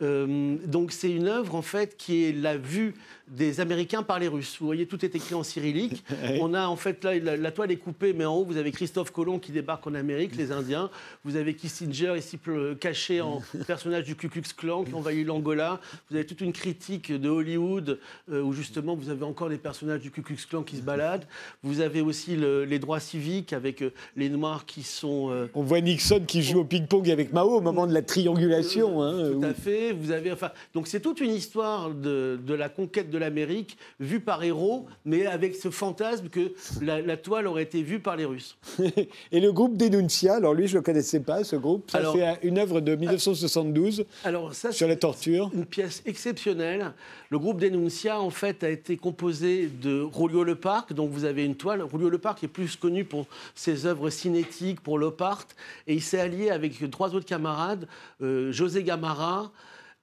donc 0.00 0.92
c'est 0.92 1.10
une 1.10 1.28
œuvre 1.28 1.54
en 1.54 1.62
fait 1.62 1.96
qui 1.96 2.24
est 2.24 2.32
la 2.32 2.56
vue 2.56 2.94
des 3.28 3.60
Américains 3.60 4.02
par 4.02 4.18
les 4.18 4.28
Russes. 4.28 4.56
Vous 4.60 4.66
voyez, 4.66 4.86
tout 4.86 5.04
est 5.04 5.14
écrit 5.14 5.34
en 5.34 5.42
cyrillique. 5.42 6.04
On 6.40 6.54
a 6.54 6.66
en 6.66 6.76
fait 6.76 7.02
là, 7.04 7.36
la, 7.36 7.50
toile 7.50 7.70
est 7.72 7.76
coupée, 7.76 8.12
mais 8.12 8.24
en 8.24 8.34
haut, 8.36 8.44
vous 8.44 8.56
avez 8.56 8.70
Christophe 8.70 9.10
Colomb 9.10 9.38
qui 9.38 9.52
débarque 9.52 9.86
en 9.86 9.94
Amérique, 9.94 10.36
les 10.36 10.52
Indiens. 10.52 10.90
Vous 11.24 11.36
avez 11.36 11.54
Kissinger 11.54 12.14
ici 12.16 12.38
caché 12.80 13.20
en 13.20 13.42
personnage 13.66 14.04
du 14.04 14.14
Ku 14.14 14.28
Klux 14.28 14.42
Klan 14.56 14.84
qui 14.84 14.94
envahit 14.94 15.26
l'Angola. 15.26 15.80
Vous 16.08 16.16
avez 16.16 16.26
toute 16.26 16.40
une 16.40 16.52
critique 16.52 17.12
de 17.12 17.28
Hollywood 17.28 17.98
euh, 18.30 18.42
où 18.42 18.52
justement 18.52 18.94
vous 18.94 19.10
avez 19.10 19.24
encore 19.24 19.48
des 19.48 19.58
personnages 19.58 20.00
du 20.00 20.10
Ku 20.10 20.22
Klux 20.22 20.38
Klan 20.48 20.62
qui 20.62 20.76
se 20.76 20.82
baladent. 20.82 21.26
Vous 21.62 21.80
avez 21.80 22.00
aussi 22.00 22.36
les 22.36 22.78
droits 22.78 23.00
civiques 23.00 23.52
avec 23.52 23.82
euh, 23.82 23.92
les 24.16 24.28
Noirs 24.28 24.66
qui 24.66 24.82
sont. 24.82 25.30
Euh, 25.30 25.48
On 25.54 25.62
voit 25.62 25.80
Nixon 25.80 26.22
qui 26.26 26.42
joue 26.42 26.60
au 26.60 26.64
ping-pong 26.64 27.10
avec 27.10 27.32
Mao 27.32 27.56
au 27.56 27.60
moment 27.60 27.86
de 27.86 27.92
la 27.94 28.02
triangulation. 28.02 29.02
Hein, 29.02 29.32
tout 29.32 29.44
à 29.44 29.54
fait. 29.54 29.92
Vous 29.92 30.12
avez 30.12 30.30
enfin 30.32 30.50
donc 30.74 30.86
c'est 30.86 31.00
toute 31.00 31.20
une 31.20 31.32
histoire 31.32 31.90
de, 31.90 32.38
de 32.44 32.54
la 32.54 32.68
conquête 32.68 33.10
de 33.10 33.15
de 33.16 33.20
l'Amérique, 33.20 33.78
vue 33.98 34.20
par 34.20 34.44
héros, 34.44 34.86
mais 35.04 35.26
avec 35.26 35.54
ce 35.54 35.70
fantasme 35.70 36.28
que 36.28 36.52
la, 36.82 37.16
toile 37.16 37.46
aurait 37.46 37.62
été 37.62 37.82
vue 37.82 37.98
par 37.98 38.16
les 38.16 38.26
Russes. 38.26 38.58
Et 39.32 39.40
le 39.40 39.52
groupe 39.52 39.76
Denuncia, 39.76 40.34
alors 40.34 40.52
lui, 40.52 40.66
je 40.66 40.74
ne 40.74 40.78
le 40.78 40.82
connaissais 40.82 41.20
pas, 41.20 41.44
ce 41.44 41.56
groupe. 41.56 41.90
Ça, 41.90 42.02
c'est 42.12 42.46
une 42.46 42.58
œuvre 42.58 42.80
de 42.80 42.94
1972 42.94 44.04
alors 44.24 44.54
ça, 44.54 44.70
sur 44.72 44.86
la 44.86 44.96
torture. 44.96 45.50
Une 45.54 45.64
pièce 45.64 46.02
exceptionnelle. 46.04 46.92
Le 47.30 47.38
groupe 47.38 47.58
Denuncia, 47.58 48.20
en 48.20 48.30
fait, 48.30 48.62
a 48.62 48.68
été 48.68 48.96
composé 48.96 49.68
de 49.68 50.02
Rolio 50.02 50.44
Leparc. 50.44 50.92
Donc, 50.92 51.10
vous 51.10 51.24
avez 51.24 51.44
une 51.44 51.56
toile. 51.56 51.82
Rolio 51.82 52.10
Leparc 52.10 52.44
est 52.44 52.48
plus 52.48 52.76
connu 52.76 53.04
pour 53.04 53.26
ses 53.54 53.86
œuvres 53.86 54.10
cinétiques, 54.10 54.80
pour 54.80 54.98
l'opart. 54.98 55.46
Et 55.86 55.94
il 55.94 56.02
s'est 56.02 56.20
allié 56.20 56.50
avec 56.50 56.90
trois 56.90 57.14
autres 57.14 57.26
camarades, 57.26 57.88
euh, 58.22 58.52
José 58.52 58.82
Gamara, 58.82 59.50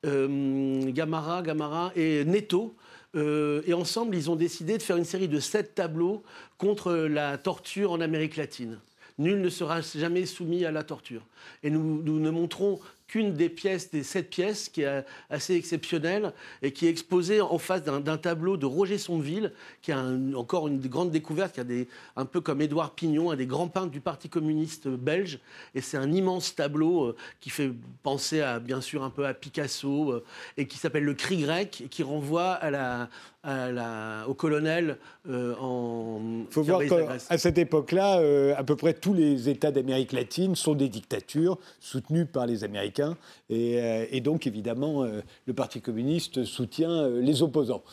euh, 0.06 0.92
Gamara, 0.92 1.42
Gamara 1.42 1.92
et 1.96 2.26
Neto. 2.26 2.76
Euh, 3.16 3.62
et 3.66 3.74
ensemble, 3.74 4.16
ils 4.16 4.32
ont 4.32 4.36
décidé 4.36 4.78
de 4.78 4.84
faire 4.84 4.98
une 4.98 5.06
série 5.06 5.28
de 5.28 5.40
sept 5.40 5.76
tableaux 5.76 6.24
contre 6.58 6.94
la 6.94 7.38
torture 7.38 7.92
en 7.92 8.02
Amérique 8.02 8.38
latine. 8.38 8.80
Nul 9.20 9.42
ne 9.42 9.50
sera 9.50 9.82
jamais 9.82 10.26
soumis 10.26 10.66
à 10.66 10.72
la 10.72 10.84
torture. 10.84 11.22
Et 11.62 11.70
nous, 11.70 12.02
nous 12.02 12.20
ne 12.20 12.32
montrons 12.32 12.80
qu'une 13.08 13.34
des 13.34 13.50
pièces, 13.50 13.92
des 13.92 14.04
sept 14.04 14.30
pièces, 14.30 14.70
qui 14.70 14.82
est 14.82 15.06
assez 15.30 15.56
exceptionnelle 15.56 16.34
et 16.62 16.72
qui 16.72 16.88
est 16.88 16.90
exposée 16.90 17.42
en 17.42 17.58
face 17.58 17.84
d'un 17.84 18.18
tableau 18.18 18.58
de 18.58 18.66
Roger 18.66 18.98
Sommeville, 18.98 19.52
qui 19.82 19.92
a 19.92 20.04
encore 20.36 20.68
une 20.68 20.80
grande 20.80 21.12
découverte, 21.12 21.54
qui 21.54 21.60
a 21.60 21.64
des, 21.64 21.88
un 22.16 22.26
peu 22.26 22.42
comme 22.42 22.62
Édouard 22.62 22.96
Pignon, 22.96 23.32
un 23.32 23.36
des 23.36 23.46
grands 23.46 23.68
peintres 23.68 23.92
du 23.92 24.02
Parti 24.02 24.30
communiste 24.30 24.88
belge. 24.88 25.40
Et 25.76 25.82
c'est 25.82 25.98
un 25.98 26.12
immense 26.12 26.56
tableau 26.56 27.06
euh, 27.06 27.16
qui 27.40 27.50
fait 27.50 27.72
penser 28.02 28.42
à, 28.42 28.60
bien 28.60 28.82
sûr 28.82 29.04
un 29.04 29.10
peu 29.10 29.26
à 29.26 29.34
Picasso 29.34 30.12
euh, 30.12 30.24
et 30.58 30.68
qui 30.68 30.78
s'appelle 30.78 31.04
Le 31.04 31.14
Cri 31.14 31.38
grec 31.38 31.82
et 31.86 31.88
qui 31.88 32.04
renvoie 32.04 32.52
à 32.52 32.72
la, 32.72 33.10
au 33.46 34.34
colonel 34.34 34.98
euh, 35.28 35.56
en. 35.60 36.46
Il 36.50 36.54
faut 36.54 36.64
voir 36.64 36.82
qu'à 36.82 37.38
cette 37.38 37.58
époque-là, 37.58 38.20
euh, 38.20 38.54
à 38.58 38.64
peu 38.64 38.76
près 38.76 38.94
tous 38.94 39.14
les 39.14 39.50
États 39.50 39.72
d'Amérique 39.72 40.14
latine 40.14 40.56
sont 40.56 40.76
des 40.76 40.90
dictatures 40.90 41.58
soutenues 41.80 42.26
par 42.26 42.46
les 42.46 42.64
Américains. 42.64 43.18
Et, 43.50 43.82
euh, 43.82 44.20
donc, 44.22 44.48
évidemment, 44.48 45.04
le 45.04 45.54
Parti 45.54 45.82
communiste 45.82 46.46
soutient 46.46 47.10
les 47.10 47.42
opposants. 47.42 47.84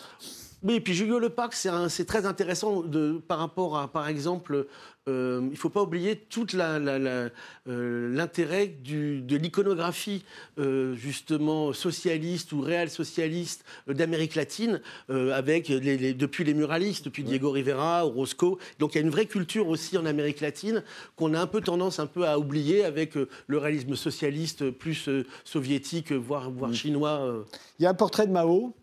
Oui, 0.62 0.74
et 0.74 0.80
puis 0.80 0.94
Julio 0.94 1.18
Lepac, 1.18 1.54
c'est 1.54 2.04
très 2.04 2.26
intéressant 2.26 2.82
de, 2.82 3.20
par 3.26 3.38
rapport 3.38 3.78
à, 3.78 3.88
par 3.88 4.06
exemple, 4.08 4.66
euh, 5.08 5.40
il 5.42 5.50
ne 5.50 5.56
faut 5.56 5.70
pas 5.70 5.82
oublier 5.82 6.16
tout 6.16 6.46
euh, 6.54 7.30
l'intérêt 7.66 8.66
de 8.66 9.36
l'iconographie, 9.36 10.24
euh, 10.58 10.94
justement, 10.94 11.72
socialiste 11.72 12.52
ou 12.52 12.60
réel 12.60 12.90
socialiste 12.90 13.64
d'Amérique 13.88 14.34
latine, 14.34 14.80
avec 15.08 15.68
les, 15.68 16.14
depuis 16.14 16.44
les 16.44 16.54
muralistes, 16.54 17.04
depuis 17.06 17.24
Diego 17.24 17.50
Rivera, 17.50 18.06
Orozco. 18.06 18.58
Donc 18.78 18.94
il 18.94 18.98
y 18.98 19.00
a 19.00 19.04
une 19.04 19.10
vraie 19.10 19.26
culture 19.26 19.68
aussi 19.68 19.96
en 19.96 20.06
Amérique 20.06 20.40
latine 20.40 20.82
qu'on 21.16 21.34
a 21.34 21.40
un 21.40 21.46
peu 21.46 21.60
tendance 21.60 21.98
un 21.98 22.06
peu 22.06 22.26
à 22.26 22.38
oublier 22.38 22.84
avec 22.84 23.14
le 23.14 23.58
réalisme 23.58 23.96
socialiste 23.96 24.70
plus 24.70 25.08
soviétique, 25.44 26.12
voire, 26.12 26.50
voire 26.50 26.70
mm. 26.70 26.74
chinois. 26.74 27.44
Il 27.78 27.82
y 27.82 27.86
a 27.86 27.90
un 27.90 27.94
portrait 27.94 28.26
de 28.26 28.32
Mao 28.32 28.74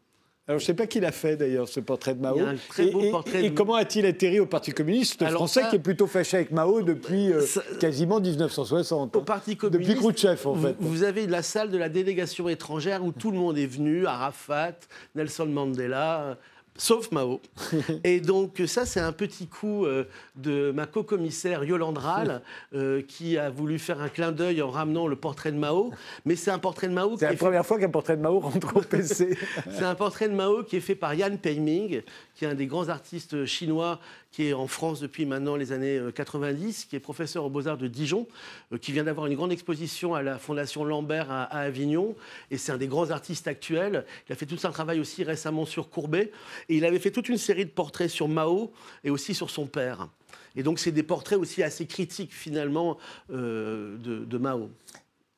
alors, 0.50 0.60
je 0.60 0.64
ne 0.64 0.68
sais 0.68 0.74
pas 0.74 0.88
qui 0.88 1.02
l'a 1.02 1.12
fait 1.12 1.36
d'ailleurs, 1.36 1.68
ce 1.68 1.82
portrait 1.82 2.16
de 2.16 2.22
Mao. 2.22 2.38
Il 2.38 2.42
y 2.42 2.46
a 2.46 2.50
un 2.50 2.56
très 2.70 2.90
beau 2.90 3.02
et, 3.02 3.12
portrait. 3.12 3.44
Et, 3.44 3.54
comment 3.54 3.76
a-t-il 3.76 4.06
atterri 4.06 4.40
au 4.40 4.46
Parti 4.46 4.72
communiste 4.72 5.22
français 5.30 5.64
qui 5.70 5.76
est 5.76 5.80
plutôt 5.80 6.08
fâché 6.08 6.38
avec 6.38 6.52
Mao 6.52 6.82
depuis 6.82 7.34
euh, 7.34 7.46
quasiment 7.82 8.22
1960 8.22 9.14
Au 9.14 9.20
hein. 9.20 9.24
Parti 9.24 9.58
communiste. 9.58 9.90
Depuis 9.90 10.00
Khrouchtchev, 10.00 10.48
en 10.48 10.56
fait. 10.56 10.76
Vous 10.80 11.04
avez 11.04 11.28
la 11.28 11.42
salle 11.42 11.70
de 11.70 11.78
la 11.78 11.90
délégation 11.90 12.48
étrangère 12.48 13.04
où 13.04 13.12
tout 13.12 13.32
le 13.32 13.38
monde 13.38 13.58
est 13.58 13.66
venu 13.66 14.06
Arafat, 14.06 14.80
Nelson 15.16 15.48
Mandela 15.48 16.38
sauf 16.78 17.12
Mao. 17.12 17.42
et 18.04 18.20
donc 18.22 18.62
ça, 18.68 18.86
c'est 18.86 19.00
un 19.00 19.12
petit 19.12 19.48
coup 19.48 19.86
euh, 19.86 20.06
de 20.36 20.72
ma 20.72 20.86
co-commissaire 20.86 21.64
Yolande 21.64 21.98
Rall, 21.98 22.42
euh, 22.74 23.02
qui 23.02 23.38
a 23.38 23.50
voulu 23.50 23.80
faire 23.80 24.02
un 24.02 24.10
clin 24.10 24.32
d'œil 24.32 24.62
en 24.62 24.70
ramenant 24.70 25.08
le 25.08 25.16
portrait 25.16 25.52
de 25.52 25.58
Mao. 25.58 25.92
Mais 26.26 26.36
c'est 26.36 26.52
un 26.52 26.60
portrait 26.60 26.88
de 26.88 26.94
Mao... 26.94 27.18
C'est 27.18 27.30
la 27.30 27.36
première 27.36 27.66
fois 27.66 27.80
qu'un 27.80 27.90
portrait 27.90 28.18
de 28.18 28.22
Mao 28.22 28.40
rentre 28.40 28.78
au 28.78 28.82
PC. 28.82 29.38
c'est 29.72 29.84
un 29.84 29.96
portrait 29.96 30.30
de 30.30 30.34
Mao 30.34 30.64
qui 30.64 30.78
est 30.78 30.82
fait 30.82 30.96
par 30.96 31.14
Yan 31.14 31.38
Peiming, 31.38 32.02
qui 32.36 32.46
est 32.46 32.48
un 32.48 32.56
des 32.56 32.68
grands 32.68 32.90
artistes 32.90 33.46
chinois 33.46 34.00
qui 34.38 34.50
est 34.50 34.54
en 34.54 34.68
France 34.68 35.00
depuis 35.00 35.26
maintenant 35.26 35.56
les 35.56 35.72
années 35.72 36.00
90, 36.14 36.84
euh, 36.86 36.88
qui 36.88 36.96
est 36.96 37.00
professeur 37.00 37.44
aux 37.44 37.50
Beaux-Arts 37.50 37.80
de 37.80 37.88
Dijon, 37.88 38.28
euh, 38.72 38.78
qui 38.78 38.92
vient 38.92 39.04
d'avoir 39.04 39.26
une 39.26 39.34
grande 39.34 39.52
exposition 39.52 40.14
à 40.14 40.22
la 40.22 40.38
Fondation 40.38 40.86
Lambert 40.86 41.32
à, 41.32 41.46
Avignon. 41.46 42.16
Et 42.52 42.60
c'est 42.60 42.72
un 42.72 42.78
des 42.78 42.86
grands 42.86 43.10
artistes 43.10 43.48
actuels. 43.48 44.06
Il 44.30 44.34
a 44.34 44.36
fait 44.36 44.46
tout 44.46 44.60
un 44.64 44.70
travail 44.70 45.00
aussi 45.00 45.24
récemment 45.24 45.66
sur 45.66 45.90
Courbet. 45.90 46.32
Et 46.70 46.78
il 46.78 46.86
avait 46.86 47.00
fait 47.00 47.10
toute 47.10 47.30
une 47.30 47.40
série 47.40 47.66
de 47.66 47.72
portraits 47.72 48.12
sur 48.12 48.28
Mao 48.28 48.72
et 49.04 49.10
aussi 49.10 49.34
sur 49.34 49.50
son 49.50 49.66
père. 49.66 50.08
Et 50.56 50.62
donc, 50.62 50.78
c'est 50.78 50.92
des 50.92 51.02
portraits 51.02 51.40
aussi 51.40 51.64
assez 51.64 51.88
critiques, 51.88 52.36
finalement, 52.36 53.00
euh, 53.32 53.98
de, 53.98 54.24
de 54.24 54.38
Mao. 54.38 54.70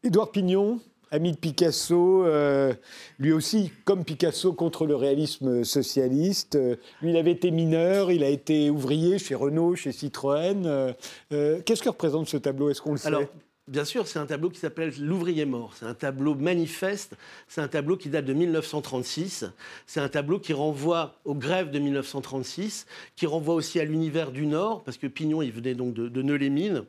Édouard 0.03 0.33
Pignon, 0.33 0.81
ami 1.11 1.31
de 1.31 1.37
Picasso, 1.37 2.25
euh, 2.25 2.73
lui 3.17 3.31
aussi, 3.31 3.71
comme 3.85 4.03
Picasso, 4.03 4.53
contre 4.53 4.85
le 4.85 4.95
réalisme 4.95 5.63
socialiste. 5.63 6.55
Euh, 6.55 6.75
lui, 7.01 7.11
il 7.11 7.17
avait 7.17 7.31
été 7.31 7.51
mineur, 7.51 8.11
il 8.11 8.23
a 8.23 8.29
été 8.29 8.69
ouvrier 8.69 9.17
chez 9.19 9.35
Renault, 9.35 9.75
chez 9.75 9.91
Citroën. 9.91 10.65
Euh, 10.65 11.62
qu'est-ce 11.65 11.81
que 11.81 11.89
représente 11.89 12.27
ce 12.27 12.37
tableau? 12.37 12.69
Est-ce 12.69 12.81
qu'on 12.81 12.91
le 12.91 12.97
sait? 12.97 13.07
Alors, 13.07 13.23
Bien 13.69 13.85
sûr, 13.85 14.07
c'est 14.07 14.17
un 14.17 14.25
tableau 14.25 14.49
qui 14.49 14.60
s'appelle 14.60 14.91
L'ouvrier 14.99 15.45
mort. 15.45 15.75
C'est 15.75 15.85
un 15.85 15.93
tableau 15.93 16.33
manifeste. 16.33 17.15
C'est 17.47 17.62
un 17.62 17.67
tableau 17.67 17.97
qui 17.97 18.10
date 18.10 18.25
de 18.25 18.33
1936. 18.33 19.45
C'est 19.85 19.99
un 19.99 20.10
tableau 20.10 20.39
qui 20.39 20.53
renvoie 20.53 21.19
aux 21.23 21.35
grèves 21.35 21.69
de 21.69 21.77
1936, 21.77 22.87
qui 23.15 23.27
renvoie 23.27 23.53
aussi 23.53 23.79
à 23.79 23.83
l'univers 23.83 24.31
du 24.31 24.47
Nord, 24.47 24.83
parce 24.83 24.97
que 24.97 25.05
Pignon, 25.05 25.43
il 25.43 25.51
venait 25.51 25.75
donc 25.75 25.93
de, 25.93 26.10
de 26.10 26.21
Neulémine. 26.23 26.83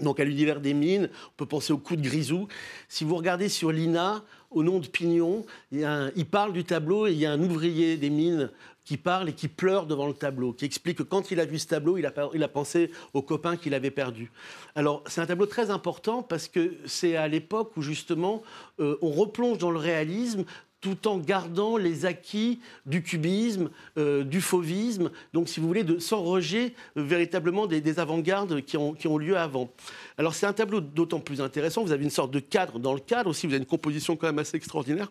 Donc 0.00 0.20
à 0.20 0.24
l'univers 0.24 0.60
des 0.60 0.74
mines, 0.74 1.08
on 1.28 1.36
peut 1.36 1.46
penser 1.46 1.72
au 1.72 1.78
coup 1.78 1.96
de 1.96 2.02
Grisou. 2.02 2.48
Si 2.88 3.04
vous 3.04 3.16
regardez 3.16 3.48
sur 3.48 3.72
l'INA, 3.72 4.22
au 4.50 4.62
nom 4.62 4.78
de 4.78 4.86
Pignon, 4.86 5.44
il, 5.72 6.26
parle 6.30 6.52
du 6.52 6.64
tableau 6.64 7.06
et 7.06 7.12
il 7.12 7.18
y 7.18 7.26
a 7.26 7.32
un 7.32 7.42
ouvrier 7.42 7.96
des 7.96 8.10
mines 8.10 8.50
qui 8.84 8.96
parle 8.96 9.28
et 9.28 9.32
qui 9.32 9.48
pleure 9.48 9.86
devant 9.86 10.06
le 10.06 10.14
tableau, 10.14 10.52
qui 10.52 10.64
explique 10.64 10.98
que 10.98 11.02
quand 11.02 11.32
il 11.32 11.40
a 11.40 11.44
vu 11.44 11.58
ce 11.58 11.66
tableau, 11.66 11.98
il 11.98 12.06
a, 12.06 12.48
pensé 12.48 12.92
aux 13.14 13.22
copains 13.22 13.56
qu'il 13.56 13.74
avait 13.74 13.90
perdus. 13.90 14.30
Alors 14.76 15.02
c'est 15.06 15.20
un 15.20 15.26
tableau 15.26 15.46
très 15.46 15.70
important 15.70 16.22
parce 16.22 16.46
que 16.46 16.74
c'est 16.86 17.16
à 17.16 17.26
l'époque 17.26 17.76
où 17.76 17.82
justement 17.82 18.42
euh, 18.78 18.96
on 19.02 19.10
replonge 19.10 19.58
dans 19.58 19.72
le 19.72 19.78
réalisme 19.78 20.44
tout 20.86 21.08
en 21.08 21.18
gardant 21.18 21.76
les 21.76 22.06
acquis 22.06 22.60
du 22.84 23.02
cubisme, 23.02 23.70
euh, 23.98 24.22
du 24.22 24.40
fauvisme, 24.40 25.10
donc 25.32 25.48
si 25.48 25.58
vous 25.58 25.66
voulez, 25.66 25.82
de, 25.82 25.98
sans 25.98 26.22
rejet 26.22 26.74
euh, 26.96 27.02
véritablement 27.02 27.66
des, 27.66 27.98
avant-gardes 27.98 28.60
qui 28.60 28.76
ont, 28.76 28.94
qui 28.94 29.08
ont, 29.08 29.18
lieu 29.18 29.36
avant. 29.36 29.68
Alors 30.16 30.34
c'est 30.34 30.46
un 30.46 30.52
tableau 30.52 30.80
d'autant 30.80 31.18
plus 31.18 31.40
intéressant, 31.40 31.82
vous 31.82 31.90
avez 31.90 32.04
une 32.04 32.10
sorte 32.10 32.30
de 32.30 32.38
cadre 32.38 32.78
dans 32.78 32.94
le 32.94 33.00
cadre 33.00 33.30
aussi, 33.30 33.48
vous 33.48 33.54
avez 33.54 33.62
une 33.62 33.66
composition 33.66 34.14
quand 34.14 34.28
même 34.28 34.38
assez 34.38 34.56
extraordinaire. 34.56 35.10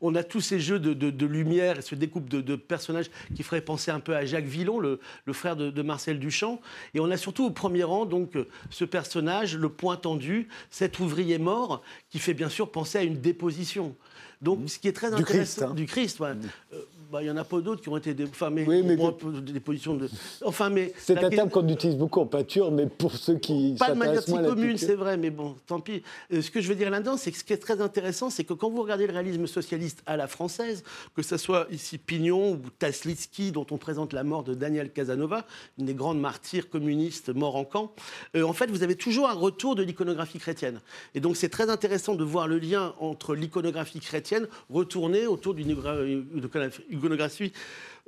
On 0.00 0.14
a 0.14 0.22
tous 0.22 0.40
ces 0.40 0.60
jeux 0.60 0.78
de, 0.78 1.26
lumière 1.26 1.78
et 1.78 1.82
ce 1.82 1.94
découpe 1.94 2.28
de, 2.28 2.56
personnages 2.56 3.10
qui 3.34 3.42
ferait 3.42 3.60
penser 3.60 3.90
un 3.90 4.00
peu 4.00 4.14
à 4.14 4.24
Jacques 4.24 4.44
Villon, 4.44 4.78
le, 4.78 5.00
frère 5.32 5.56
de, 5.56 5.82
Marcel 5.82 6.18
Duchamp. 6.18 6.60
Et 6.94 7.00
on 7.00 7.10
a 7.10 7.16
surtout 7.16 7.46
au 7.46 7.50
premier 7.50 7.82
rang 7.82 8.06
donc 8.06 8.36
ce 8.70 8.84
personnage, 8.84 9.56
le 9.56 9.68
point 9.68 9.96
tendu, 9.96 10.48
cet 10.70 11.00
ouvrier 11.00 11.38
mort, 11.38 11.82
qui 12.10 12.18
fait 12.18 12.34
bien 12.34 12.48
sûr 12.48 12.70
penser 12.70 12.98
à 12.98 13.02
une 13.02 13.20
déposition. 13.20 13.96
Donc, 14.40 14.60
mmh. 14.60 14.68
ce 14.68 14.78
qui 14.78 14.88
est 14.88 14.92
très 14.92 15.12
intéressant. 15.12 15.70
Du 15.74 15.86
Christ, 15.86 16.20
hein. 16.22 16.34
Du 16.34 16.36
Christ, 16.46 16.52
euh, 16.72 16.84
bah, 17.10 17.22
il 17.22 17.24
n'y 17.24 17.30
en 17.30 17.36
a 17.38 17.44
pas 17.44 17.60
d'autres 17.60 17.80
qui 17.80 17.88
ont 17.88 17.96
été 17.96 18.14
mais, 18.50 18.66
oui, 18.66 18.82
mais 18.82 18.96
des 19.40 19.60
positions 19.60 19.94
de. 19.94 20.10
Enfin, 20.44 20.68
mais 20.68 20.92
c'est 20.98 21.16
un 21.16 21.30
terme 21.30 21.48
qu'on 21.48 21.66
utilise 21.66 21.96
beaucoup 21.96 22.20
en 22.20 22.26
peinture, 22.26 22.70
mais 22.70 22.86
pour 22.86 23.16
ceux 23.16 23.36
qui 23.36 23.76
pas 23.78 23.92
de 23.92 23.98
manière 23.98 24.22
si 24.22 24.32
commune, 24.32 24.76
c'est 24.76 24.94
vrai, 24.94 25.16
mais 25.16 25.30
bon, 25.30 25.56
tant 25.66 25.80
pis. 25.80 26.02
Euh, 26.32 26.42
ce 26.42 26.50
que 26.50 26.60
je 26.60 26.68
veux 26.68 26.74
dire 26.74 26.90
là-dedans, 26.90 27.16
c'est 27.16 27.32
que 27.32 27.38
ce 27.38 27.44
qui 27.44 27.54
est 27.54 27.58
très 27.58 27.80
intéressant, 27.80 28.28
c'est 28.28 28.44
que 28.44 28.52
quand 28.52 28.68
vous 28.68 28.82
regardez 28.82 29.06
le 29.06 29.12
réalisme 29.14 29.46
socialiste 29.46 30.02
à 30.04 30.18
la 30.18 30.26
française, 30.26 30.84
que 31.16 31.22
ce 31.22 31.38
soit 31.38 31.66
ici 31.70 31.96
Pignon 31.96 32.52
ou 32.52 32.58
Taslitsky, 32.78 33.52
dont 33.52 33.66
on 33.70 33.78
présente 33.78 34.12
la 34.12 34.22
mort 34.22 34.44
de 34.44 34.52
Daniel 34.52 34.92
Casanova, 34.92 35.46
une 35.78 35.86
des 35.86 35.94
grandes 35.94 36.20
martyrs 36.20 36.68
communistes 36.68 37.30
morts 37.34 37.56
en 37.56 37.64
camp, 37.64 37.94
euh, 38.36 38.42
en 38.42 38.52
fait, 38.52 38.70
vous 38.70 38.82
avez 38.82 38.96
toujours 38.96 39.30
un 39.30 39.34
retour 39.34 39.76
de 39.76 39.82
l'iconographie 39.82 40.38
chrétienne. 40.38 40.80
Et 41.14 41.20
donc, 41.20 41.38
c'est 41.38 41.48
très 41.48 41.70
intéressant 41.70 42.14
de 42.14 42.24
voir 42.24 42.48
le 42.48 42.58
lien 42.58 42.94
entre 43.00 43.34
l'iconographie 43.34 44.00
chrétienne 44.00 44.46
retournée 44.68 45.26
autour 45.26 45.54
d'une 45.54 45.70
iconographie 45.70 46.82
iconographie 46.98 47.52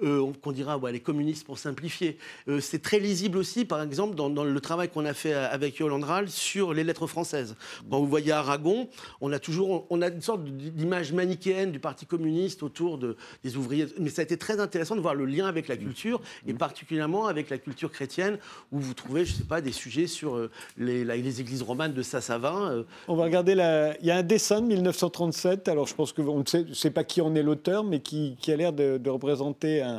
euh, 0.03 0.33
qu'on 0.43 0.53
dira 0.53 0.79
ouais, 0.79 0.93
les 0.93 1.01
communistes 1.01 1.45
pour 1.45 1.59
simplifier. 1.59 2.19
Euh, 2.49 2.61
c'est 2.61 2.81
très 2.81 2.99
lisible 2.99 3.39
aussi, 3.39 3.65
par 3.65 3.83
exemple, 3.83 4.15
dans, 4.15 4.31
le 4.45 4.61
travail 4.61 4.89
qu'on 4.89 5.05
a 5.05 5.15
fait 5.15 5.35
avec 5.35 5.79
Yolande 5.79 6.05
Rall 6.05 6.29
sur 6.31 6.73
les 6.73 6.85
lettres 6.85 7.07
françaises. 7.07 7.57
Quand 7.91 8.01
vous 8.01 8.07
voyez 8.07 8.33
Aragon, 8.33 8.89
on 9.21 9.33
a 9.33 9.39
toujours 9.39 9.87
on 9.91 10.03
a 10.03 10.09
une 10.09 10.23
sorte 10.23 10.45
d'image 10.45 11.13
manichéenne 11.13 11.73
du 11.73 11.79
Parti 11.79 12.07
communiste 12.07 12.63
autour 12.63 12.99
de, 12.99 13.17
des 13.45 13.57
ouvriers. 13.57 13.87
Mais 13.99 14.11
ça 14.11 14.23
a 14.23 14.25
été 14.25 14.37
très 14.37 14.61
intéressant 14.61 14.97
de 14.97 15.01
voir 15.01 15.15
le 15.15 15.25
lien 15.27 15.47
avec 15.47 15.69
la 15.69 15.77
culture, 15.77 16.21
et 16.47 16.55
particulièrement 16.55 17.27
avec 17.27 17.51
la 17.51 17.59
culture 17.59 17.91
chrétienne, 17.91 18.39
où 18.73 18.79
vous 18.79 18.95
trouvez, 18.95 19.25
je 19.25 19.33
ne 19.33 19.39
sais 19.39 19.45
pas, 19.45 19.61
des 19.61 19.73
sujets 19.73 20.07
sur 20.07 20.37
euh, 20.37 20.51
les, 20.79 21.05
les, 21.05 21.41
églises 21.41 21.63
romanes 21.63 21.93
de 21.93 22.03
Sassavin. 22.03 22.85
On 23.09 23.17
va 23.17 23.25
regarder, 23.25 23.55
la... 23.55 23.99
il 24.01 24.07
y 24.07 24.11
a 24.11 24.17
un 24.17 24.23
dessin 24.23 24.61
de 24.61 24.67
1937, 24.67 25.69
alors 25.69 25.87
je 25.87 25.95
pense 25.95 26.13
qu'on 26.13 26.41
ne 26.41 26.75
sait, 26.75 26.91
pas 26.91 27.05
qui 27.05 27.21
en 27.21 27.35
est 27.35 27.43
l'auteur, 27.43 27.85
mais 27.85 28.01
qui, 28.01 28.37
qui, 28.41 28.53
a 28.53 28.57
l'air 28.57 28.73
de, 28.73 28.99
de 28.99 29.11
représenter 29.11 29.83
un 29.83 29.90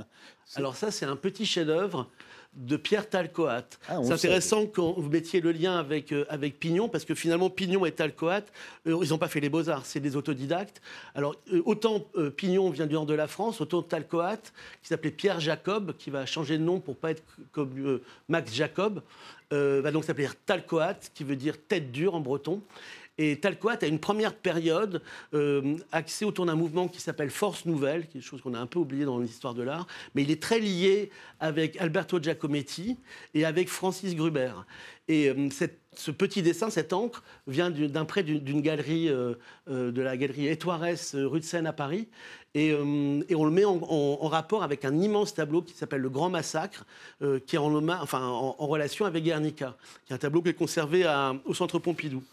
alors 0.56 0.76
ça, 0.76 0.92
c'est 0.92 1.06
un 1.06 1.16
petit 1.16 1.46
chef-d'œuvre 1.46 2.10
de 2.54 2.76
Pierre 2.76 3.10
Talcoat. 3.10 3.64
Ah, 3.88 4.00
c'est 4.04 4.12
intéressant 4.12 4.66
quand 4.66 4.94
vous 4.98 5.10
mettiez 5.10 5.40
le 5.40 5.54
lien 5.54 5.78
avec, 5.78 6.12
euh, 6.12 6.26
avec 6.28 6.60
Pignon, 6.60 6.90
parce 6.90 7.06
que 7.06 7.16
finalement, 7.16 7.50
Pignon 7.50 7.86
et 7.86 7.94
Talcoat, 7.94 8.42
euh, 8.88 9.00
ils 9.02 9.10
n'ont 9.10 9.18
pas 9.18 9.30
fait 9.30 9.40
les 9.40 9.48
beaux-arts, 9.48 9.86
c'est 9.86 10.02
des 10.02 10.18
autodidactes. 10.18 10.82
Alors, 11.16 11.36
euh, 11.54 11.62
autant 11.66 12.06
Pignon 12.36 12.70
vient 12.70 12.88
du 12.88 12.94
nord 12.94 13.06
de 13.06 13.14
la 13.14 13.28
France, 13.28 13.62
autant 13.62 13.82
Talcoat, 13.82 14.42
qui 14.82 14.90
s'appelait 14.90 15.12
Pierre 15.12 15.40
Jacob, 15.40 15.96
qui 15.98 16.10
va 16.10 16.26
changer 16.26 16.58
de 16.58 16.64
nom 16.64 16.82
pour 16.82 16.98
pas 16.98 17.12
être 17.12 17.24
comme 17.54 18.02
Max 18.28 18.54
Jacob, 18.54 19.02
va 19.52 19.92
donc 19.92 20.04
s'appeler 20.04 20.28
Talcoat, 20.46 21.00
qui 21.14 21.24
veut 21.24 21.36
dire 21.36 21.56
tête 21.68 21.92
dure 21.92 22.16
en 22.16 22.20
breton. 22.20 22.62
Et 23.24 23.36
Talcoat 23.40 23.78
a 23.84 23.86
une 23.86 24.00
première 24.00 24.34
période 24.34 25.04
euh, 25.36 25.78
axée 25.92 26.26
autour 26.26 26.48
d'un 26.48 26.56
mouvement 26.56 26.88
qui 26.88 27.00
s'appelle 27.00 27.30
Force 27.30 27.68
Nouvelle, 27.68 28.08
une 28.16 28.22
chose 28.24 28.42
qu'on 28.42 28.56
a 28.56 28.60
un 28.60 28.66
peu 28.66 28.80
oubliée 28.80 29.06
dans 29.06 29.20
l'histoire 29.20 29.54
de 29.54 29.62
l'art, 29.62 29.86
mais 30.16 30.24
il 30.24 30.32
est 30.32 30.42
très 30.42 30.60
lié 30.60 31.12
avec 31.40 31.80
Alberto 31.80 32.20
Giacometti 32.20 32.98
et 33.36 33.46
avec 33.46 33.70
Francis 33.70 34.16
Gruber. 34.16 34.54
Et 35.08 35.30
euh, 35.30 35.50
ce 35.96 36.10
petit 36.10 36.42
dessin, 36.42 36.72
cette 36.72 36.94
encre, 36.94 37.24
vient 37.46 37.70
d'un 37.70 38.06
prêt 38.06 38.24
d'une 38.24 38.62
galerie, 38.62 39.08
euh, 39.08 39.36
de 39.68 40.02
la 40.02 40.18
galerie 40.18 40.48
Étoires 40.48 40.82
rue 40.82 41.40
de 41.40 41.46
Seine 41.46 41.68
à 41.68 41.74
Paris. 41.74 42.08
Et, 42.56 42.74
on 42.74 43.46
le 43.46 43.52
met 43.52 43.66
en, 43.66 44.28
rapport 44.28 44.64
avec 44.64 44.84
un 44.84 45.00
immense 45.00 45.36
tableau 45.36 45.62
qui 45.62 45.74
s'appelle 45.74 46.02
Le 46.02 46.10
Grand 46.10 46.32
Massacre, 46.32 46.86
qui 47.46 47.56
est 47.56 47.60
en, 47.60 48.56
relation 48.58 49.06
avec 49.06 49.24
Guernica, 49.24 49.78
qui 50.06 50.12
est 50.12 50.16
un 50.16 50.20
tableau 50.20 50.42
qui 50.42 50.50
est 50.50 50.54
conservé 50.54 51.06
au 51.46 51.54
Centre 51.54 51.78
Pompidou. 51.78 52.24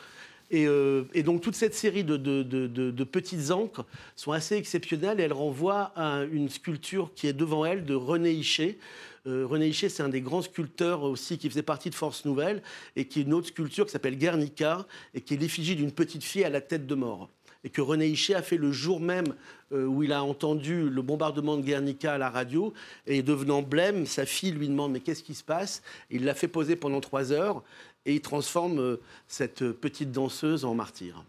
Euh, 0.54 1.04
et, 1.12 1.22
donc 1.22 1.42
toute 1.42 1.54
cette 1.54 1.74
série 1.74 2.04
de, 2.04 3.04
petites 3.04 3.50
encres 3.50 3.84
sont 4.16 4.32
assez 4.32 4.56
exceptionnelles 4.56 5.20
et 5.20 5.24
elles 5.24 5.32
renvoient 5.32 5.92
à 5.94 6.24
une 6.24 6.48
sculpture 6.48 7.12
qui 7.14 7.26
est 7.26 7.32
devant 7.32 7.64
elle 7.64 7.84
de 7.84 7.94
René 7.94 8.32
Hichet. 8.32 8.78
Euh, 9.26 9.46
René 9.46 9.68
Hichet, 9.68 9.88
c'est 9.90 10.02
un 10.02 10.08
des 10.08 10.22
grands 10.22 10.42
sculpteurs 10.42 11.02
aussi 11.02 11.36
qui 11.36 11.50
faisait 11.50 11.62
partie 11.62 11.90
de 11.90 11.94
Force 11.94 12.24
Nouvelle 12.24 12.62
et 12.96 13.04
qui 13.06 13.20
est 13.20 13.22
une 13.24 13.34
autre 13.34 13.48
sculpture 13.48 13.84
qui 13.84 13.92
s'appelle 13.92 14.16
Guernica 14.16 14.86
et 15.12 15.20
qui 15.20 15.34
est 15.34 15.36
l'effigie 15.36 15.76
d'une 15.76 15.92
petite 15.92 16.24
fille 16.24 16.44
à 16.44 16.50
la 16.50 16.60
tête 16.60 16.86
de 16.86 16.94
mort 16.94 17.28
et 17.64 17.70
que 17.70 17.80
René 17.80 18.06
Hichet 18.06 18.34
a 18.34 18.42
fait 18.42 18.56
le 18.56 18.72
jour 18.72 19.00
même 19.00 19.34
euh, 19.72 19.84
où 19.84 20.02
il 20.02 20.12
a 20.12 20.22
entendu 20.22 20.88
le 20.88 21.02
bombardement 21.02 21.56
de 21.56 21.62
Guernica 21.62 22.14
à 22.14 22.18
la 22.18 22.30
radio. 22.30 22.72
Et 23.06 23.22
devenant 23.22 23.62
blême, 23.62 24.06
sa 24.06 24.26
fille 24.26 24.52
lui 24.52 24.68
demande 24.68 24.92
Mais 24.92 25.00
qu'est-ce 25.00 25.22
qui 25.22 25.34
se 25.34 25.44
passe? 25.44 25.82
Il 26.10 26.24
l'a 26.24 26.34
fait 26.34 26.48
poser 26.48 26.76
pendant 26.76 27.00
trois 27.00 27.32
heures 27.32 27.62
et 28.06 28.14
il 28.14 28.20
transforme 28.20 28.78
euh, 28.80 29.00
cette 29.26 29.70
petite 29.72 30.12
danseuse 30.12 30.64
en 30.64 30.74
martyr. 30.74 31.24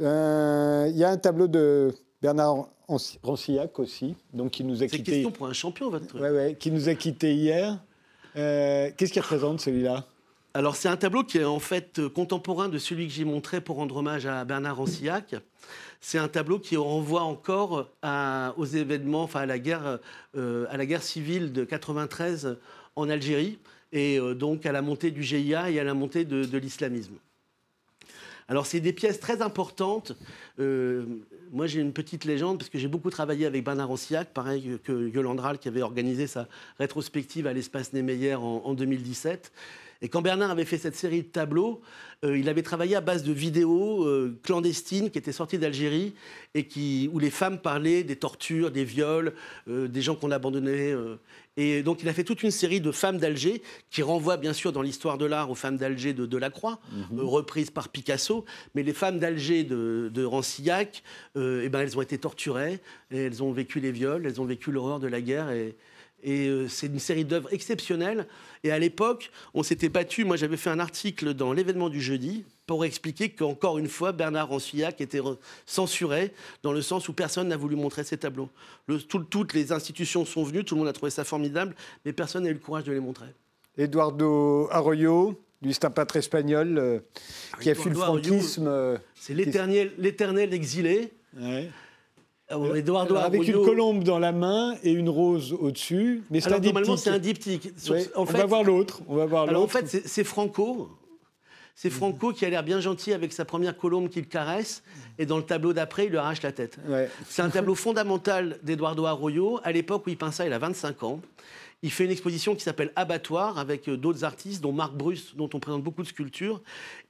Euh, 0.00 0.86
il 0.90 0.96
y 0.96 1.04
a 1.04 1.10
un 1.10 1.16
tableau 1.16 1.48
de 1.48 1.94
Bernard 2.22 2.68
Rancillac 3.22 3.78
aussi, 3.78 4.16
donc 4.32 4.52
qui 4.52 4.64
nous 4.64 4.82
a 4.82 4.86
quitté. 4.86 4.98
C'est 4.98 5.02
question 5.04 5.30
pour 5.30 5.46
un 5.46 5.52
champion, 5.52 5.90
votre. 5.90 6.20
Ouais, 6.20 6.30
ouais, 6.30 6.56
qui 6.58 6.70
nous 6.70 6.88
a 6.88 6.94
quitté 6.94 7.34
hier. 7.34 7.78
Euh, 8.36 8.90
qu'est-ce 8.96 9.12
qu'il 9.12 9.22
représente 9.22 9.60
celui-là? 9.60 10.06
Alors 10.54 10.76
c'est 10.76 10.88
un 10.88 10.96
tableau 10.96 11.22
qui 11.22 11.38
est 11.38 11.44
en 11.44 11.58
fait 11.60 12.00
contemporain 12.08 12.68
de 12.68 12.78
celui 12.78 13.06
que 13.06 13.12
j'ai 13.12 13.24
montré 13.24 13.60
pour 13.60 13.76
rendre 13.76 13.96
hommage 13.96 14.26
à 14.26 14.44
Bernard 14.44 14.76
Rancillac. 14.76 15.36
C'est 16.00 16.18
un 16.18 16.28
tableau 16.28 16.58
qui 16.58 16.76
renvoie 16.76 17.22
encore 17.22 17.90
aux 18.56 18.64
événements, 18.64 19.22
enfin 19.22 19.40
à 19.40 19.46
la 19.46 19.58
guerre, 19.58 19.98
à 20.34 20.76
la 20.76 20.86
guerre 20.86 21.02
civile 21.02 21.52
de 21.52 21.64
93 21.64 22.56
en 22.96 23.08
Algérie 23.08 23.58
et 23.92 24.18
euh, 24.18 24.34
donc 24.34 24.66
à 24.66 24.72
la 24.72 24.82
montée 24.82 25.10
du 25.10 25.22
GIA 25.22 25.70
et 25.70 25.78
à 25.78 25.84
la 25.84 25.94
montée 25.94 26.24
de, 26.24 26.58
l'islamisme. 26.58 27.14
Alors 28.48 28.66
c'est 28.66 28.80
des 28.80 28.92
pièces 28.92 29.20
très 29.20 29.42
importantes. 29.42 30.12
Euh, 30.58 31.04
moi 31.52 31.66
j'ai 31.66 31.80
une 31.80 31.92
petite 31.92 32.24
légende 32.24 32.58
parce 32.58 32.70
que 32.70 32.78
j'ai 32.78 32.88
beaucoup 32.88 33.10
travaillé 33.10 33.46
avec 33.46 33.64
Bernard 33.64 33.90
Anciac, 33.90 34.32
pareil 34.32 34.78
que 34.84 35.08
Yolandral 35.08 35.58
qui 35.58 35.68
avait 35.68 35.82
organisé 35.82 36.26
sa 36.26 36.48
rétrospective 36.78 37.46
à 37.46 37.52
l'espace 37.52 37.92
Niemeyer 37.92 38.34
en, 38.34 38.62
en 38.64 38.74
2017. 38.74 39.52
Et 40.00 40.08
quand 40.08 40.22
Bernard 40.22 40.50
avait 40.50 40.64
fait 40.64 40.78
cette 40.78 40.94
série 40.94 41.22
de 41.22 41.28
tableaux, 41.28 41.80
euh, 42.24 42.38
il 42.38 42.48
avait 42.48 42.62
travaillé 42.62 42.94
à 42.94 43.00
base 43.00 43.24
de 43.24 43.32
vidéos 43.32 44.04
euh, 44.04 44.38
clandestines 44.44 45.10
qui 45.10 45.18
étaient 45.18 45.32
sorties 45.32 45.58
d'Algérie 45.58 46.14
et 46.54 46.68
qui, 46.68 47.10
où 47.12 47.18
les 47.18 47.30
femmes 47.30 47.58
parlaient 47.58 48.04
des 48.04 48.14
tortures, 48.14 48.70
des 48.70 48.84
viols, 48.84 49.34
euh, 49.68 49.88
des 49.88 50.00
gens 50.00 50.14
qu'on 50.14 50.30
abandonnait. 50.30 50.94
et 51.56 51.82
donc 51.82 52.02
il 52.02 52.08
a 52.08 52.12
fait 52.12 52.22
toute 52.22 52.44
une 52.44 52.52
série 52.52 52.80
de 52.80 52.92
femmes 52.92 53.18
d'Alger 53.18 53.62
qui 53.90 54.02
renvoient 54.02 54.36
bien 54.36 54.52
sûr 54.52 54.72
dans 54.72 54.82
l'histoire 54.82 55.18
de 55.18 55.26
l'art 55.26 55.50
aux 55.50 55.56
femmes 55.56 55.76
d'Alger 55.76 56.12
de 56.12 56.26
Delacroix, 56.26 56.78
mhm. 57.10 57.20
reprises 57.20 57.70
par 57.70 57.88
Picasso. 57.88 58.44
Mais 58.76 58.84
les 58.84 58.92
femmes 58.92 59.18
d'Alger 59.18 59.64
de, 59.64 60.10
de 60.14 60.24
Rancillac, 60.24 61.02
eh 61.34 61.68
ben, 61.68 61.80
elles 61.80 61.98
ont 61.98 62.02
été 62.02 62.18
torturées, 62.18 62.80
et 63.10 63.18
elles 63.18 63.42
ont 63.42 63.52
vécu 63.52 63.80
les 63.80 63.90
viols, 63.90 64.26
elles 64.26 64.40
ont 64.40 64.44
vécu 64.44 64.70
l'horreur 64.70 65.00
de 65.00 65.08
la 65.08 65.20
guerre. 65.20 65.50
Et, 65.50 65.76
et 66.22 66.48
euh, 66.48 66.68
c'est 66.68 66.86
une 66.86 66.98
série 66.98 67.24
d'œuvres 67.24 67.52
exceptionnelles. 67.52 68.26
Et 68.64 68.72
à 68.72 68.78
l'époque, 68.78 69.30
on 69.54 69.62
s'était 69.62 69.88
battu. 69.88 70.24
Moi, 70.24 70.36
j'avais 70.36 70.56
fait 70.56 70.70
un 70.70 70.80
article 70.80 71.34
dans 71.34 71.52
l'événement 71.52 71.88
du 71.88 72.00
jeudi 72.00 72.44
pour 72.66 72.84
expliquer 72.84 73.30
qu'encore 73.30 73.78
une 73.78 73.88
fois, 73.88 74.12
Bernard 74.12 74.48
Rancillac 74.48 75.00
était 75.00 75.20
censuré 75.64 76.32
dans 76.62 76.72
le 76.72 76.82
sens 76.82 77.08
où 77.08 77.12
personne 77.12 77.48
n'a 77.48 77.56
voulu 77.56 77.76
montrer 77.76 78.04
ses 78.04 78.18
tableaux. 78.18 78.50
toutes 79.08 79.54
les 79.54 79.72
institutions 79.72 80.24
sont 80.24 80.42
venues, 80.42 80.64
tout 80.64 80.74
le 80.74 80.80
monde 80.80 80.88
a 80.88 80.92
trouvé 80.92 81.10
ça 81.10 81.24
formidable, 81.24 81.74
mais 82.04 82.12
personne 82.12 82.44
n'a 82.44 82.50
eu 82.50 82.54
le 82.54 82.58
courage 82.58 82.84
de 82.84 82.92
les 82.92 83.00
montrer. 83.00 83.28
Eduardo 83.78 84.68
Arroyo, 84.70 85.40
lui, 85.62 85.72
c'est 85.72 85.84
un 85.84 85.90
peintre 85.90 86.16
espagnol 86.16 86.78
euh, 86.78 87.00
qui 87.60 87.70
a 87.70 87.74
fui 87.74 87.90
le 87.90 87.96
franquisme. 87.96 88.66
Euh, 88.66 88.98
c'est 89.14 89.34
l'éternel 89.34 90.52
exilé. 90.52 91.12
Ah 92.50 92.56
euh, 92.56 93.18
avec 93.18 93.46
une 93.46 93.62
colombe 93.64 94.04
dans 94.04 94.18
la 94.18 94.32
main 94.32 94.74
et 94.82 94.90
une 94.90 95.10
rose 95.10 95.52
au-dessus. 95.52 96.22
Mais 96.30 96.40
c'est 96.40 96.50
un 96.50 96.58
Normalement, 96.58 96.96
c'est 96.96 97.10
un 97.10 97.18
diptyque. 97.18 97.70
on, 98.16 98.24
va 98.24 98.46
voir 98.46 98.64
l'autre. 98.64 99.00
On 99.06 99.16
va 99.16 99.26
voir 99.26 99.48
Alors, 99.48 99.62
en 99.62 99.68
fait, 99.68 99.86
c'est 99.86 100.24
Franco. 100.24 100.88
C'est 101.74 101.90
Franco 101.90 102.32
qui 102.32 102.44
a 102.44 102.50
l'air 102.50 102.64
bien 102.64 102.80
gentil 102.80 103.12
avec 103.12 103.32
sa 103.32 103.44
première 103.44 103.76
colombe 103.76 104.08
qu'il 104.08 104.26
caresse, 104.26 104.82
et 105.16 105.26
dans 105.26 105.36
le 105.36 105.44
tableau 105.44 105.72
d'après, 105.72 106.06
il 106.06 106.10
lui 106.10 106.16
arrache 106.16 106.42
la 106.42 106.50
tête. 106.50 106.78
Ouais. 106.88 107.08
C'est 107.28 107.42
un 107.42 107.50
tableau 107.50 107.76
fondamental 107.76 108.58
d'Eduardo 108.64 109.04
Arroyo. 109.04 109.60
À 109.62 109.70
l'époque 109.70 110.06
où 110.06 110.10
il 110.10 110.16
peint 110.16 110.32
ça, 110.32 110.44
il 110.44 110.52
a 110.52 110.58
25 110.58 111.02
ans. 111.04 111.20
Il 111.82 111.92
fait 111.92 112.04
une 112.04 112.10
exposition 112.10 112.56
qui 112.56 112.62
s'appelle 112.62 112.92
Abattoir 112.96 113.56
avec 113.58 113.88
euh, 113.88 113.96
d'autres 113.96 114.24
artistes, 114.24 114.60
dont 114.60 114.72
Marc 114.72 114.94
Bruce, 114.94 115.36
dont 115.36 115.48
on 115.54 115.60
présente 115.60 115.84
beaucoup 115.84 116.02
de 116.02 116.08
sculptures. 116.08 116.60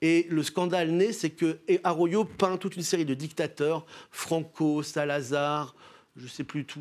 Et 0.03 0.27
le 0.29 0.43
scandale 0.43 0.91
né, 0.91 1.12
c'est 1.12 1.31
que 1.31 1.59
Arroyo 1.85 2.25
peint 2.25 2.59
toute 2.59 2.77
une 2.77 2.83
série 2.83 3.07
de 3.07 3.14
dictateurs, 3.14 3.87
Franco, 4.11 4.83
Salazar, 4.83 5.75
je 6.16 6.27
sais 6.27 6.45
plus 6.45 6.64
tout, 6.64 6.81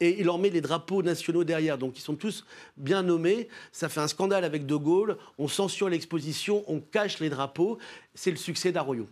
et 0.00 0.20
il 0.20 0.26
leur 0.26 0.38
met 0.38 0.50
les 0.50 0.60
drapeaux 0.60 1.02
nationaux 1.02 1.42
derrière. 1.42 1.78
Donc 1.78 1.98
ils 1.98 2.02
sont 2.02 2.14
tous 2.14 2.44
bien 2.76 3.02
nommés. 3.02 3.48
Ça 3.72 3.88
fait 3.88 4.00
un 4.00 4.08
scandale 4.08 4.44
avec 4.44 4.66
De 4.66 4.76
Gaulle. 4.76 5.16
On 5.38 5.48
censure 5.48 5.88
l'exposition, 5.88 6.62
on 6.68 6.80
cache 6.80 7.18
les 7.18 7.30
drapeaux. 7.30 7.78
C'est 8.14 8.30
le 8.30 8.36
succès 8.36 8.70
d'Arroyo. 8.70 9.08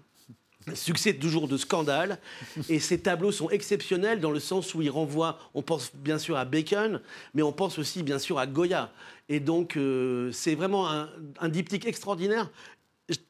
Succès 0.73 1.15
toujours 1.15 1.47
de 1.47 1.57
scandale. 1.57 2.19
Et 2.69 2.79
ces 2.79 2.99
tableaux 2.99 3.33
sont 3.33 3.51
exceptionnels 3.51 4.21
dans 4.21 4.31
le 4.31 4.41
sens 4.41 4.75
où 4.75 4.81
ils 4.81 4.91
renvoient, 4.91 5.39
on 5.53 5.63
pense 5.63 5.91
bien 5.95 6.19
sûr 6.19 6.37
à 6.37 6.45
Bacon, 6.45 7.01
mais 7.35 7.43
on 7.43 7.53
pense 7.53 7.79
aussi 7.79 8.03
bien 8.03 8.19
sûr 8.19 8.39
à 8.39 8.47
Goya. 8.47 8.91
Et 9.29 9.41
donc 9.41 9.77
euh, 9.77 10.31
c'est 10.33 10.55
vraiment 10.55 10.89
un, 10.89 11.49
diptyque 11.49 11.87
extraordinaire 11.87 12.51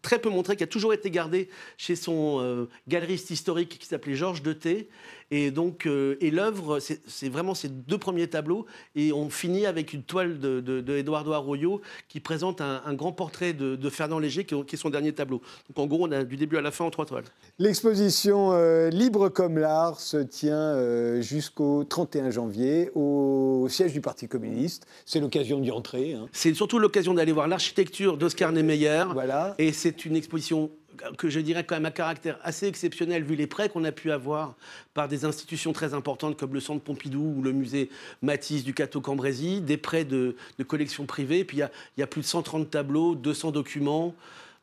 très 0.03 0.21
peu 0.21 0.31
montré, 0.31 0.55
qui 0.55 0.63
a 0.63 0.69
toujours 0.69 0.95
été 0.95 1.11
gardé 1.11 1.49
chez 1.77 1.97
son 1.97 2.39
euh, 2.41 2.69
galeriste 2.87 3.31
historique 3.31 3.79
qui 3.81 3.87
s'appelait 3.87 4.15
Georges 4.15 4.43
Deté. 4.43 4.89
Et 5.31 5.51
donc, 5.51 5.87
euh, 5.87 6.17
et 6.21 6.31
l'œuvre, 6.31 6.79
c'est 6.81 7.29
vraiment 7.29 7.55
ces 7.55 7.69
deux 7.69 7.99
premiers 7.99 8.29
tableaux. 8.29 8.67
Et 8.95 9.13
on 9.13 9.31
finit 9.31 9.67
avec 9.67 9.93
une 9.93 10.03
toile 10.03 10.39
de, 10.39 10.61
de, 10.61 10.81
de 10.81 10.97
Eduardo 10.97 11.33
Arroyo 11.33 11.81
qui 12.09 12.21
présente 12.21 12.61
un, 12.61 12.83
un 12.85 12.95
grand 12.95 13.13
portrait 13.13 13.53
de, 13.53 13.77
de 13.77 13.91
Fernand 13.91 14.19
Léger, 14.19 14.45
qui, 14.45 14.55
est- 14.55 14.65
qui 14.65 14.75
est 14.77 14.79
son 14.79 14.91
dernier 14.91 15.13
tableau. 15.13 15.41
Donc 15.69 15.79
en 15.79 15.87
gros, 15.87 16.07
on 16.07 16.13
a 16.13 16.25
du 16.25 16.37
début 16.37 16.57
à 16.57 16.61
la 16.61 16.71
fin 16.71 16.85
en 16.85 16.91
trois 16.91 17.07
toiles. 17.07 17.25
L'exposition 17.59 18.51
euh, 18.53 18.91
Libre 18.91 19.29
comme 19.31 19.59
l'art 19.59 19.99
se 19.99 20.19
tient 20.19 20.55
euh, 20.57 21.21
jusqu'au 21.23 21.85
31 21.85 22.31
janvier 22.31 22.91
au 22.95 23.67
siège 23.71 23.93
du 23.93 24.01
Parti 24.01 24.29
communiste. 24.29 24.87
C'est 25.07 25.21
l'occasion 25.21 25.59
d'y 25.61 25.71
entrer. 25.71 26.15
hein. 26.15 26.27
C'est 26.33 26.55
surtout 26.55 26.79
l'occasion 26.79 27.15
d'aller 27.15 27.33
voir 27.33 27.49
l'architecture 27.49 28.17
d'Oscar 28.17 28.53
Niemeyer. 28.53 29.05
Voilà. 29.13 29.55
Et 29.59 29.73
c'est 29.73 30.05
une 30.05 30.15
exposition 30.17 30.71
que 31.19 31.29
je 31.29 31.41
dirais 31.41 31.65
quand 31.65 31.75
même 31.77 31.87
à 31.87 31.91
caractère 31.91 32.39
assez 32.43 32.67
exceptionnel 32.67 33.23
vu 33.25 33.35
les 33.37 33.47
prêts 33.47 33.69
qu'on 33.69 33.85
a 33.85 33.93
pu 33.93 34.11
avoir 34.11 34.55
par 34.95 35.09
des 35.09 35.25
institutions 35.25 35.73
très 35.73 35.95
importantes 35.95 36.37
comme 36.37 36.55
le 36.55 36.61
Centre 36.61 36.83
Pompidou 36.83 37.35
ou 37.39 37.43
le 37.43 37.53
musée 37.53 37.91
Matisse 38.23 38.65
du 38.65 38.75
Cateau-Cambrésis, 38.75 39.61
des 39.61 39.77
prêts 39.77 40.05
de, 40.05 40.37
de 40.59 40.65
collections 40.65 41.07
privées. 41.07 41.45
Puis 41.45 41.59
il 41.59 41.61
y 41.61 41.63
a, 41.65 41.71
il 41.97 42.01
y 42.01 42.03
a 42.03 42.07
plus 42.07 42.21
de 42.23 42.27
130 42.27 42.71
tableaux, 42.71 43.15
200 43.15 43.51
documents. 43.53 44.15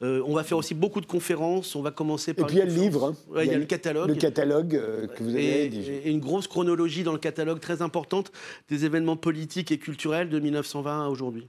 Euh, 0.03 0.23
on 0.25 0.33
va 0.33 0.43
faire 0.43 0.57
aussi 0.57 0.73
beaucoup 0.73 0.99
de 0.99 1.05
conférences. 1.05 1.75
On 1.75 1.83
va 1.83 1.91
commencer 1.91 2.31
Et 2.31 2.33
par. 2.33 2.47
puis 2.47 2.55
il 2.55 2.59
y 2.59 2.61
a 2.63 2.65
le 2.65 2.73
livre. 2.73 3.05
hein. 3.05 3.15
Ouais, 3.29 3.45
il 3.45 3.51
y 3.51 3.55
a 3.55 3.59
le 3.59 3.65
catalogue. 3.65 4.09
Le 4.09 4.15
catalogue 4.15 4.75
euh, 4.75 5.05
que 5.05 5.21
vous 5.23 5.29
avez 5.29 5.65
Et, 5.65 6.07
et 6.07 6.09
une 6.09 6.19
grosse 6.19 6.47
chronologie 6.47 7.03
dans 7.03 7.11
le 7.13 7.19
catalogue 7.19 7.59
très 7.59 7.83
importante 7.83 8.31
des 8.67 8.85
événements 8.85 9.15
politiques 9.17 9.71
et 9.71 9.77
culturels 9.77 10.29
de 10.29 10.39
1920 10.39 11.05
à 11.05 11.09
aujourd'hui. 11.09 11.47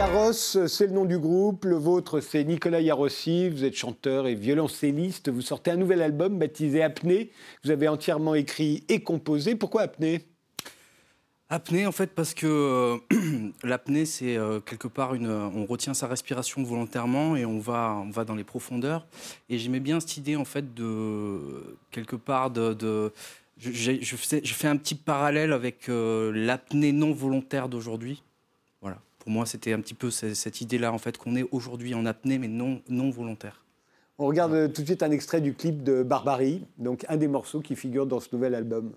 Yaros, 0.00 0.32
c'est 0.32 0.86
le 0.86 0.94
nom 0.94 1.04
du 1.04 1.18
groupe. 1.18 1.66
Le 1.66 1.76
vôtre, 1.76 2.20
c'est 2.20 2.42
Nicolas 2.42 2.80
Yarossi. 2.80 3.50
Vous 3.50 3.66
êtes 3.66 3.76
chanteur 3.76 4.26
et 4.26 4.34
violoncelliste. 4.34 5.28
Vous 5.28 5.42
sortez 5.42 5.72
un 5.72 5.76
nouvel 5.76 6.00
album 6.00 6.38
baptisé 6.38 6.82
Apnée. 6.82 7.30
Vous 7.62 7.70
avez 7.70 7.86
entièrement 7.86 8.34
écrit 8.34 8.82
et 8.88 9.02
composé. 9.02 9.56
Pourquoi 9.56 9.82
Apnée? 9.82 10.24
Apnée, 11.50 11.86
en 11.86 11.92
fait, 11.92 12.14
parce 12.14 12.32
que 12.32 12.46
euh, 13.12 13.50
l'apnée, 13.62 14.06
c'est 14.06 14.38
euh, 14.38 14.60
quelque 14.60 14.88
part 14.88 15.12
une. 15.14 15.28
On 15.28 15.66
retient 15.66 15.92
sa 15.92 16.06
respiration 16.06 16.62
volontairement 16.62 17.36
et 17.36 17.44
on 17.44 17.58
va, 17.58 18.02
on 18.02 18.08
va 18.08 18.24
dans 18.24 18.36
les 18.36 18.44
profondeurs. 18.44 19.06
Et 19.50 19.58
j'aimais 19.58 19.80
bien 19.80 20.00
cette 20.00 20.16
idée, 20.16 20.36
en 20.36 20.46
fait, 20.46 20.72
de 20.72 21.76
quelque 21.90 22.16
part 22.16 22.50
de. 22.50 23.12
je, 23.58 24.16
fais, 24.16 24.40
je 24.42 24.54
fais 24.54 24.68
un 24.68 24.78
petit 24.78 24.94
parallèle 24.94 25.52
avec 25.52 25.90
euh, 25.90 26.32
l'apnée 26.34 26.92
non 26.92 27.12
volontaire 27.12 27.68
d'aujourd'hui. 27.68 28.22
Pour 29.20 29.30
moi, 29.30 29.46
c'était 29.46 29.72
un 29.72 29.80
petit 29.80 29.94
peu 29.94 30.10
ce- 30.10 30.34
cette 30.34 30.60
idée-là, 30.60 30.92
en 30.92 30.98
fait, 30.98 31.16
qu'on 31.18 31.36
est 31.36 31.46
aujourd'hui 31.52 31.94
en 31.94 32.04
apnée, 32.06 32.38
mais 32.38 32.48
non, 32.48 32.80
non 32.88 33.10
volontaire. 33.10 33.64
On 34.18 34.26
regarde 34.26 34.52
euh, 34.52 34.68
tout 34.68 34.80
de 34.82 34.86
suite 34.86 35.02
un 35.02 35.10
extrait 35.10 35.40
du 35.40 35.54
clip 35.54 35.82
de 35.82 36.02
Barbarie, 36.02 36.64
donc 36.78 37.04
un 37.08 37.16
des 37.16 37.28
morceaux 37.28 37.60
qui 37.60 37.76
figure 37.76 38.06
dans 38.06 38.20
ce 38.20 38.28
nouvel 38.32 38.54
album. 38.54 38.92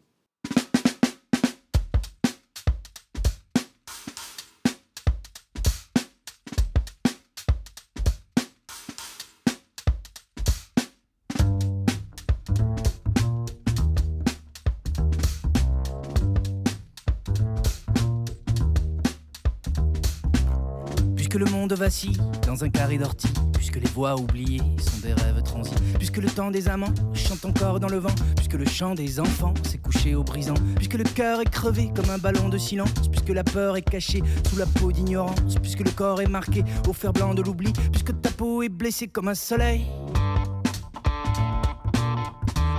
Puisque 21.34 21.50
le 21.50 21.58
monde 21.58 21.74
vacille 21.74 22.18
dans 22.46 22.64
un 22.64 22.70
carré 22.70 23.00
d'ortie, 23.00 23.34
puisque 23.54 23.78
les 23.78 23.90
voix 23.90 24.16
oubliées 24.16 24.62
sont 24.78 25.00
des 25.02 25.14
rêves 25.14 25.42
transis, 25.42 25.74
puisque 25.98 26.18
le 26.18 26.30
temps 26.30 26.52
des 26.52 26.70
amants 26.70 26.94
chante 27.16 27.44
encore 27.46 27.80
dans 27.80 27.88
le 27.88 27.98
vent, 27.98 28.14
puisque 28.36 28.54
le 28.54 28.66
chant 28.66 28.94
des 28.94 29.20
enfants 29.20 29.56
s'est 29.64 29.80
couché 29.80 30.14
au 30.14 30.24
brisant, 30.24 30.54
puisque 30.76 30.94
le 30.94 31.04
cœur 31.04 31.42
est 31.42 31.50
crevé 31.50 31.90
comme 31.96 32.12
un 32.12 32.20
ballon 32.20 32.50
de 32.50 32.60
silence, 32.60 33.08
puisque 33.10 33.30
la 33.30 33.44
peur 33.44 33.78
est 33.78 33.82
cachée 33.82 34.22
sous 34.48 34.58
la 34.58 34.68
peau 34.68 34.92
d'ignorance, 34.92 35.56
puisque 35.60 35.80
le 35.80 35.90
corps 35.90 36.22
est 36.22 36.28
marqué 36.28 36.64
au 36.88 36.94
fer 36.94 37.12
blanc 37.12 37.34
de 37.34 37.42
l'oubli, 37.42 37.74
puisque 37.92 38.22
ta 38.22 38.30
peau 38.30 38.62
est 38.62 38.70
blessée 38.70 39.08
comme 39.08 39.28
un 39.28 39.34
soleil. 39.34 39.88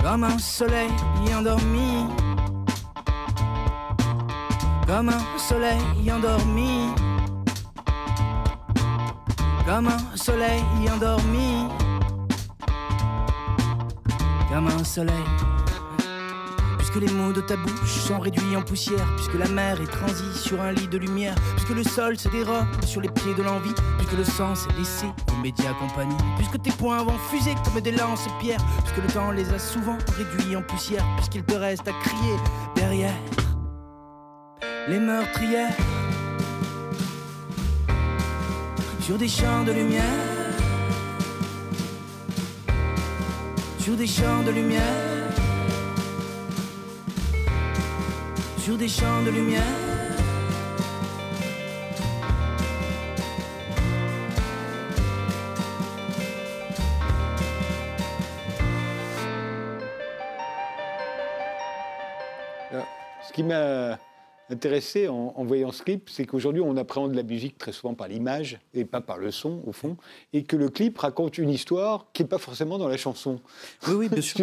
Comme 0.01 0.23
un 0.23 0.39
soleil 0.39 0.91
endormi. 1.37 2.05
Comme 4.87 5.09
un 5.09 5.37
soleil 5.37 6.09
endormi 6.09 7.04
comme 9.65 9.87
un 9.87 10.15
soleil 10.15 10.63
endormi, 10.93 11.67
comme 14.51 14.67
un 14.67 14.83
soleil. 14.83 15.13
Puisque 16.77 16.95
les 16.97 17.11
mots 17.11 17.33
de 17.33 17.41
ta 17.41 17.57
bouche 17.57 17.89
sont 17.89 18.19
réduits 18.19 18.55
en 18.55 18.61
poussière, 18.61 19.07
puisque 19.15 19.33
la 19.33 19.47
mer 19.47 19.81
est 19.81 19.91
transie 19.91 20.37
sur 20.37 20.61
un 20.61 20.71
lit 20.71 20.87
de 20.87 20.97
lumière, 20.97 21.35
puisque 21.55 21.75
le 21.75 21.83
sol 21.83 22.17
se 22.17 22.29
dérobe 22.29 22.65
sur 22.85 23.01
les 23.01 23.09
pieds 23.09 23.33
de 23.33 23.41
l'envie, 23.41 23.73
puisque 23.97 24.13
le 24.13 24.23
sang 24.23 24.53
s'est 24.53 24.71
laissé 24.77 25.07
aux 25.33 25.41
médias 25.41 25.73
compagnie, 25.73 26.15
puisque 26.37 26.61
tes 26.61 26.71
poings 26.71 27.03
vont 27.03 27.17
fuser 27.31 27.55
comme 27.63 27.81
des 27.81 27.91
lance-pierres, 27.91 28.63
puisque 28.83 29.03
le 29.03 29.13
temps 29.13 29.31
les 29.31 29.49
a 29.51 29.59
souvent 29.59 29.97
réduits 30.15 30.55
en 30.55 30.61
poussière, 30.61 31.03
puisqu'il 31.17 31.43
te 31.43 31.55
reste 31.55 31.87
à 31.87 31.91
crier 32.03 32.35
derrière 32.75 33.15
les 34.87 34.99
meurtrières 34.99 35.75
sur 39.05 39.19
des 39.19 39.27
champs 39.27 39.63
de 39.63 39.71
lumière, 39.71 40.03
sur 43.77 43.95
des 43.95 44.07
champs 44.07 44.41
de 44.41 44.49
lumière, 44.49 44.81
sur 48.57 48.75
des 48.79 48.87
champs 48.87 49.21
de 49.23 49.29
lumière. 49.29 49.61
Ce 63.21 63.33
qui 63.33 63.43
m'a 63.43 63.99
intéressé 64.49 65.07
en, 65.07 65.33
en 65.35 65.43
voyant 65.45 65.71
ce 65.71 65.83
clip, 65.83 66.09
c'est 66.09 66.25
qu'aujourd'hui, 66.25 66.61
on 66.61 66.77
appréhende 66.77 67.15
la 67.15 67.23
musique 67.23 67.57
très 67.57 67.71
souvent 67.71 67.93
par 67.93 68.07
l'image 68.07 68.59
et 68.73 68.85
pas 68.85 69.01
par 69.01 69.17
le 69.17 69.31
son, 69.31 69.61
au 69.65 69.71
fond, 69.71 69.97
et 70.33 70.43
que 70.43 70.55
le 70.55 70.69
clip 70.69 70.97
raconte 70.97 71.37
une 71.37 71.49
histoire 71.49 72.07
qui 72.13 72.23
n'est 72.23 72.27
pas 72.29 72.37
forcément 72.37 72.77
dans 72.77 72.87
la 72.87 72.97
chanson. 72.97 73.39
Oui, 73.87 73.93
oui, 73.95 74.09
bien 74.09 74.21
sûr. 74.21 74.37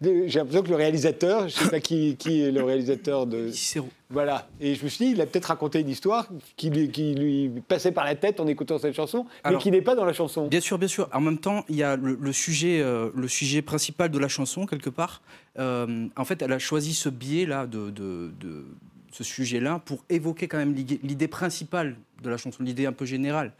J'ai 0.00 0.38
l'impression 0.38 0.62
que 0.62 0.70
le 0.70 0.76
réalisateur, 0.76 1.48
je 1.48 1.58
ne 1.58 1.64
sais 1.64 1.70
pas 1.70 1.80
qui, 1.80 2.16
qui 2.16 2.42
est 2.42 2.50
le 2.50 2.62
réalisateur 2.62 3.26
de... 3.26 3.50
Cicéron. 3.50 3.88
Voilà, 4.12 4.46
et 4.60 4.74
je 4.74 4.84
me 4.84 4.88
suis 4.90 5.06
dit, 5.06 5.12
il 5.12 5.20
a 5.22 5.26
peut-être 5.26 5.46
raconté 5.46 5.80
une 5.80 5.88
histoire 5.88 6.28
qui 6.56 6.68
lui, 6.68 6.90
qui 6.90 7.14
lui 7.14 7.50
passait 7.66 7.92
par 7.92 8.04
la 8.04 8.14
tête 8.14 8.40
en 8.40 8.46
écoutant 8.46 8.78
cette 8.78 8.94
chanson, 8.94 9.24
mais 9.48 9.56
qui 9.56 9.70
n'est 9.70 9.80
pas 9.80 9.94
dans 9.94 10.04
la 10.04 10.12
chanson. 10.12 10.48
Bien 10.48 10.60
sûr, 10.60 10.78
bien 10.78 10.88
sûr. 10.88 11.08
En 11.14 11.20
même 11.22 11.38
temps, 11.38 11.64
il 11.70 11.76
y 11.76 11.82
a 11.82 11.96
le, 11.96 12.18
le 12.20 12.32
sujet, 12.32 12.80
euh, 12.82 13.08
le 13.14 13.26
sujet 13.26 13.62
principal 13.62 14.10
de 14.10 14.18
la 14.18 14.28
chanson, 14.28 14.66
quelque 14.66 14.90
part. 14.90 15.22
Euh, 15.58 16.06
en 16.14 16.24
fait, 16.26 16.42
elle 16.42 16.52
a 16.52 16.58
choisi 16.58 16.92
ce 16.92 17.08
biais-là, 17.08 17.66
de, 17.66 17.88
de- 17.90 18.30
de- 18.38 18.64
ce 19.12 19.24
sujet-là, 19.24 19.78
pour 19.84 20.04
évoquer 20.08 20.48
quand 20.48 20.56
même 20.58 20.74
l'idée 20.74 21.28
principale 21.28 21.96
de 22.22 22.30
la 22.30 22.36
chanson, 22.38 22.62
l'idée 22.62 22.86
un 22.86 22.92
peu 22.92 23.04
générale. 23.04 23.52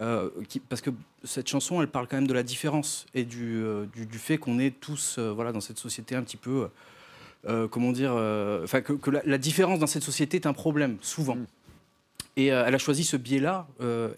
Euh, 0.00 0.30
qui- 0.48 0.58
parce 0.60 0.80
que 0.82 0.90
cette 1.24 1.48
chanson, 1.48 1.80
elle 1.80 1.88
parle 1.88 2.06
quand 2.08 2.16
même 2.16 2.26
de 2.26 2.32
la 2.34 2.42
différence 2.42 3.06
et 3.14 3.24
du, 3.24 3.62
du, 3.94 4.06
du 4.06 4.18
fait 4.18 4.36
qu'on 4.38 4.58
est 4.58 4.78
tous 4.80 5.18
voilà, 5.18 5.52
dans 5.52 5.60
cette 5.60 5.78
société 5.78 6.14
un 6.16 6.22
petit 6.22 6.36
peu 6.36 6.68
euh, 7.48 7.68
comment 7.68 7.92
dire, 7.92 8.12
euh, 8.14 8.64
enfin 8.64 8.80
que, 8.80 8.92
que 8.92 9.10
la, 9.10 9.22
la 9.24 9.38
différence 9.38 9.78
dans 9.78 9.86
cette 9.86 10.02
société 10.02 10.36
est 10.36 10.46
un 10.46 10.52
problème 10.52 10.96
souvent. 11.00 11.36
Mm. 11.36 11.46
Et 12.38 12.52
euh, 12.52 12.64
elle 12.66 12.74
a 12.74 12.78
choisi 12.78 13.04
ce 13.04 13.16
biais-là, 13.16 13.66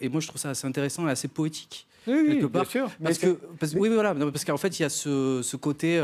et 0.00 0.08
moi 0.08 0.20
je 0.20 0.26
trouve 0.26 0.40
ça 0.40 0.50
assez 0.50 0.66
intéressant 0.66 1.06
et 1.06 1.10
assez 1.10 1.28
poétique. 1.28 1.86
Oui, 2.06 2.14
oui, 2.14 2.26
quelque 2.26 2.46
bien 2.46 2.48
part, 2.48 2.70
sûr. 2.70 2.90
Parce 3.02 3.18
que, 3.18 3.38
parce, 3.60 3.74
oui, 3.74 3.88
oui, 3.88 3.94
voilà, 3.94 4.14
non, 4.14 4.32
parce 4.32 4.44
qu'en 4.44 4.56
fait, 4.56 4.78
il 4.78 4.82
y 4.82 4.84
a 4.84 4.88
ce, 4.88 5.40
ce 5.42 5.56
côté, 5.56 6.00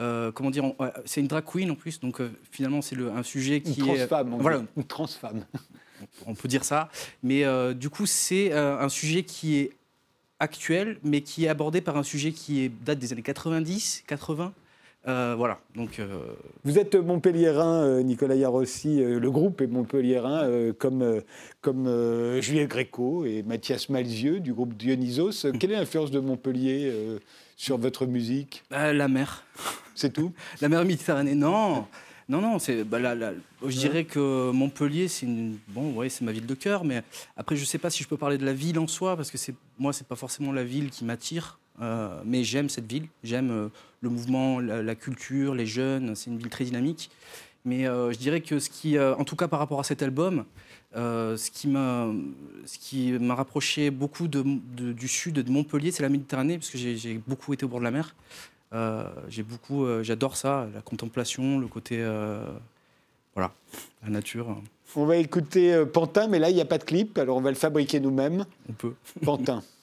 euh, 0.00 0.30
comment 0.30 0.50
dire, 0.50 0.64
c'est 1.04 1.20
une 1.20 1.26
drag 1.26 1.44
queen 1.44 1.70
en 1.70 1.74
plus, 1.74 1.98
donc 1.98 2.20
euh, 2.20 2.30
finalement, 2.52 2.82
c'est 2.82 2.96
un 2.96 3.22
sujet 3.24 3.56
Une 3.56 3.62
qui 3.74 3.80
est, 3.80 4.06
transfemme, 4.06 4.34
on 4.34 4.38
voilà. 4.38 4.62
Une 4.76 4.84
transfemme. 4.84 5.44
on 6.26 6.34
peut 6.34 6.46
dire 6.46 6.64
ça, 6.64 6.88
mais 7.24 7.44
euh, 7.44 7.74
du 7.74 7.90
coup, 7.90 8.06
c'est 8.06 8.52
un 8.52 8.88
sujet 8.88 9.24
qui 9.24 9.56
est 9.56 9.72
actuel, 10.38 10.98
mais 11.02 11.22
qui 11.22 11.46
est 11.46 11.48
abordé 11.48 11.80
par 11.80 11.96
un 11.96 12.04
sujet 12.04 12.30
qui 12.30 12.60
est, 12.64 12.68
date 12.68 13.00
des 13.00 13.12
années 13.12 13.22
90, 13.22 14.04
80. 14.06 14.52
Euh, 15.08 15.34
voilà, 15.38 15.58
donc 15.74 16.00
euh, 16.00 16.34
Vous 16.64 16.78
êtes 16.78 16.94
Montpelliérain, 16.94 17.82
euh, 17.82 18.02
Nicolas 18.02 18.34
Yarossi, 18.34 18.98
le 18.98 19.30
groupe 19.30 19.62
est 19.62 19.66
Montpelliérain, 19.66 20.72
comme, 20.78 21.22
comme 21.62 22.40
Juliette 22.40 22.68
Gréco 22.68 23.24
et 23.24 23.42
Mathias 23.42 23.88
Malzieux 23.88 24.40
du 24.40 24.52
groupe 24.52 24.74
Dionysos. 24.74 25.46
Quelle 25.58 25.72
est 25.72 25.76
l'influence 25.76 26.10
de 26.10 26.20
Montpellier 26.20 26.92
sur 27.56 27.78
votre 27.78 28.04
musique? 28.04 28.64
La 28.70 29.08
mer. 29.08 29.44
C'est 29.94 30.12
tout? 30.12 30.32
La 30.60 30.68
mer 30.68 30.84
Méditerranée, 30.84 31.34
non. 31.34 31.86
Non, 32.28 32.42
non, 32.42 32.58
c'est, 32.58 32.84
bah, 32.84 32.98
je 33.66 33.78
dirais 33.78 34.04
que 34.04 34.50
Montpellier, 34.50 35.08
c'est 35.08 35.24
une, 35.24 35.56
bon, 35.68 35.94
ouais, 35.94 36.10
c'est 36.10 36.26
ma 36.26 36.32
ville 36.32 36.44
de 36.44 36.54
cœur, 36.54 36.84
mais 36.84 37.02
après, 37.38 37.56
je 37.56 37.64
sais 37.64 37.78
pas 37.78 37.88
si 37.88 38.02
je 38.02 38.08
peux 38.08 38.18
parler 38.18 38.36
de 38.36 38.44
la 38.44 38.52
ville 38.52 38.78
en 38.78 38.86
soi, 38.86 39.16
parce 39.16 39.30
que 39.30 39.38
c'est, 39.38 39.54
moi, 39.78 39.94
c'est 39.94 40.06
pas 40.06 40.16
forcément 40.16 40.52
la 40.52 40.62
ville 40.62 40.90
qui 40.90 41.06
m'attire, 41.06 41.58
euh, 41.80 42.20
mais 42.24 42.44
j'aime 42.44 42.68
cette 42.68 42.90
ville, 42.90 43.06
j'aime 43.22 43.50
euh, 43.50 43.68
le 44.00 44.08
mouvement, 44.08 44.60
la, 44.60 44.82
la 44.82 44.94
culture, 44.94 45.54
les 45.54 45.66
jeunes, 45.66 46.14
c'est 46.14 46.30
une 46.30 46.38
ville 46.38 46.50
très 46.50 46.64
dynamique. 46.64 47.10
Mais 47.64 47.86
euh, 47.86 48.12
je 48.12 48.18
dirais 48.18 48.40
que 48.40 48.58
ce 48.58 48.70
qui, 48.70 48.98
en 48.98 49.24
tout 49.24 49.36
cas 49.36 49.48
par 49.48 49.58
rapport 49.58 49.80
à 49.80 49.84
cet 49.84 50.02
album, 50.02 50.44
ce 50.94 51.50
qui 51.50 51.68
m'a, 51.68 53.34
rapproché 53.34 53.90
beaucoup 53.90 54.26
de, 54.28 54.42
de- 54.76 54.92
du 54.92 55.08
sud 55.08 55.34
de 55.34 55.50
Montpellier, 55.50 55.90
c'est 55.90 56.02
la 56.02 56.08
Méditerranée, 56.08 56.58
parce 56.58 56.70
que 56.70 56.78
j'ai, 56.78 57.20
beaucoup 57.26 57.52
été 57.52 57.64
au 57.64 57.68
bord 57.68 57.80
de 57.80 57.84
la 57.84 57.90
mer. 57.90 58.14
J'ai 59.28 59.42
beaucoup, 59.42 59.86
j'adore 60.02 60.36
ça, 60.36 60.68
la 60.72 60.80
contemplation, 60.80 61.58
le 61.58 61.66
côté, 61.66 62.02
voilà, 63.34 63.52
la 64.02 64.10
nature. 64.10 64.56
On 64.96 65.04
va 65.04 65.16
écouter 65.16 65.84
Pantin, 65.92 66.28
mais 66.28 66.38
là, 66.38 66.48
il 66.48 66.54
n'y 66.54 66.62
a 66.62 66.66
pas 66.66 66.78
de 66.78 66.84
clip, 66.84 67.18
alors 67.18 67.36
on 67.36 67.42
va 67.42 67.50
le 67.50 67.56
fabriquer 67.56 68.00
nous-mêmes. 68.00 68.46
On 68.70 68.72
peut. 68.72 68.94
Pantin. 69.22 69.62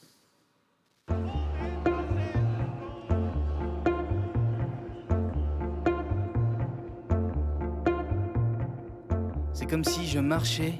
C'est 9.65 9.71
comme 9.71 9.83
si 9.83 10.05
je 10.05 10.19
marchais 10.19 10.75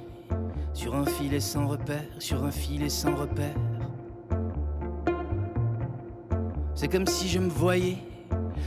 sur 0.71 0.93
un 0.93 1.07
filet 1.07 1.39
sans 1.39 1.65
repère, 1.65 2.05
sur 2.19 2.43
un 2.45 2.51
filet 2.51 2.87
sans 2.87 3.15
repère. 3.15 3.55
C'est 6.75 6.87
comme 6.87 7.07
si 7.07 7.27
je 7.27 7.39
me 7.39 7.49
voyais 7.49 7.97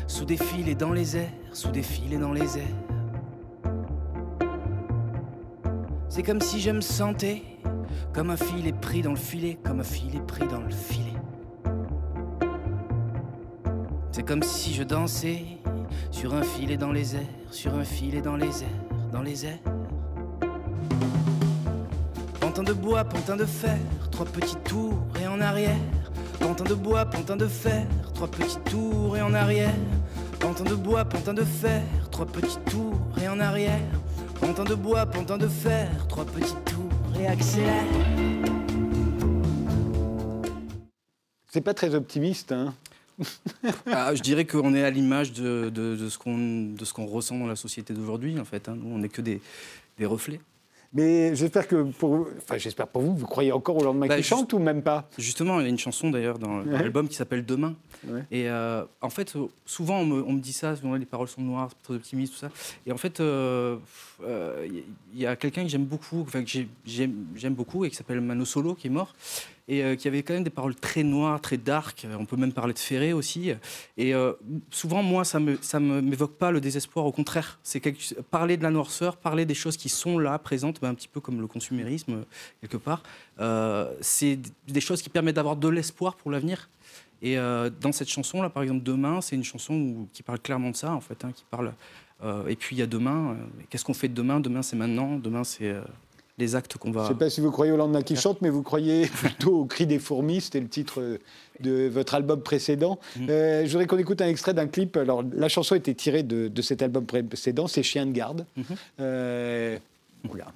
sous 0.08 0.24
des 0.24 0.36
filets 0.36 0.74
dans 0.74 0.90
les 0.90 1.16
airs, 1.16 1.30
sous 1.52 1.70
des 1.70 1.84
filets 1.84 2.18
dans 2.18 2.32
les 2.32 2.58
airs. 2.58 2.66
C'est 6.08 6.24
comme 6.24 6.40
si 6.40 6.60
je 6.60 6.72
me 6.72 6.80
sentais 6.80 7.44
comme 8.12 8.30
un 8.30 8.36
filet 8.36 8.72
pris 8.72 9.02
dans 9.02 9.12
le 9.12 9.16
filet, 9.16 9.56
comme 9.62 9.78
un 9.78 9.84
filet 9.84 10.20
pris 10.26 10.48
dans 10.48 10.62
le 10.62 10.70
filet. 10.70 11.14
C'est 14.10 14.26
comme 14.26 14.42
si 14.42 14.74
je 14.74 14.82
dansais 14.82 15.44
sur 16.10 16.34
un 16.34 16.42
filet 16.42 16.76
dans 16.76 16.90
les 16.90 17.14
airs, 17.14 17.22
sur 17.52 17.72
un 17.74 17.84
filet 17.84 18.20
dans 18.20 18.34
les 18.34 18.64
airs, 18.64 19.12
dans 19.12 19.22
les 19.22 19.46
airs. 19.46 19.77
Pantin 22.58 22.72
de 22.74 22.76
bois, 22.80 23.04
pantin 23.04 23.36
de 23.36 23.44
fer, 23.44 23.78
trois 24.10 24.26
petits 24.26 24.56
tours 24.64 24.98
et 25.22 25.28
en 25.28 25.40
arrière. 25.40 25.76
Pantin 26.40 26.64
de 26.64 26.74
bois, 26.74 27.04
pantin 27.06 27.36
de 27.36 27.46
fer, 27.46 27.86
trois 28.14 28.26
petits 28.28 28.58
tours 28.68 29.16
et 29.16 29.22
en 29.22 29.32
arrière. 29.32 29.72
Pantin 30.40 30.64
de 30.64 30.74
bois, 30.74 31.04
pantin 31.04 31.34
de 31.34 31.44
fer, 31.44 31.84
trois 32.10 32.26
petits 32.26 32.58
tours 32.68 32.98
et 33.22 33.28
en 33.28 33.38
arrière. 33.38 33.78
Pantin 34.40 34.64
de 34.64 34.74
bois, 34.74 35.06
pantin 35.06 35.38
de 35.38 35.46
fer, 35.46 35.88
trois 36.08 36.24
petits 36.24 36.56
tours 36.64 37.20
et 37.20 37.28
accélère. 37.28 37.84
C'est 41.52 41.60
pas 41.60 41.74
très 41.74 41.94
optimiste, 41.94 42.50
hein 42.50 42.74
Ah, 43.86 44.16
je 44.16 44.20
dirais 44.20 44.46
qu'on 44.46 44.74
est 44.74 44.82
à 44.82 44.90
l'image 44.90 45.32
de, 45.32 45.70
de- 45.72 45.94
de 45.94 46.08
ce 46.08 46.18
qu'on 46.18 46.36
de 46.76 46.84
ce 46.84 46.92
qu'on 46.92 47.06
ressent 47.06 47.38
dans 47.38 47.46
la 47.46 47.54
société 47.54 47.94
d'aujourd'hui, 47.94 48.40
en 48.40 48.44
fait. 48.44 48.68
hein. 48.68 48.76
Nous, 48.76 48.92
on 48.92 48.98
n'est 48.98 49.08
que 49.08 49.22
des, 49.22 49.40
des 49.96 50.06
reflets. 50.06 50.40
Mais 50.94 51.34
j'espère 51.36 51.68
que 51.68 51.82
pour, 51.82 52.26
enfin, 52.38 52.56
j'espère 52.56 52.86
pour 52.88 53.02
vous, 53.02 53.14
vous 53.14 53.26
croyez 53.26 53.52
encore 53.52 53.76
au 53.76 53.84
lendemain 53.84 54.06
Bah, 54.06 54.16
qui 54.16 54.22
chante 54.22 54.52
ou 54.54 54.58
même 54.58 54.80
pas? 54.82 55.06
Justement, 55.18 55.60
il 55.60 55.64
y 55.64 55.66
a 55.66 55.68
une 55.68 55.78
chanson 55.78 56.08
d'ailleurs 56.10 56.38
dans 56.38 56.60
Ouais. 56.62 56.78
l'album 56.78 57.08
qui 57.08 57.14
s'appelle 57.14 57.44
Demain. 57.44 57.74
Ouais. 58.06 58.24
Et 58.30 58.48
euh, 58.48 58.84
en 59.02 59.10
fait, 59.10 59.36
euh, 59.36 59.48
souvent 59.66 59.98
on 60.00 60.06
me, 60.06 60.22
on 60.22 60.32
me 60.32 60.40
dit 60.40 60.52
ça, 60.54 60.74
souvent 60.76 60.94
les 60.94 61.04
paroles 61.04 61.28
sont 61.28 61.42
noires, 61.42 61.70
trop 61.82 61.92
optimistes, 61.94 62.32
tout 62.32 62.38
ça. 62.38 62.50
Et 62.86 62.92
en 62.92 62.96
fait, 62.96 63.20
euh, 63.20 63.76
euh, 64.24 64.66
il 64.66 64.76
y- 64.78 64.84
il 65.16 65.26
a 65.26 65.36
quelqu'un 65.36 65.62
que 65.64 65.68
j'aime 65.68 65.84
beaucoup, 65.84 66.22
enfin 66.22 66.42
que 66.42 66.48
j'ai- 66.48 66.68
j'aime 66.86 67.26
j'aime 67.36 67.54
beaucoup 67.54 67.84
et 67.84 67.90
qui 67.90 67.96
s'appelle 67.96 68.20
Mano 68.22 68.46
Solo, 68.46 68.74
qui 68.74 68.86
est 68.86 68.90
mort, 68.90 69.14
et 69.68 69.84
euh, 69.84 69.96
qui 69.96 70.08
avait 70.08 70.22
quand 70.22 70.32
même 70.34 70.44
des 70.44 70.50
paroles 70.50 70.74
très 70.74 71.02
noires, 71.02 71.40
très 71.40 71.58
dark. 71.58 72.06
On 72.18 72.24
peut 72.24 72.36
même 72.36 72.52
parler 72.52 72.72
de 72.72 72.78
Ferré 72.78 73.12
aussi. 73.12 73.52
Et 73.96 74.14
euh, 74.14 74.32
souvent, 74.70 75.02
moi, 75.02 75.24
ça 75.24 75.38
me 75.38 75.58
ça 75.60 75.78
m'évoque 75.78 76.36
pas 76.36 76.50
le 76.50 76.60
désespoir. 76.60 77.04
Au 77.04 77.12
contraire, 77.12 77.58
c'est 77.62 77.80
parler 78.30 78.56
de 78.56 78.62
la 78.62 78.70
noirceur, 78.70 79.18
parler 79.18 79.44
des 79.44 79.54
choses 79.54 79.76
qui 79.76 79.90
sont 79.90 80.18
là, 80.18 80.38
présentes, 80.38 80.80
ben, 80.80 80.88
un 80.88 80.94
petit 80.94 81.08
peu 81.08 81.20
comme 81.20 81.40
le 81.40 81.46
consumérisme 81.46 82.24
quelque 82.62 82.78
part. 82.78 83.02
Euh, 83.40 83.92
c'est 84.00 84.38
des 84.66 84.80
choses 84.80 85.02
qui 85.02 85.10
permettent 85.10 85.36
d'avoir 85.36 85.56
de 85.56 85.68
l'espoir 85.68 86.16
pour 86.16 86.30
l'avenir. 86.30 86.70
Et 87.20 87.34
dans 87.34 87.90
cette 87.90 88.08
chanson 88.08 88.40
là, 88.42 88.48
par 88.48 88.62
exemple, 88.62 88.84
Demain, 88.84 89.20
c'est 89.20 89.34
une 89.34 89.42
chanson 89.42 90.06
qui 90.12 90.22
parle 90.22 90.38
clairement 90.38 90.70
de 90.70 90.76
ça, 90.76 90.92
en 90.92 91.00
fait, 91.00 91.24
hein, 91.24 91.32
qui 91.34 91.44
parle. 91.50 91.72
et 92.48 92.54
puis 92.54 92.76
il 92.76 92.78
y 92.78 92.82
a 92.82 92.86
demain. 92.86 93.36
Qu'est-ce 93.68 93.84
qu'on 93.84 93.92
fait 93.92 94.06
de 94.06 94.14
demain? 94.14 94.38
Demain, 94.38 94.62
c'est 94.62 94.76
maintenant. 94.76 95.18
Demain, 95.18 95.42
c'est 95.42 95.74
les 96.38 96.54
actes 96.54 96.78
qu'on 96.78 96.88
Je 96.92 96.94
va. 96.98 97.02
ne 97.02 97.08
sais 97.08 97.14
pas 97.14 97.30
si 97.30 97.40
vous 97.40 97.50
croyez 97.50 97.72
au 97.72 97.76
lendemain 97.76 98.02
qui 98.02 98.16
chante, 98.16 98.40
mais 98.42 98.48
vous 98.50 98.62
croyez 98.62 99.06
plutôt 99.14 99.60
au 99.60 99.64
cri 99.64 99.86
des 99.86 99.98
fourmis. 99.98 100.40
C'était 100.40 100.60
le 100.60 100.68
titre 100.68 101.18
de 101.60 101.88
votre 101.88 102.14
album 102.14 102.40
précédent. 102.42 102.98
Mhm. 103.16 103.26
Euh, 103.30 103.64
je 103.66 103.70
voudrais 103.70 103.86
qu'on 103.86 103.98
écoute 103.98 104.22
un 104.22 104.28
extrait 104.28 104.54
d'un 104.54 104.68
clip. 104.68 104.96
Alors, 104.96 105.24
la 105.34 105.48
chanson 105.48 105.74
était 105.74 105.94
tirée 105.94 106.22
de, 106.22 106.48
de 106.48 106.62
cet 106.62 106.82
album 106.82 107.04
précédent, 107.06 107.66
c'est 107.66 107.82
Chien 107.82 108.06
de 108.06 108.12
garde. 108.12 108.46
Euh, 109.00 109.76
oula. 110.30 110.46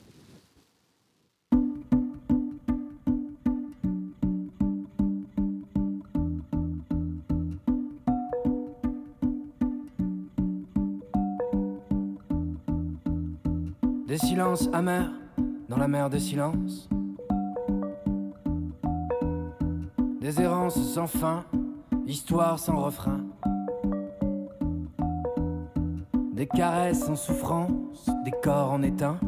Des 14.07 14.19
silences 14.19 14.69
amers 14.73 15.11
dans 15.73 15.79
la 15.79 15.89
mer 15.89 16.11
des 16.11 16.21
silences. 16.21 16.87
Des 20.21 20.39
errances 20.39 20.79
sans 20.93 21.07
fin, 21.07 21.45
histoires 22.07 22.59
sans 22.59 22.77
refrain. 22.77 23.21
Des 26.35 26.47
caresses 26.47 27.09
en 27.09 27.17
souffrance, 27.17 28.11
des 28.23 28.33
corps 28.43 28.73
en 28.73 28.83
éteint. 28.83 29.19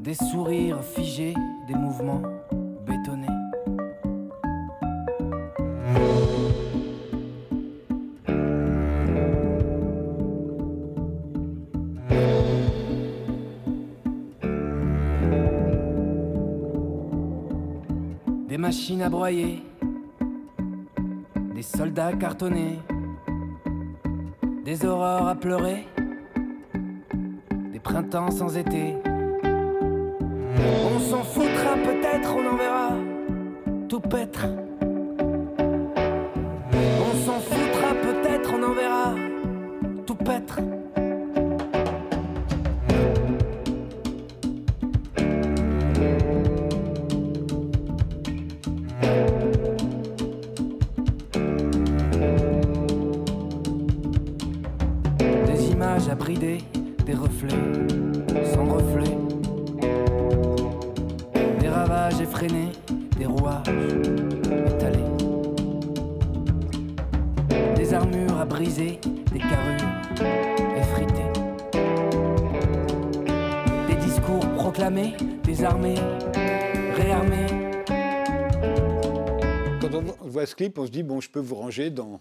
Des 0.00 0.14
sourires 0.14 0.84
figés, 0.84 1.34
des 1.66 1.74
mouvements 1.74 2.22
bétonnés. 2.84 3.43
Broyer, 19.08 19.62
des 21.54 21.62
soldats 21.62 22.12
cartonnés, 22.12 22.78
des 24.64 24.84
aurores 24.84 25.28
à 25.28 25.34
pleurer, 25.34 25.86
des 27.72 27.80
printemps 27.80 28.30
sans 28.30 28.56
été. 28.56 28.94
On 30.94 30.98
s'en 31.00 31.22
foutra 31.22 31.74
peut-être, 31.84 32.34
on 32.34 32.46
en 32.46 32.56
verra 32.56 32.90
tout 33.88 34.00
paître. 34.00 34.46
On 36.72 37.26
s'en 37.26 37.40
foutra 37.40 37.94
peut-être, 38.02 38.52
on 38.54 38.62
en 38.62 38.72
verra 38.72 39.14
tout 40.06 40.16
paître. 40.16 40.60
Clip, 80.54 80.78
on 80.78 80.86
se 80.86 80.90
dit, 80.90 81.02
bon, 81.02 81.20
je 81.20 81.30
peux 81.30 81.40
vous 81.40 81.56
ranger 81.56 81.90
dans, 81.90 82.20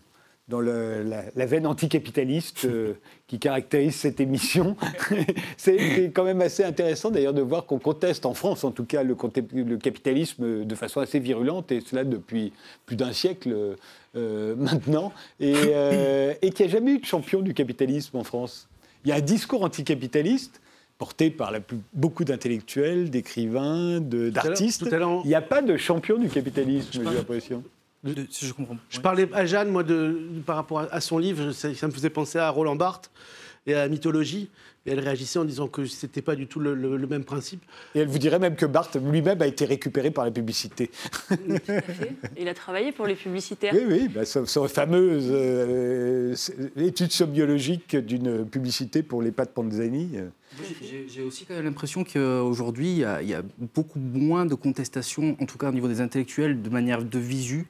dans 0.49 0.59
le, 0.59 1.03
la, 1.03 1.45
veine 1.45 1.65
anticapitaliste 1.65 2.65
euh, 2.65 2.93
qui 3.27 3.39
caractérise 3.39 3.95
cette 3.95 4.19
émission. 4.19 4.75
c'est 5.57 6.11
quand 6.13 6.23
même 6.23 6.41
assez 6.41 6.63
intéressant 6.63 7.11
d'ailleurs 7.11 7.33
de 7.33 7.41
voir 7.41 7.65
qu'on 7.65 7.79
conteste 7.79 8.25
en 8.25 8.33
France, 8.33 8.63
en 8.63 8.71
tout 8.71 8.85
cas, 8.85 9.03
le, 9.03 9.15
le, 9.53 9.77
capitalisme 9.77 10.65
de 10.65 10.75
façon 10.75 10.99
assez 10.99 11.19
virulente, 11.19 11.71
et 11.71 11.81
cela 11.81 12.03
depuis 12.03 12.51
plus 12.85 12.95
d'un 12.95 13.13
siècle 13.13 13.75
euh, 14.15 14.55
maintenant, 14.55 15.13
et, 15.39 15.53
euh, 15.55 16.33
et 16.41 16.51
qu'il 16.51 16.65
n'y 16.65 16.71
a 16.71 16.75
jamais 16.75 16.91
eu 16.91 16.99
de 16.99 17.05
champion 17.05 17.41
du 17.41 17.53
capitalisme 17.53 18.17
en 18.17 18.23
France. 18.23 18.67
Il 19.05 19.09
y 19.09 19.11
a 19.11 19.15
un 19.15 19.21
discours 19.21 19.63
anticapitaliste 19.63 20.61
porté 20.97 21.31
par 21.31 21.51
la 21.51 21.59
plus, 21.59 21.79
beaucoup 21.93 22.23
d'intellectuels, 22.23 23.09
d'écrivains, 23.09 23.99
d'artistes. 23.99 24.85
Il 25.23 25.27
n'y 25.27 25.35
a 25.35 25.41
pas 25.41 25.61
de 25.61 25.75
champion 25.75 26.17
du 26.17 26.29
capitalisme, 26.29 26.89
j'ai 26.93 27.03
l'impression 27.03 27.63
je 28.03 28.53
comprends. 28.53 28.77
Je 28.89 28.99
parlais 28.99 29.27
à 29.33 29.45
Jeanne, 29.45 29.69
moi, 29.69 29.83
de, 29.83 30.19
par 30.45 30.55
rapport 30.55 30.87
à, 30.91 31.01
son 31.01 31.17
livre, 31.17 31.51
ça, 31.51 31.69
me 31.69 31.91
faisait 31.91 32.09
penser 32.09 32.37
à 32.37 32.49
Roland 32.49 32.75
Barthes 32.75 33.11
et 33.65 33.73
à 33.73 33.79
la 33.79 33.87
mythologie. 33.87 34.49
Et 34.85 34.91
elle 34.91 34.99
réagissait 34.99 35.39
en 35.39 35.45
disant 35.45 35.69
que 35.69 35.85
ce 35.85 36.05
n'était 36.05 36.21
pas 36.21 36.35
du 36.35 36.47
tout 36.47 36.59
le, 36.59 36.75
même 37.07 37.23
principe. 37.23 37.63
Et 37.95 37.99
elle 37.99 38.09
vous 38.09 38.19
dirait 38.19 38.39
même 38.39 38.57
que 38.57 38.65
Barthes 38.65 38.97
lui-même 39.01 39.41
a 39.41 39.47
été 39.47 39.63
récupéré 39.63 40.11
par 40.11 40.25
la 40.25 40.31
publicité. 40.31 40.91
Il 42.37 42.49
a 42.49 42.53
travaillé 42.53 42.91
pour 42.91 43.07
les 43.07 43.15
publicitaires. 43.15 43.73
Oui, 43.73 43.85
oui, 43.87 44.07
bah, 44.09 44.25
sa, 44.25 44.45
fameuse 44.67 45.29
euh, 45.31 46.35
étude 46.75 47.13
sobiologique 47.13 47.95
d'une 47.95 48.45
publicité 48.45 49.03
pour 49.03 49.21
les 49.21 49.31
pâtes 49.31 49.53
Panzani. 49.53 50.17
J'ai 51.07 51.21
aussi 51.23 51.45
quand 51.45 51.55
même 51.55 51.65
l'impression 51.65 52.03
qu'aujourd'hui, 52.03 52.99
il, 52.99 53.17
il 53.21 53.27
y, 53.27 53.33
a 53.33 53.41
beaucoup 53.75 53.99
moins 53.99 54.45
de 54.45 54.55
contestations, 54.55 55.35
en 55.39 55.45
tout 55.45 55.57
cas 55.57 55.69
au 55.69 55.73
niveau 55.73 55.87
des 55.87 56.01
intellectuels, 56.01 56.61
de 56.61 56.69
manière 56.69 57.03
de 57.03 57.19
visu. 57.19 57.67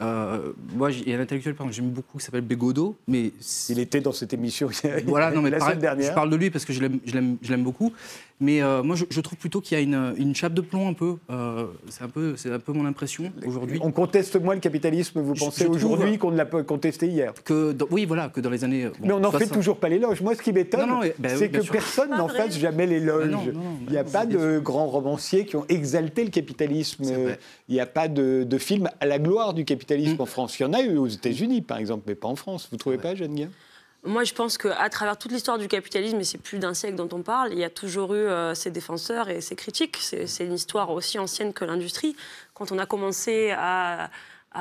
Euh, 0.00 0.52
moi, 0.74 0.90
il 0.90 1.08
y 1.08 1.12
a 1.12 1.18
un 1.18 1.20
intellectuel 1.20 1.54
que 1.54 1.70
j'aime 1.70 1.90
beaucoup 1.90 2.18
qui 2.18 2.24
s'appelle 2.24 2.40
Bégodeau, 2.40 2.96
mais 3.06 3.30
il 3.68 3.78
était 3.78 4.00
dans 4.00 4.12
cette 4.12 4.32
émission 4.32 4.68
voilà, 5.06 5.30
non, 5.30 5.40
mais 5.40 5.50
la 5.50 5.60
semaine 5.60 5.78
dernière. 5.78 6.10
Je 6.10 6.14
parle 6.14 6.30
de 6.30 6.36
lui 6.36 6.50
parce 6.50 6.64
que 6.64 6.72
je 6.72 6.80
l'aime 6.80 7.62
beaucoup. 7.62 7.92
Mais 8.40 8.62
euh, 8.62 8.82
moi, 8.82 8.96
je, 8.96 9.20
trouve 9.20 9.38
plutôt 9.38 9.60
qu'il 9.60 9.78
y 9.78 9.80
a 9.80 9.82
une, 9.82 10.14
une, 10.18 10.34
chape 10.34 10.54
de 10.54 10.60
plomb 10.60 10.88
un 10.88 10.92
peu. 10.92 11.16
Euh, 11.30 11.66
c'est 11.88 12.02
un 12.02 12.08
peu, 12.08 12.34
c'est 12.36 12.50
un 12.50 12.58
peu 12.58 12.72
mon 12.72 12.84
impression 12.84 13.32
aujourd'hui. 13.46 13.78
On 13.80 13.92
conteste 13.92 14.36
moins 14.40 14.54
le 14.54 14.60
capitalisme, 14.60 15.20
vous 15.20 15.34
pensez 15.34 15.66
aujourd'hui 15.66 16.18
qu'on 16.18 16.32
ne 16.32 16.36
l'a 16.36 16.44
pas 16.44 16.62
contesté 16.64 17.06
hier 17.06 17.32
Que 17.44 17.76
oui, 17.90 18.04
voilà, 18.06 18.28
que 18.28 18.40
dans 18.40 18.50
les 18.50 18.64
années. 18.64 18.88
mais 19.00 19.12
on 19.12 19.20
n'en 19.20 19.30
fait 19.30 19.46
toujours 19.46 19.78
pas 19.78 19.88
l'éloge. 19.88 20.20
Moi, 20.20 20.34
ce 20.34 20.42
qui 20.42 20.52
m'étonne, 20.52 20.90
ben 21.18 21.36
c'est 21.36 21.48
que 21.48 21.60
personne 21.70 22.10
n'en 22.10 22.28
fasse 22.28 22.58
jamais 22.58 22.86
l'éloge. 22.86 23.30
Il 23.86 23.92
n'y 23.92 23.98
a 23.98 24.04
pas 24.04 24.26
de 24.26 24.58
grands 24.58 24.88
romanciers 24.88 25.46
qui 25.46 25.56
ont 25.56 25.64
exalté 25.68 26.24
le 26.24 26.30
capitalisme. 26.30 27.04
Il 27.68 27.74
n'y 27.74 27.80
a 27.80 27.86
pas 27.86 28.08
de, 28.08 28.44
de 28.44 28.58
film 28.58 28.90
à 29.00 29.06
la 29.06 29.18
gloire 29.18 29.54
du 29.54 29.64
capitalisme 29.64 30.16
mm. 30.18 30.20
en 30.20 30.26
France. 30.26 30.58
Il 30.58 30.64
y 30.64 30.66
en 30.66 30.72
a 30.72 30.82
eu 30.82 30.96
aux 30.96 31.06
États-Unis, 31.06 31.62
par 31.62 31.78
exemple, 31.78 32.04
mais 32.08 32.14
pas 32.14 32.28
en 32.28 32.36
France. 32.36 32.68
Vous 32.70 32.76
ne 32.76 32.78
trouvez 32.78 32.98
pas, 32.98 33.14
Jeanne 33.14 33.34
Guin 33.34 33.48
moi, 34.04 34.24
je 34.24 34.34
pense 34.34 34.58
qu'à 34.58 34.88
travers 34.90 35.16
toute 35.16 35.32
l'histoire 35.32 35.56
du 35.56 35.66
capitalisme, 35.66 36.20
et 36.20 36.24
c'est 36.24 36.38
plus 36.38 36.58
d'un 36.58 36.74
siècle 36.74 36.96
dont 36.96 37.08
on 37.12 37.22
parle, 37.22 37.52
il 37.52 37.58
y 37.58 37.64
a 37.64 37.70
toujours 37.70 38.14
eu 38.14 38.18
euh, 38.18 38.54
ses 38.54 38.70
défenseurs 38.70 39.30
et 39.30 39.40
ses 39.40 39.56
critiques. 39.56 39.96
C'est 39.96 40.44
une 40.44 40.52
histoire 40.52 40.90
aussi 40.90 41.18
ancienne 41.18 41.54
que 41.54 41.64
l'industrie. 41.64 42.14
Quand 42.52 42.70
on 42.70 42.78
a 42.78 42.84
commencé 42.86 43.52
à, 43.56 44.10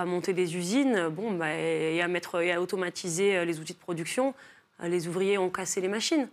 monter 0.06 0.34
des 0.34 0.56
usines 0.56 1.10
bon, 1.10 1.32
bah, 1.32 1.54
et, 1.54 2.02
à 2.02 2.08
mettre, 2.08 2.42
et 2.42 2.52
à 2.52 2.62
automatiser 2.62 3.38
euh, 3.38 3.46
les 3.46 3.60
outils 3.60 3.74
de 3.74 3.80
production, 3.80 4.34
euh, 4.82 4.88
les 4.88 5.08
ouvriers 5.08 5.38
ont 5.38 5.50
cassé 5.50 5.82
les 5.82 5.90
machines. 5.90 6.30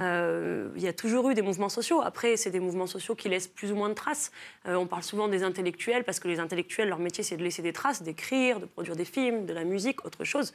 il 0.00 0.82
y 0.82 0.88
a 0.88 0.92
toujours 0.92 1.30
eu 1.30 1.34
des 1.34 1.42
mouvements 1.42 1.70
sociaux. 1.70 2.02
Après, 2.02 2.36
c'est 2.36 2.50
des 2.50 2.60
mouvements 2.60 2.88
sociaux 2.88 3.14
qui 3.14 3.28
laissent 3.28 3.48
plus 3.48 3.70
ou 3.70 3.76
moins 3.76 3.88
de 3.88 3.94
traces. 3.94 4.32
on 4.66 4.86
parle 4.86 5.04
souvent 5.04 5.28
des 5.28 5.44
intellectuels 5.44 6.02
parce 6.04 6.18
que 6.18 6.28
les 6.28 6.40
intellectuels, 6.40 6.88
leur 6.88 6.98
métier, 6.98 7.22
c'est 7.22 7.36
de 7.36 7.44
laisser 7.44 7.62
des 7.62 7.72
traces, 7.72 8.02
d'écrire, 8.02 8.60
de 8.60 8.66
produire 8.66 8.96
des 8.96 9.06
films, 9.06 9.46
de 9.46 9.54
la 9.54 9.64
musique, 9.64 10.04
autre 10.04 10.24
chose. 10.24 10.52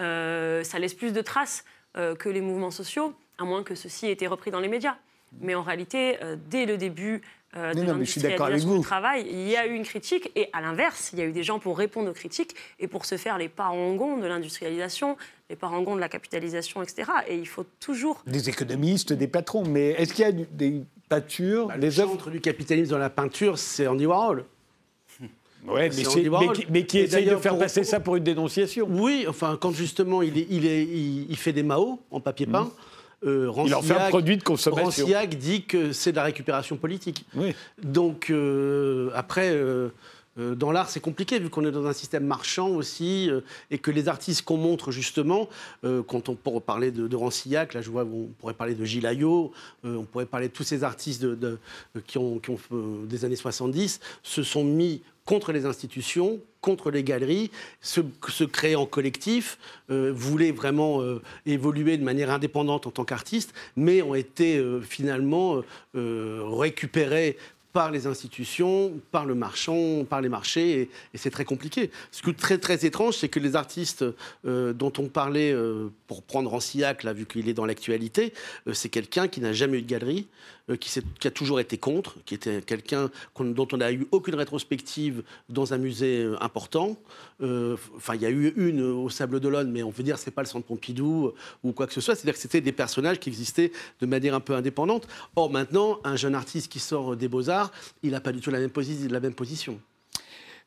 Euh, 0.00 0.62
ça 0.64 0.78
laisse 0.78 0.94
plus 0.94 1.12
de 1.12 1.20
traces 1.20 1.64
euh, 1.96 2.14
que 2.14 2.28
les 2.28 2.40
mouvements 2.40 2.70
sociaux, 2.70 3.14
à 3.38 3.44
moins 3.44 3.62
que 3.62 3.74
ceci 3.74 4.06
ait 4.06 4.12
été 4.12 4.26
repris 4.26 4.50
dans 4.50 4.60
les 4.60 4.68
médias. 4.68 4.96
Mais 5.40 5.54
en 5.54 5.62
réalité, 5.62 6.22
euh, 6.22 6.36
dès 6.50 6.66
le 6.66 6.76
début 6.76 7.22
de 7.54 7.82
l'industrialisation 7.82 8.76
du 8.76 8.82
travail, 8.82 9.26
il 9.30 9.48
y 9.48 9.56
a 9.56 9.66
eu 9.66 9.74
une 9.74 9.84
critique, 9.84 10.30
et 10.34 10.50
à 10.52 10.60
l'inverse, 10.60 11.10
il 11.14 11.18
y 11.18 11.22
a 11.22 11.24
eu 11.24 11.32
des 11.32 11.42
gens 11.42 11.58
pour 11.58 11.78
répondre 11.78 12.10
aux 12.10 12.14
critiques 12.14 12.54
et 12.78 12.86
pour 12.86 13.06
se 13.06 13.16
faire 13.16 13.38
les 13.38 13.48
parangons 13.48 14.18
de 14.18 14.26
l'industrialisation, 14.26 15.16
les 15.48 15.56
parangons 15.56 15.94
de 15.94 16.00
la 16.00 16.10
capitalisation, 16.10 16.82
etc. 16.82 17.10
Et 17.28 17.38
il 17.38 17.48
faut 17.48 17.64
toujours... 17.80 18.22
Des 18.26 18.50
économistes, 18.50 19.14
des 19.14 19.28
patrons, 19.28 19.64
mais 19.64 19.92
est-ce 19.92 20.12
qu'il 20.12 20.26
y 20.26 20.28
a 20.28 20.32
des 20.32 20.82
peintures, 21.08 21.68
bah, 21.68 21.78
les 21.78 21.98
œuvres... 21.98 22.30
du 22.30 22.42
capitalisme 22.42 22.90
dans 22.90 22.98
la 22.98 23.08
peinture, 23.08 23.58
c'est 23.58 23.86
Andy 23.86 24.04
Warhol. 24.04 24.44
Ouais, 25.68 25.90
mais, 26.70 26.84
qui 26.84 26.98
essaye 26.98 27.26
de 27.26 27.36
faire 27.36 27.58
passer 27.58 27.84
ça 27.84 28.00
pour 28.00 28.16
une 28.16 28.24
dénonciation. 28.24 28.86
Oui, 28.90 29.26
enfin, 29.28 29.58
quand 29.60 29.72
justement 29.72 30.22
il, 30.22 30.38
est, 30.38 30.46
il, 30.50 30.66
est, 30.66 30.82
il, 30.82 31.36
fait 31.36 31.52
des 31.52 31.62
Mao 31.62 32.00
en 32.10 32.20
papier 32.20 32.46
peint. 32.46 32.64
Mmh. 32.64 32.70
Euh, 33.24 33.50
il 33.64 33.74
en 33.74 33.82
fait 33.82 33.94
un 33.94 34.08
produit 34.08 34.36
de 34.36 34.42
consommation. 34.42 35.04
Ranciac 35.04 35.36
dit 35.36 35.64
que 35.64 35.92
c'est 35.92 36.12
de 36.12 36.16
la 36.16 36.24
récupération 36.24 36.76
politique. 36.76 37.24
Oui. 37.34 37.54
Donc, 37.82 38.30
euh, 38.30 39.10
après, 39.14 39.50
euh, 39.50 39.88
dans 40.36 40.70
l'art, 40.70 40.90
c'est 40.90 41.00
compliqué 41.00 41.38
vu 41.38 41.48
qu'on 41.48 41.64
est 41.64 41.70
dans 41.70 41.86
un 41.86 41.92
système 41.92 42.26
marchand 42.26 42.68
aussi 42.68 43.30
euh, 43.30 43.40
et 43.70 43.78
que 43.78 43.90
les 43.90 44.08
artistes 44.08 44.42
qu'on 44.42 44.58
montre 44.58 44.90
justement, 44.90 45.48
euh, 45.84 46.02
quand 46.02 46.28
on 46.28 46.34
pourrait 46.34 46.60
parler 46.60 46.90
de, 46.90 47.16
Rancillac, 47.16 47.72
là 47.72 47.80
je 47.80 47.90
vois 47.90 48.04
on 48.04 48.28
pourrait 48.38 48.54
parler 48.54 48.74
de 48.74 48.84
Gilles 48.84 49.06
Ayot, 49.06 49.52
on 49.84 50.02
pourrait 50.02 50.26
parler 50.26 50.48
de 50.48 50.52
tous 50.52 50.64
ces 50.64 50.84
artistes 50.84 51.26
qui 52.06 52.18
ont, 52.18 52.40
des 53.04 53.24
années 53.24 53.36
70, 53.36 54.00
se 54.22 54.42
sont 54.42 54.64
mis 54.64 55.02
contre 55.24 55.52
les 55.52 55.64
institutions, 55.64 56.40
contre 56.60 56.90
les 56.90 57.02
galeries, 57.02 57.50
se, 57.80 58.00
se 58.28 58.44
créer 58.44 58.76
en 58.76 58.86
collectif, 58.86 59.58
voulaient 59.88 60.52
vraiment 60.52 61.02
évoluer 61.46 61.96
de 61.96 62.04
manière 62.04 62.30
indépendante 62.30 62.86
en 62.86 62.90
tant 62.90 63.04
qu'artistes, 63.04 63.54
mais 63.76 64.02
ont 64.02 64.14
été 64.14 64.62
finalement 64.82 65.62
récupérés 65.94 67.38
par 67.76 67.90
les 67.90 68.06
institutions, 68.06 68.90
par 69.10 69.26
le 69.26 69.34
marchand, 69.34 70.06
par 70.08 70.22
les 70.22 70.30
marchés, 70.30 70.88
et, 71.12 71.18
c'est 71.18 71.28
très 71.28 71.44
compliqué. 71.44 71.90
Ce 72.10 72.22
qui 72.22 72.30
est 72.30 72.32
très 72.32 72.56
très 72.56 72.86
étrange, 72.86 73.18
c'est 73.18 73.28
que 73.28 73.38
les 73.38 73.54
artistes 73.54 74.02
euh, 74.46 74.72
dont 74.72 74.94
on 74.96 75.08
parlait, 75.08 75.52
euh, 75.52 75.88
pour 76.06 76.22
prendre 76.22 76.48
Rancillac, 76.48 77.02
là, 77.02 77.12
vu 77.12 77.26
qu'il 77.26 77.50
est 77.50 77.52
dans 77.52 77.66
l'actualité, 77.66 78.32
euh, 78.66 78.72
c'est 78.72 78.88
quelqu'un 78.88 79.28
qui 79.28 79.42
n'a 79.42 79.52
jamais 79.52 79.76
eu 79.80 79.82
de 79.82 79.90
galerie, 79.90 80.26
qui, 80.80 80.98
a 81.24 81.30
toujours 81.30 81.60
été 81.60 81.78
contre, 81.78 82.16
qui 82.24 82.34
était 82.34 82.60
quelqu'un 82.60 83.08
dont 83.38 83.68
on 83.72 83.76
n'a 83.76 83.92
eu 83.92 84.04
aucune 84.10 84.34
rétrospective 84.34 85.22
dans 85.48 85.72
un 85.74 85.78
musée 85.78 86.28
important. 86.40 86.96
Enfin, 87.40 88.16
il 88.16 88.22
y 88.22 88.26
a 88.26 88.30
eu 88.30 88.52
une 88.56 88.80
au 88.80 89.08
Sable 89.08 89.38
d'Olonne, 89.38 89.70
mais 89.70 89.84
on 89.84 89.90
veut 89.90 90.02
dire 90.02 90.18
c'est 90.18 90.32
pas 90.32 90.42
le 90.42 90.48
Centre 90.48 90.66
Pompidou 90.66 91.32
ou 91.62 91.70
quoi 91.70 91.86
que 91.86 91.92
ce 91.92 92.00
soit. 92.00 92.16
C'est-à-dire 92.16 92.34
que 92.34 92.40
c'était 92.40 92.60
des 92.60 92.72
personnages 92.72 93.20
qui 93.20 93.28
existaient 93.28 93.70
de 94.00 94.06
manière 94.06 94.34
un 94.34 94.40
peu 94.40 94.56
indépendante. 94.56 95.06
Or 95.36 95.52
maintenant, 95.52 96.00
un 96.02 96.16
jeune 96.16 96.34
artiste 96.34 96.66
qui 96.66 96.80
sort 96.80 97.14
des 97.14 97.28
Beaux 97.28 97.48
Arts 97.48 97.65
il 98.02 98.10
n'a 98.10 98.20
pas 98.20 98.32
du 98.32 98.40
tout 98.40 98.50
la 98.50 98.58
même, 98.58 98.70
position. 99.34 99.80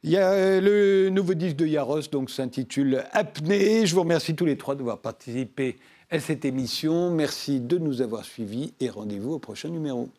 Il 0.04 0.12
y 0.12 0.18
a 0.18 0.32
euh, 0.32 0.62
le 0.62 1.10
nouveau 1.10 1.34
disque 1.34 1.58
de 1.58 1.66
Yaros, 1.66 2.08
donc 2.12 2.30
s'intitule 2.30 3.04
Apnée. 3.12 3.86
Je 3.86 3.94
vous 3.96 4.02
remercie 4.02 4.36
tous 4.36 4.46
les 4.46 4.58
trois 4.58 4.76
d'avoir 4.76 5.00
participé 5.00 5.78
à 6.10 6.20
cette 6.20 6.46
émission. 6.46 7.12
Merci 7.12 7.60
de 7.60 7.78
nous 7.78 8.02
avoir 8.02 8.24
suivis 8.24 8.74
et 8.80 8.90
rendez-vous 8.90 9.34
au 9.34 9.40
prochain 9.40 9.70
numéro. 9.70 10.10